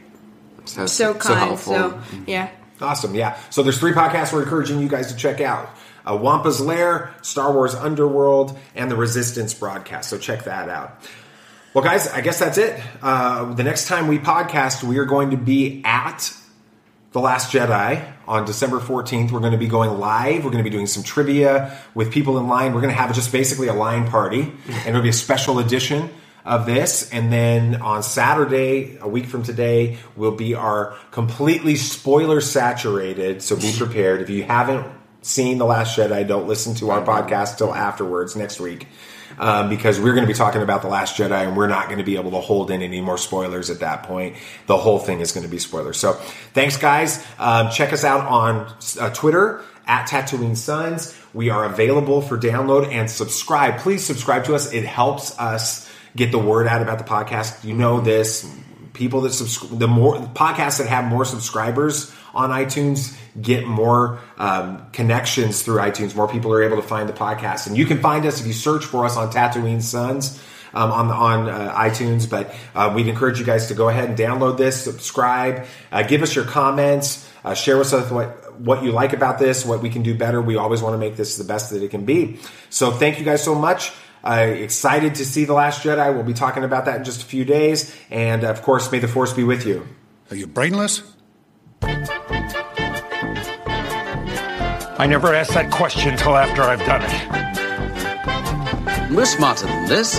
So, 0.64 0.86
so 0.86 1.14
kind. 1.14 1.38
helpful. 1.38 1.74
So, 1.74 2.00
yeah. 2.26 2.50
Awesome, 2.80 3.14
yeah. 3.14 3.36
So 3.50 3.62
there's 3.62 3.78
three 3.78 3.92
podcasts 3.92 4.32
we're 4.32 4.42
encouraging 4.42 4.80
you 4.80 4.88
guys 4.88 5.08
to 5.12 5.16
check 5.16 5.40
out: 5.42 5.68
uh, 6.08 6.16
Wampa's 6.16 6.60
Lair, 6.60 7.12
Star 7.20 7.52
Wars 7.52 7.74
Underworld, 7.74 8.56
and 8.74 8.90
the 8.90 8.96
Resistance 8.96 9.52
broadcast. 9.52 10.08
So 10.08 10.16
check 10.18 10.44
that 10.44 10.68
out. 10.70 10.98
Well, 11.72 11.84
guys, 11.84 12.08
I 12.08 12.20
guess 12.20 12.40
that's 12.40 12.58
it. 12.58 12.82
Uh, 13.00 13.54
the 13.54 13.62
next 13.62 13.86
time 13.86 14.08
we 14.08 14.18
podcast, 14.18 14.82
we 14.82 14.98
are 14.98 15.04
going 15.04 15.30
to 15.30 15.36
be 15.36 15.82
at 15.84 16.36
the 17.12 17.20
Last 17.20 17.52
Jedi 17.52 18.12
on 18.26 18.44
December 18.44 18.80
14th. 18.80 19.30
We're 19.30 19.38
going 19.38 19.52
to 19.52 19.58
be 19.58 19.68
going 19.68 20.00
live. 20.00 20.44
We're 20.44 20.50
going 20.50 20.64
to 20.64 20.68
be 20.68 20.74
doing 20.74 20.88
some 20.88 21.04
trivia 21.04 21.78
with 21.94 22.10
people 22.10 22.38
in 22.38 22.48
line. 22.48 22.74
We're 22.74 22.80
going 22.80 22.92
to 22.92 23.00
have 23.00 23.14
just 23.14 23.30
basically 23.30 23.68
a 23.68 23.72
line 23.72 24.08
party, 24.08 24.52
and 24.68 24.88
it'll 24.88 25.00
be 25.00 25.10
a 25.10 25.12
special 25.12 25.60
edition 25.60 26.10
of 26.44 26.66
this. 26.66 27.08
And 27.12 27.32
then 27.32 27.80
on 27.80 28.02
Saturday, 28.02 28.98
a 29.00 29.06
week 29.06 29.26
from 29.26 29.44
today, 29.44 29.98
will 30.16 30.34
be 30.34 30.56
our 30.56 30.96
completely 31.12 31.76
spoiler 31.76 32.40
saturated. 32.40 33.42
So 33.44 33.54
be 33.54 33.72
prepared. 33.78 34.22
If 34.22 34.28
you 34.28 34.42
haven't 34.42 34.88
seen 35.22 35.58
The 35.58 35.66
Last 35.66 35.96
Jedi, 35.96 36.26
don't 36.26 36.48
listen 36.48 36.74
to 36.76 36.90
our 36.90 37.02
podcast 37.02 37.58
till 37.58 37.72
afterwards 37.72 38.34
next 38.34 38.58
week. 38.58 38.88
Um, 39.38 39.68
because 39.68 39.98
we're 40.00 40.12
going 40.12 40.26
to 40.26 40.32
be 40.32 40.36
talking 40.36 40.60
about 40.60 40.82
The 40.82 40.88
Last 40.88 41.16
Jedi 41.16 41.46
and 41.46 41.56
we're 41.56 41.68
not 41.68 41.86
going 41.86 41.98
to 41.98 42.04
be 42.04 42.16
able 42.16 42.32
to 42.32 42.40
hold 42.40 42.70
in 42.70 42.82
any 42.82 43.00
more 43.00 43.16
spoilers 43.16 43.70
at 43.70 43.80
that 43.80 44.02
point. 44.02 44.36
The 44.66 44.76
whole 44.76 44.98
thing 44.98 45.20
is 45.20 45.32
going 45.32 45.44
to 45.44 45.50
be 45.50 45.58
spoilers. 45.58 45.98
So 45.98 46.14
thanks, 46.52 46.76
guys. 46.76 47.24
Um, 47.38 47.70
check 47.70 47.92
us 47.92 48.04
out 48.04 48.26
on 48.26 48.74
uh, 48.98 49.10
Twitter 49.10 49.62
at 49.86 50.08
Tatooine 50.08 50.56
Sons. 50.56 51.16
We 51.32 51.50
are 51.50 51.64
available 51.64 52.22
for 52.22 52.38
download 52.38 52.90
and 52.92 53.10
subscribe. 53.10 53.78
Please 53.78 54.04
subscribe 54.04 54.44
to 54.44 54.54
us. 54.54 54.72
It 54.72 54.84
helps 54.84 55.38
us 55.38 55.90
get 56.16 56.32
the 56.32 56.38
word 56.38 56.66
out 56.66 56.82
about 56.82 56.98
the 56.98 57.04
podcast. 57.04 57.64
You 57.64 57.74
know 57.74 58.00
this. 58.00 58.48
People 58.92 59.22
that 59.22 59.32
subscribe, 59.32 59.78
the 59.78 59.88
more 59.88 60.16
podcasts 60.16 60.78
that 60.78 60.88
have 60.88 61.04
more 61.04 61.24
subscribers 61.24 62.12
on 62.34 62.50
iTunes 62.50 63.16
get 63.40 63.66
more 63.66 64.20
um, 64.38 64.90
connections 64.92 65.62
through 65.62 65.78
iTunes. 65.78 66.14
More 66.14 66.28
people 66.28 66.52
are 66.52 66.62
able 66.62 66.76
to 66.76 66.86
find 66.86 67.08
the 67.08 67.12
podcast, 67.12 67.66
and 67.66 67.76
you 67.76 67.86
can 67.86 68.00
find 68.00 68.24
us 68.26 68.40
if 68.40 68.46
you 68.46 68.52
search 68.52 68.84
for 68.84 69.04
us 69.04 69.16
on 69.16 69.30
Tatooine 69.30 69.82
Sons 69.82 70.42
um, 70.74 70.90
on 70.90 71.10
on 71.10 71.48
uh, 71.48 71.74
iTunes. 71.74 72.28
But 72.28 72.54
uh, 72.74 72.92
we'd 72.94 73.08
encourage 73.08 73.38
you 73.38 73.46
guys 73.46 73.68
to 73.68 73.74
go 73.74 73.88
ahead 73.88 74.08
and 74.08 74.18
download 74.18 74.56
this, 74.56 74.82
subscribe, 74.82 75.66
uh, 75.92 76.02
give 76.02 76.22
us 76.22 76.34
your 76.34 76.44
comments, 76.44 77.28
uh, 77.44 77.54
share 77.54 77.78
with 77.78 77.92
us 77.92 78.10
what 78.10 78.60
what 78.60 78.82
you 78.82 78.92
like 78.92 79.12
about 79.12 79.38
this, 79.38 79.64
what 79.64 79.80
we 79.80 79.90
can 79.90 80.02
do 80.02 80.14
better. 80.16 80.40
We 80.40 80.56
always 80.56 80.82
want 80.82 80.94
to 80.94 80.98
make 80.98 81.16
this 81.16 81.36
the 81.36 81.44
best 81.44 81.70
that 81.70 81.82
it 81.82 81.90
can 81.90 82.04
be. 82.04 82.38
So 82.68 82.90
thank 82.90 83.18
you 83.18 83.24
guys 83.24 83.42
so 83.42 83.54
much. 83.54 83.92
Uh, 84.22 84.52
excited 84.54 85.14
to 85.14 85.24
see 85.24 85.46
the 85.46 85.54
Last 85.54 85.82
Jedi. 85.82 86.12
We'll 86.14 86.24
be 86.24 86.34
talking 86.34 86.62
about 86.62 86.84
that 86.84 86.98
in 86.98 87.04
just 87.04 87.22
a 87.22 87.24
few 87.24 87.46
days, 87.46 87.96
and 88.10 88.44
of 88.44 88.62
course, 88.62 88.92
may 88.92 88.98
the 88.98 89.08
Force 89.08 89.32
be 89.32 89.44
with 89.44 89.66
you. 89.66 89.86
Are 90.30 90.36
you 90.36 90.46
brainless? 90.46 91.02
I 95.00 95.06
never 95.06 95.32
asked 95.34 95.54
that 95.54 95.70
question 95.70 96.14
till 96.18 96.36
after 96.36 96.60
I've 96.60 96.84
done 96.84 97.00
it. 97.02 97.10
We're 99.10 99.24
smarter 99.24 99.66
than 99.66 99.88
this. 99.88 100.18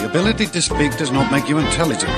The 0.00 0.08
ability 0.10 0.46
to 0.46 0.60
speak 0.60 0.96
does 0.96 1.12
not 1.12 1.30
make 1.30 1.48
you 1.48 1.58
intelligent. 1.58 2.10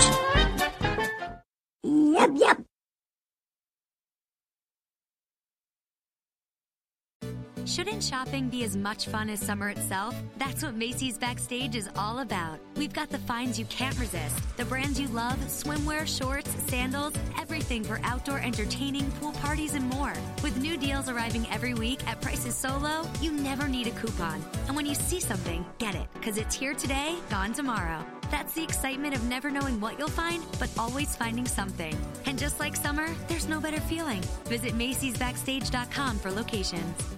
Be 8.35 8.65
as 8.65 8.77
much 8.77 9.07
fun 9.07 9.31
as 9.31 9.39
summer 9.39 9.69
itself? 9.69 10.13
That's 10.39 10.65
what 10.65 10.75
Macy's 10.75 11.17
Backstage 11.17 11.77
is 11.77 11.89
all 11.97 12.19
about. 12.19 12.59
We've 12.75 12.93
got 12.93 13.09
the 13.09 13.19
finds 13.19 13.61
you 13.61 13.65
can't 13.67 13.97
resist, 13.97 14.37
the 14.57 14.65
brands 14.65 14.99
you 14.99 15.07
love, 15.07 15.37
swimwear, 15.47 16.05
shorts, 16.05 16.51
sandals, 16.67 17.13
everything 17.41 17.85
for 17.85 18.01
outdoor 18.03 18.41
entertaining, 18.41 19.09
pool 19.13 19.31
parties, 19.35 19.75
and 19.75 19.89
more. 19.89 20.13
With 20.43 20.61
new 20.61 20.77
deals 20.77 21.09
arriving 21.09 21.47
every 21.49 21.75
week 21.75 22.05
at 22.09 22.21
prices 22.21 22.57
so 22.57 22.77
low, 22.77 23.03
you 23.21 23.31
never 23.31 23.69
need 23.69 23.87
a 23.87 23.93
coupon. 23.93 24.45
And 24.67 24.75
when 24.75 24.87
you 24.87 24.97
see 24.97 25.21
something, 25.21 25.65
get 25.79 25.95
it, 25.95 26.09
because 26.15 26.37
it's 26.37 26.57
here 26.57 26.75
today, 26.75 27.15
gone 27.31 27.53
tomorrow. 27.53 28.05
That's 28.33 28.55
the 28.55 28.65
excitement 28.65 29.15
of 29.15 29.23
never 29.29 29.49
knowing 29.49 29.81
what 29.81 29.97
you'll 29.97 30.09
find, 30.09 30.43
but 30.59 30.71
always 30.77 31.15
finding 31.15 31.47
something. 31.47 31.97
And 32.27 32.37
just 32.37 32.59
like 32.59 32.75
summer, 32.75 33.07
there's 33.29 33.49
no 33.49 33.61
better 33.61 33.81
feeling. 33.81 34.23
Visit 34.47 34.77
Macy'sBackstage.com 34.77 36.19
for 36.19 36.33
locations. 36.33 37.15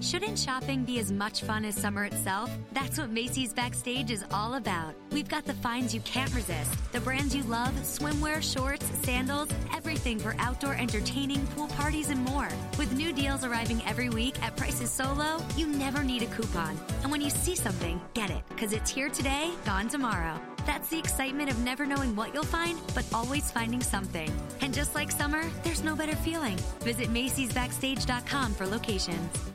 Shouldn't 0.00 0.38
shopping 0.38 0.84
be 0.84 0.98
as 0.98 1.12
much 1.12 1.42
fun 1.42 1.62
as 1.66 1.74
summer 1.74 2.04
itself? 2.04 2.50
That's 2.72 2.96
what 2.96 3.10
Macy's 3.10 3.52
Backstage 3.52 4.10
is 4.10 4.24
all 4.32 4.54
about. 4.54 4.94
We've 5.12 5.28
got 5.28 5.44
the 5.44 5.52
finds 5.52 5.94
you 5.94 6.00
can't 6.00 6.34
resist, 6.34 6.70
the 6.92 7.00
brands 7.00 7.36
you 7.36 7.42
love, 7.42 7.74
swimwear, 7.82 8.42
shorts, 8.42 8.86
sandals, 9.02 9.50
everything 9.74 10.18
for 10.18 10.34
outdoor 10.38 10.74
entertaining, 10.74 11.46
pool 11.48 11.68
parties, 11.68 12.08
and 12.08 12.24
more. 12.24 12.48
With 12.78 12.96
new 12.96 13.12
deals 13.12 13.44
arriving 13.44 13.82
every 13.86 14.08
week 14.08 14.42
at 14.42 14.56
prices 14.56 14.90
so 14.90 15.12
low, 15.12 15.36
you 15.54 15.66
never 15.66 16.02
need 16.02 16.22
a 16.22 16.26
coupon. 16.26 16.80
And 17.02 17.12
when 17.12 17.20
you 17.20 17.28
see 17.28 17.54
something, 17.54 18.00
get 18.14 18.30
it, 18.30 18.42
because 18.48 18.72
it's 18.72 18.90
here 18.90 19.10
today, 19.10 19.50
gone 19.66 19.88
tomorrow. 19.88 20.40
That's 20.64 20.88
the 20.88 20.98
excitement 20.98 21.50
of 21.50 21.58
never 21.58 21.84
knowing 21.84 22.16
what 22.16 22.32
you'll 22.32 22.44
find, 22.44 22.78
but 22.94 23.04
always 23.12 23.50
finding 23.50 23.82
something. 23.82 24.32
And 24.62 24.72
just 24.72 24.94
like 24.94 25.10
summer, 25.10 25.42
there's 25.62 25.84
no 25.84 25.94
better 25.94 26.16
feeling. 26.16 26.56
Visit 26.80 27.12
Macy'sBackstage.com 27.12 28.54
for 28.54 28.66
locations. 28.66 29.50